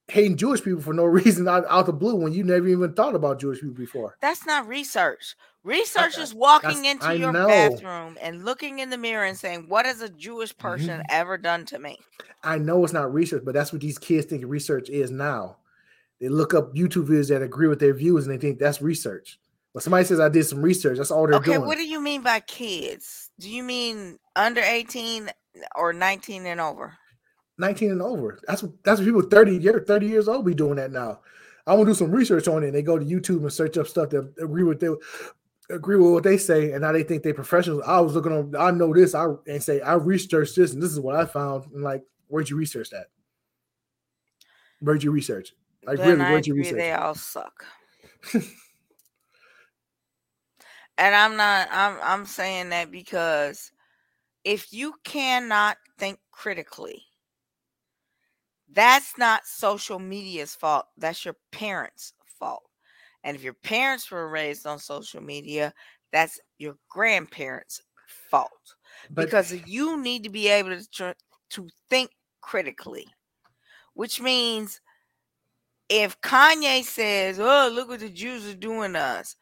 [0.07, 3.15] hating Jewish people for no reason out, out the blue when you never even thought
[3.15, 4.17] about Jewish people before.
[4.21, 7.45] that's not research research I- is walking into I your know.
[7.47, 10.61] bathroom and looking in the mirror and saying what has a jewish Mm-hmm.
[10.67, 11.97] person ever done to me
[12.43, 15.57] I know it's not research, but that's what these kids think research is now.
[16.21, 19.37] They look up YouTube videos that agree with their views and they think that's research.
[19.73, 21.67] But somebody says I did some research, that's all they're okay doing.
[21.67, 25.29] what do you mean by kids do you mean under 18
[25.75, 26.93] or 19 and over
[27.60, 28.40] 19 and over.
[28.48, 31.19] That's what that's what people 30 years 30 years old be doing that now.
[31.68, 32.68] I'm gonna do some research on it.
[32.68, 34.95] And they go to YouTube and search up stuff that agree with their
[35.69, 37.84] agree with what they say, and now they think they're professionals.
[37.86, 40.91] I was looking on, I know this, I and say I researched this, and this
[40.91, 41.72] is what I found.
[41.73, 43.07] And like, where'd you research that?
[44.80, 45.53] Where'd you research?
[45.84, 46.77] Like, then really, I where'd you research?
[46.77, 47.65] they all suck
[48.34, 48.44] and
[51.15, 53.72] i'm not i'm i'm saying that because
[54.44, 57.03] if you cannot think critically
[58.73, 62.63] that's not social media's fault that's your parents fault
[63.23, 65.73] and if your parents were raised on social media
[66.11, 67.81] that's your grandparents
[68.29, 68.75] fault
[69.09, 71.19] But because you need to be able to tr-
[71.51, 73.07] to think critically
[73.93, 74.81] which means
[75.89, 79.35] if Kanye says, "Oh, look what the Jews are doing to us,"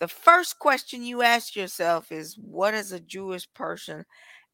[0.00, 4.04] the first question you ask yourself is, "What has a Jewish person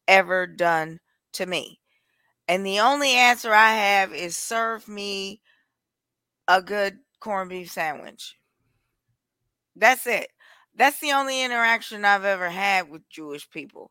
[0.06, 1.00] ever done
[1.32, 1.80] to me?"
[2.48, 5.40] And the only answer I have is, "Serve me
[6.48, 8.36] a good corned beef sandwich."
[9.76, 10.28] That's it.
[10.74, 13.90] That's the only interaction I've ever had with Jewish people.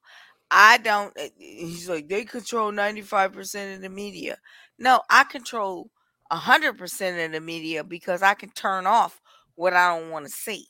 [0.50, 1.14] I don't.
[1.18, 4.38] eh, He's like they control ninety five percent of the media.
[4.80, 5.90] No, I control
[6.32, 9.22] hundred percent of the media because I can turn off
[9.56, 10.68] what I don't want to see.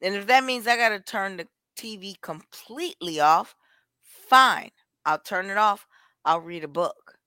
[0.00, 3.54] And if that means I got to turn the TV completely off,
[4.02, 4.70] fine.
[5.04, 5.86] I'll turn it off.
[6.24, 7.18] I'll read a book.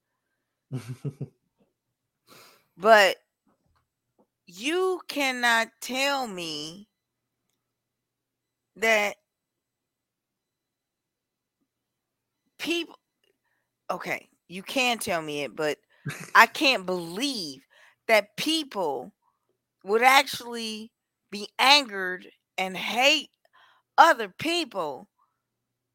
[2.77, 3.17] But
[4.47, 6.89] you cannot tell me
[8.75, 9.15] that
[12.57, 12.95] people
[13.91, 15.77] okay, you can tell me it, but
[16.35, 17.61] I can't believe
[18.07, 19.13] that people
[19.83, 20.91] would actually
[21.31, 22.27] be angered
[22.57, 23.29] and hate
[23.97, 25.07] other people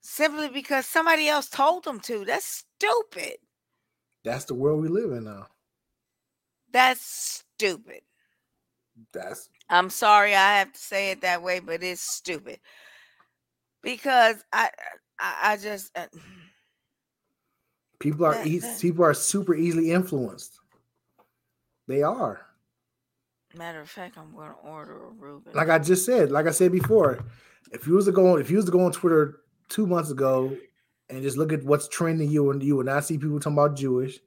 [0.01, 2.25] simply because somebody else told them to.
[2.25, 3.37] That's stupid.
[4.25, 5.47] That's the world we live in now.
[6.73, 8.01] That's stupid.
[9.13, 12.61] That's I'm sorry I have to say it that way, but it's stupid.
[13.83, 14.71] Because I
[15.19, 16.07] I, I just uh,
[17.99, 20.59] people are That- that- people are super easily influenced.
[21.89, 22.47] They are.
[23.57, 25.53] matter of fact, I'm gonna order a Reuben.
[25.55, 27.25] Like I just said, like I said before,
[27.73, 29.41] if you was to go if you was to go on Twitter
[29.71, 30.55] two months ago
[31.09, 33.77] and just look at what's trending, you and you would not see people talking about
[33.77, 34.21] Jewish,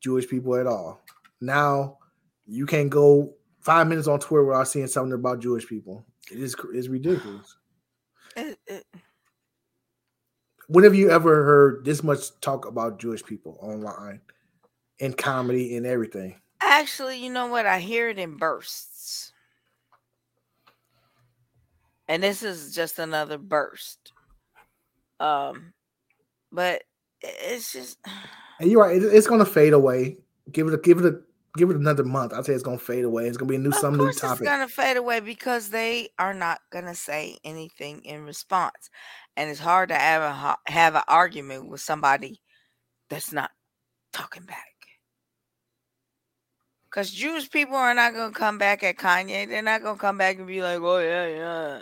[0.00, 1.02] Jewish people at all.
[1.40, 1.98] Now
[2.46, 6.06] you can't go five minutes on Twitter without seeing something about Jewish people.
[6.30, 7.56] It is ridiculous.
[8.36, 8.86] It- it-
[10.68, 14.20] When have you ever heard this much talk about Jewish people online,
[14.98, 16.40] in comedy and everything?
[16.60, 17.66] Actually, you know what?
[17.66, 19.32] I hear it in bursts.
[22.08, 24.12] And this is just another burst.
[25.20, 25.72] Um
[26.52, 26.82] but
[27.22, 27.98] it's just
[28.60, 30.16] And you're right; it- it's gonna fade away.
[30.50, 31.20] Give it a give it a
[31.56, 32.32] give it another month.
[32.32, 33.26] I'd say it's gonna fade away.
[33.26, 34.40] It's gonna be a new of some new topic.
[34.42, 38.90] it's gonna fade away because they are not gonna say anything in response.
[39.36, 42.40] And it's hard to have a have an argument with somebody
[43.10, 43.50] that's not
[44.12, 44.64] talking back.
[46.90, 49.46] Because Jewish people are not to come back at Kanye.
[49.48, 51.80] They're not to come back and be like, oh, yeah, yeah.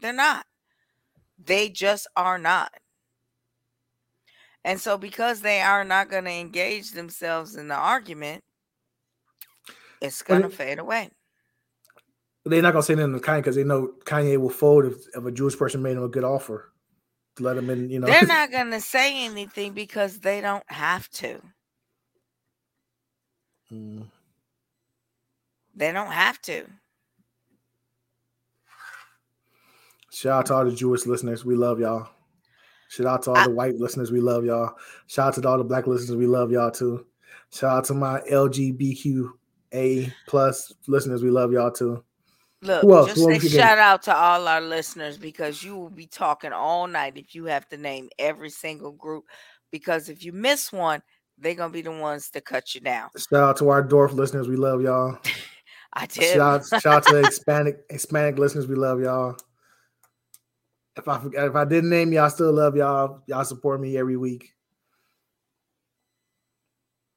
[0.00, 0.44] They're not.
[1.42, 2.72] They just are not.
[4.64, 8.42] And so, because they are not going to engage themselves in the argument,
[10.00, 11.10] it's going to fade away.
[12.44, 15.24] They're not gonna say anything to Kanye because they know Kanye will fold if, if
[15.24, 16.72] a Jewish person made him a good offer
[17.36, 17.90] to let him in.
[17.90, 21.40] You know, They're not going to say anything because they don't have to.
[23.72, 24.06] Mm.
[25.74, 26.66] They don't have to.
[30.16, 31.44] Shout out to all the Jewish listeners.
[31.44, 32.08] We love y'all.
[32.88, 34.10] Shout out to all I- the white listeners.
[34.10, 34.72] We love y'all.
[35.08, 36.16] Shout out to all the black listeners.
[36.16, 37.04] We love y'all too.
[37.52, 41.22] Shout out to my LGBTQA plus listeners.
[41.22, 42.02] We love y'all too.
[42.62, 46.86] Look, just say shout out to all our listeners because you will be talking all
[46.86, 49.24] night if you have to name every single group.
[49.70, 51.02] Because if you miss one,
[51.36, 53.10] they're gonna be the ones to cut you down.
[53.18, 54.48] Shout out to our dwarf listeners.
[54.48, 55.18] We love y'all.
[55.92, 56.36] I did.
[56.36, 58.66] Shout, shout out to the Hispanic Hispanic listeners.
[58.66, 59.36] We love y'all.
[60.96, 63.22] If I forgot, if I didn't name y'all, still love y'all.
[63.26, 64.54] Y'all support me every week.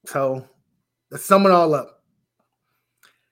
[0.06, 0.46] So
[1.12, 2.04] let's sum it all up.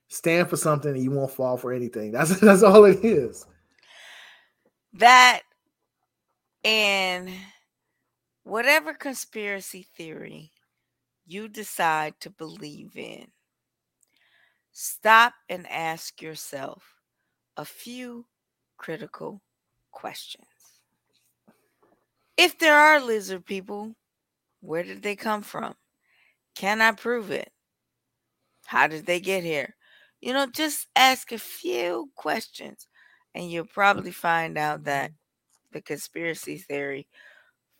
[0.08, 2.12] Stand for something and you won't fall for anything.
[2.12, 3.46] That's that's all it is.
[4.94, 5.42] that
[6.64, 7.30] and
[8.44, 10.52] whatever conspiracy theory
[11.26, 13.26] you decide to believe in,
[14.72, 16.82] stop and ask yourself
[17.58, 18.24] a few
[18.78, 19.42] critical
[19.98, 20.46] questions.
[22.36, 23.96] If there are lizard people,
[24.60, 25.74] where did they come from?
[26.54, 27.50] Can I prove it?
[28.64, 29.74] How did they get here?
[30.20, 32.86] You know, just ask a few questions
[33.34, 35.10] and you'll probably find out that
[35.72, 37.08] the conspiracy theory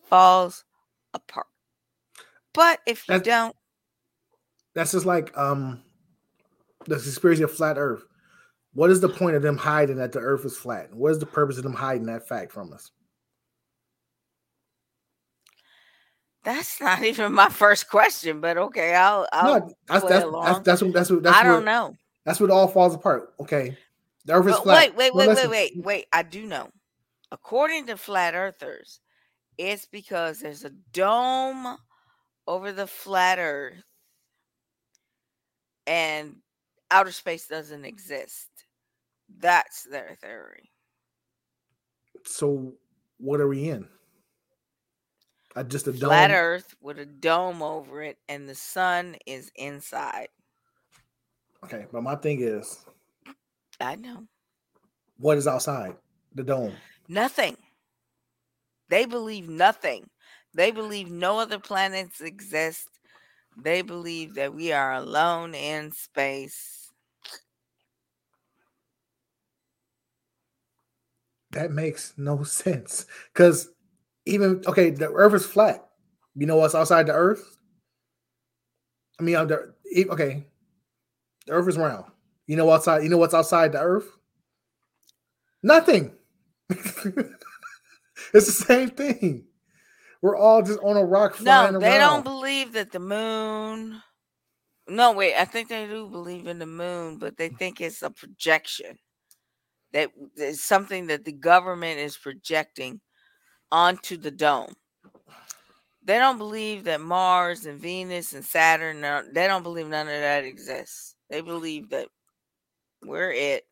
[0.09, 0.65] falls
[1.15, 1.47] apart.
[2.53, 3.57] But if you That's- don't,
[4.75, 5.83] That's just like um
[6.87, 8.05] the conspiracy of flat earth.
[8.75, 10.95] What is the point of them hiding that the earth is flat?
[10.95, 12.91] What is the purpose of them hiding that fact from us?
[16.49, 18.41] that's not even my first question.
[18.41, 20.63] But okay, I'll I'll no, that's that's, that's along.
[20.65, 21.95] that's what that's what that's I don't know.
[22.25, 23.35] That's what all falls apart.
[23.41, 23.77] Okay.
[24.25, 24.77] The earth is But flat.
[24.77, 26.07] wait, wait, Well, wait, wait, wait, wait.
[26.13, 26.69] I do know.
[27.33, 29.01] According to flat earthers,
[29.57, 31.77] it's because there's a dome
[32.47, 33.83] over the flat earth
[35.87, 36.37] and
[36.91, 38.49] outer space doesn't exist.
[39.39, 40.71] That's their theory.
[42.25, 42.75] So
[43.19, 43.87] what are we in?
[45.57, 46.11] Uh, just a dome.
[46.11, 50.29] Flat earth with a dome over it and the sun is inside.
[51.65, 52.85] Okay, but my thing is,
[53.81, 54.27] I know.
[55.19, 55.97] what is outside
[56.35, 56.75] the dome?
[57.09, 57.57] Nothing.
[58.89, 60.09] They believe nothing.
[60.55, 62.89] They believe no other planets exist.
[63.57, 66.78] They believe that we are alone in space.
[71.53, 73.07] That makes no sense.
[73.33, 73.71] Because
[74.27, 75.89] even okay, the Earth is flat.
[76.35, 77.57] You know what's outside the Earth?
[79.19, 79.75] I mean, the,
[80.11, 80.47] okay,
[81.47, 82.05] the Earth is round.
[82.47, 83.03] You know what's outside?
[83.03, 84.09] You know what's outside the Earth?
[85.63, 86.13] Nothing.
[86.71, 87.35] it's
[88.33, 89.47] the same thing.
[90.23, 92.25] We're all just on a rock flying No, they around.
[92.25, 94.03] don't believe that the moon.
[94.89, 95.35] No, wait.
[95.37, 98.99] I think they do believe in the moon, but they think it's a projection.
[99.93, 103.01] That it's something that the government is projecting
[103.73, 104.75] onto the dome.
[106.05, 109.01] They don't believe that Mars and Venus and Saturn,
[109.33, 111.17] they don't believe none of that exists.
[111.29, 112.09] They believe that
[113.03, 113.65] we're it.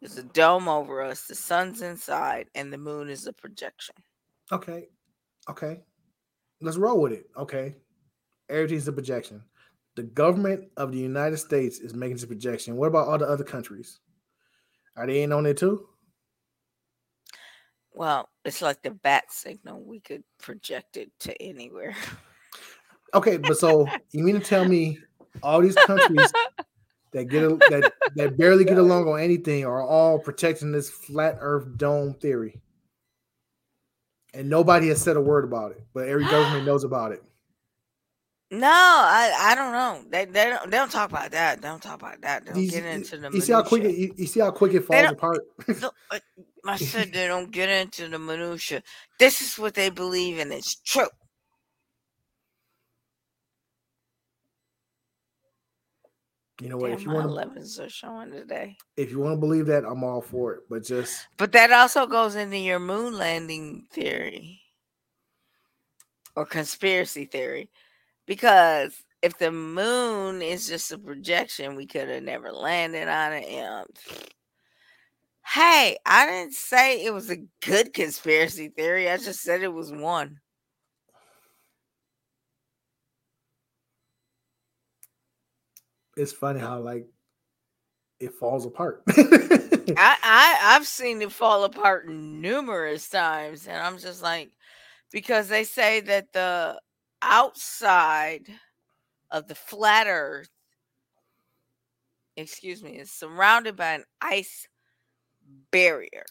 [0.00, 1.26] There's a dome over us.
[1.26, 3.96] The sun's inside, and the moon is a projection.
[4.50, 4.88] Okay.
[5.48, 5.82] Okay.
[6.60, 7.26] Let's roll with it.
[7.36, 7.76] Okay.
[8.48, 9.42] Everything's a projection.
[9.96, 12.76] The government of the United States is making this projection.
[12.76, 14.00] What about all the other countries?
[14.96, 15.86] Are they in on it too?
[17.92, 19.82] Well, it's like the bat signal.
[19.84, 21.94] We could project it to anywhere.
[23.14, 24.98] Okay, but so you mean to tell me
[25.42, 26.32] all these countries
[27.12, 31.76] that get that that barely get along on anything are all protecting this flat Earth
[31.76, 32.60] dome theory,
[34.32, 37.22] and nobody has said a word about it, but every government knows about it.
[38.50, 40.02] No, I, I don't know.
[40.10, 41.62] They they don't they don't talk about that.
[41.62, 42.44] They don't talk about that.
[42.46, 44.40] They don't You, get eh, into the you see how quick it, you, you see
[44.40, 45.46] how quick it falls apart.
[46.10, 46.20] I-
[46.76, 48.82] said they don't get into the minutia.
[49.18, 51.08] This is what they believe, and it's true.
[56.60, 56.90] You know what?
[56.90, 58.76] Damn, If you want to 11s are showing today.
[58.96, 60.60] if you want to believe that, I'm all for it.
[60.68, 64.60] But just But that also goes into your moon landing theory
[66.36, 67.70] or conspiracy theory.
[68.26, 73.64] Because if the moon is just a projection, we could have never landed on it.
[73.64, 73.86] Um,
[75.46, 79.10] hey, I didn't say it was a good conspiracy theory.
[79.10, 80.40] I just said it was one.
[86.20, 87.06] it's funny how like
[88.18, 89.02] it falls apart.
[89.08, 94.50] I, I I've seen it fall apart numerous times, and I'm just like,
[95.10, 96.78] because they say that the
[97.22, 98.46] outside
[99.30, 100.50] of the flat Earth,
[102.36, 104.66] excuse me, is surrounded by an ice
[105.70, 106.24] barrier.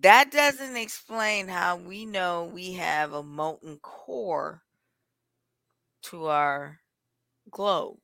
[0.00, 4.62] That doesn't explain how we know we have a molten core
[6.02, 6.80] to our
[7.50, 7.98] globe.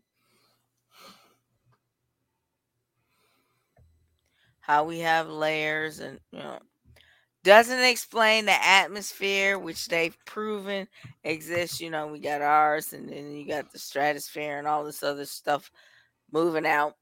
[4.71, 6.61] how we have layers and you know
[7.43, 10.87] doesn't explain the atmosphere which they've proven
[11.25, 15.03] exists you know we got ours and then you got the stratosphere and all this
[15.03, 15.71] other stuff
[16.33, 16.95] moving out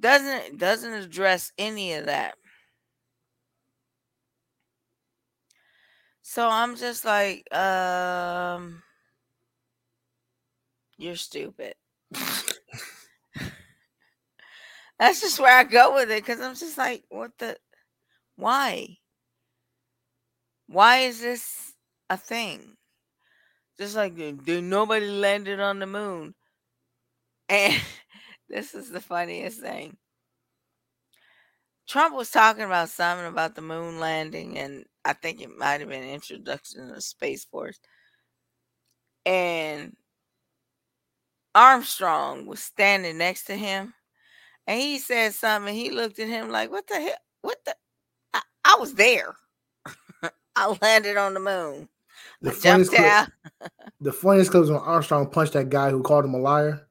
[0.00, 2.34] doesn't doesn't address any of that
[6.22, 8.82] so i'm just like um
[10.96, 11.74] you're stupid
[14.98, 17.56] That's just where I go with it because I'm just like, what the?
[18.36, 18.98] Why?
[20.66, 21.72] Why is this
[22.10, 22.76] a thing?
[23.78, 26.34] Just like did nobody landed on the moon,
[27.48, 27.80] and
[28.48, 29.96] this is the funniest thing.
[31.86, 35.88] Trump was talking about something about the moon landing, and I think it might have
[35.90, 37.78] been introduction of Space Force.
[39.26, 39.96] And
[41.54, 43.94] Armstrong was standing next to him
[44.66, 45.74] and he said something.
[45.74, 47.18] He looked at him like, "What the hell?
[47.42, 47.76] What the?
[48.34, 49.36] I, I was there.
[50.56, 51.88] I landed on the moon.
[52.40, 53.28] the funniest clip,
[54.00, 56.86] the funniest clip is when Armstrong punched that guy who called him a liar.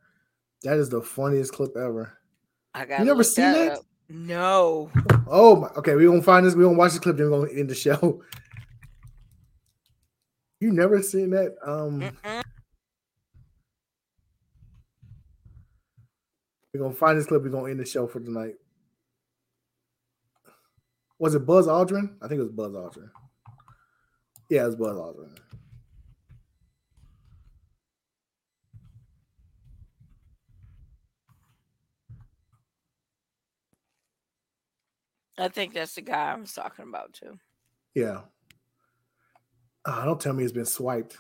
[0.64, 2.18] That is the funniest clip ever.
[2.73, 2.99] I got.
[2.99, 3.80] You never seen that?
[4.10, 4.91] No.
[5.27, 7.60] Oh my okay, we're gonna find this, we're gonna watch this clip, then we're gonna
[7.60, 8.22] end the show.
[10.60, 11.56] You never seen that?
[11.61, 12.41] Um Mm-mm.
[16.73, 18.53] we're gonna find this clip, we're gonna end the show for tonight.
[21.19, 22.15] Was it Buzz Aldrin?
[22.22, 23.10] I think it was Buzz Aldrin.
[24.54, 25.36] Yeah, it was Buzz Aldrin.
[35.40, 37.40] I think that's the guy I was talking about too.
[37.96, 38.20] Yeah.
[39.88, 41.18] Ah, don't tell me he's been swiped.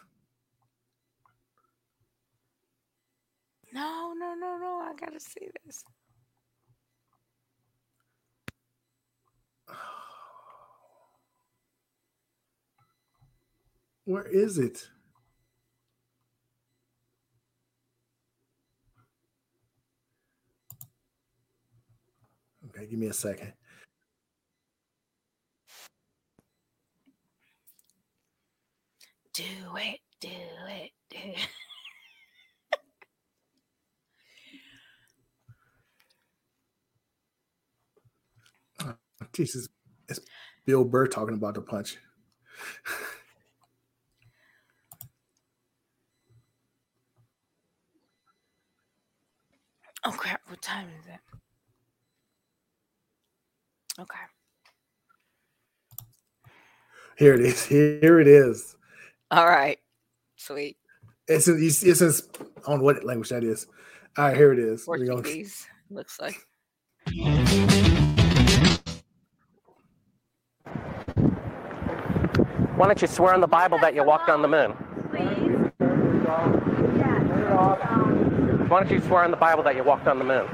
[3.73, 4.79] No, no, no, no.
[4.83, 5.83] I gotta see this.
[14.05, 14.87] Where is it?
[22.69, 23.53] Okay, give me a second.
[29.33, 29.43] Do
[29.77, 31.59] it, do it, do it.
[39.33, 39.69] Jesus,
[40.09, 40.19] it's
[40.65, 41.97] Bill Burr talking about the punch.
[50.05, 50.41] Oh crap!
[50.47, 51.19] What time is it?
[53.99, 54.19] Okay.
[57.17, 57.65] Here it is.
[57.65, 58.75] Here it is.
[59.31, 59.77] All right.
[60.35, 60.77] Sweet.
[61.27, 62.11] It's in, it's, it's in,
[62.67, 63.67] I what language that is.
[64.17, 64.85] All right, here it is.
[64.85, 65.13] Here we go.
[65.15, 66.35] Portuguese looks like.
[72.75, 74.75] Why don't you swear on the Bible that you walked on the moon?
[78.73, 80.47] Why don't you swear on the Bible that you walked on the moon?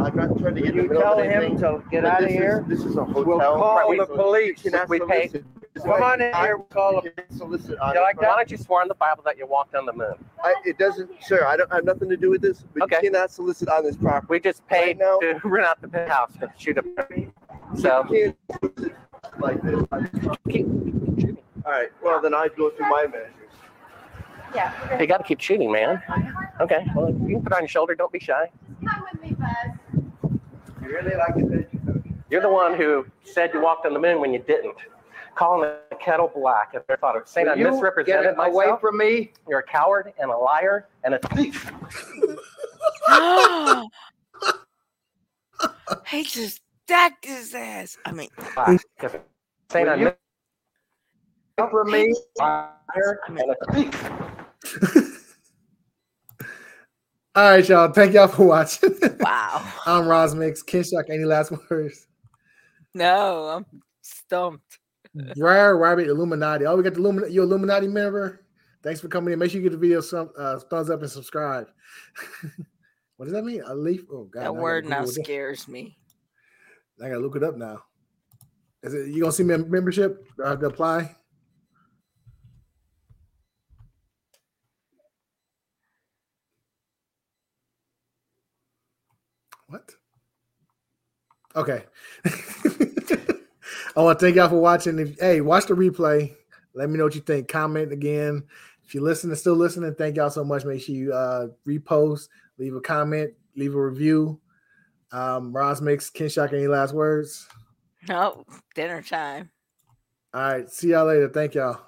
[0.00, 2.64] I'm not trying to get You the tell him to get out of this here.
[2.68, 3.24] This is a hotel.
[3.24, 4.64] We'll call Right, we- the police.
[4.64, 5.44] You ask we pay- solicit-
[5.82, 7.12] Come on in here, we'll call You them.
[7.16, 9.86] can solicit You like Why don't you swear on the Bible that you walked on
[9.86, 10.14] the moon?
[10.40, 11.44] I, it doesn't, sir.
[11.44, 12.62] I don't I have nothing to do with this.
[12.74, 12.98] But Okay.
[13.02, 14.28] you cannot solicit on this property.
[14.30, 16.84] We just paid Right now- to rent out the penthouse to shoot a.
[17.76, 18.92] So You can't solicit
[19.40, 19.74] like this.
[21.66, 21.88] All right.
[22.04, 23.06] Well, then I'd go through my
[24.54, 25.00] measures.
[25.00, 26.02] you got to keep shooting, man.
[26.60, 26.84] Okay.
[26.94, 27.94] Well, you can put it on your shoulder.
[27.94, 28.50] Don't be shy.
[28.86, 29.50] Come with me, Buzz.
[30.82, 32.14] You really like it, don't you?
[32.30, 34.76] You're the one who said you walked on the moon when you didn't.
[35.36, 36.70] Calling the kettle black.
[36.74, 38.80] If I thought it, saying I Will you get misrepresented it away myself.
[38.80, 39.32] from me.
[39.48, 41.70] You're a coward and a liar and a thief.
[46.08, 47.96] he just stacked his ass.
[48.04, 48.28] I mean,
[49.70, 50.12] Saying Will I you-
[51.70, 52.14] From me.
[52.38, 54.10] liar and a thief.
[57.34, 57.92] All right, y'all.
[57.92, 58.96] Thank y'all for watching.
[59.20, 59.64] wow.
[59.86, 60.62] I'm Roz Mix.
[60.62, 62.06] Ken Shock, any last words?
[62.94, 63.66] No, I'm
[64.02, 64.78] stumped.
[65.36, 66.66] Briar Rabbit Illuminati.
[66.66, 67.32] Oh, we got the Illuminati.
[67.32, 68.44] You Illuminati member?
[68.82, 69.38] Thanks for coming in.
[69.38, 71.68] Make sure you give the video some uh, thumbs up and subscribe.
[73.16, 73.62] what does that mean?
[73.66, 74.02] A leaf?
[74.12, 75.96] Oh God, That word now scares me.
[77.02, 77.82] I gotta look it up now.
[78.82, 80.24] Is it you gonna see me membership?
[80.36, 81.14] Do I have to apply?
[89.70, 89.94] What?
[91.56, 91.84] Okay.
[93.96, 94.98] I want to thank y'all for watching.
[94.98, 96.34] If, hey, watch the replay.
[96.74, 97.48] Let me know what you think.
[97.48, 98.44] Comment again.
[98.84, 100.64] If you're listening, still listening, thank y'all so much.
[100.64, 102.28] Make sure you uh, repost,
[102.58, 104.40] leave a comment, leave a review.
[105.12, 106.52] Um, Roz makes Ken Shock.
[106.52, 107.48] Any last words?
[108.08, 108.44] No,
[108.74, 109.50] dinner time.
[110.32, 110.70] All right.
[110.70, 111.28] See y'all later.
[111.28, 111.80] Thank y'all.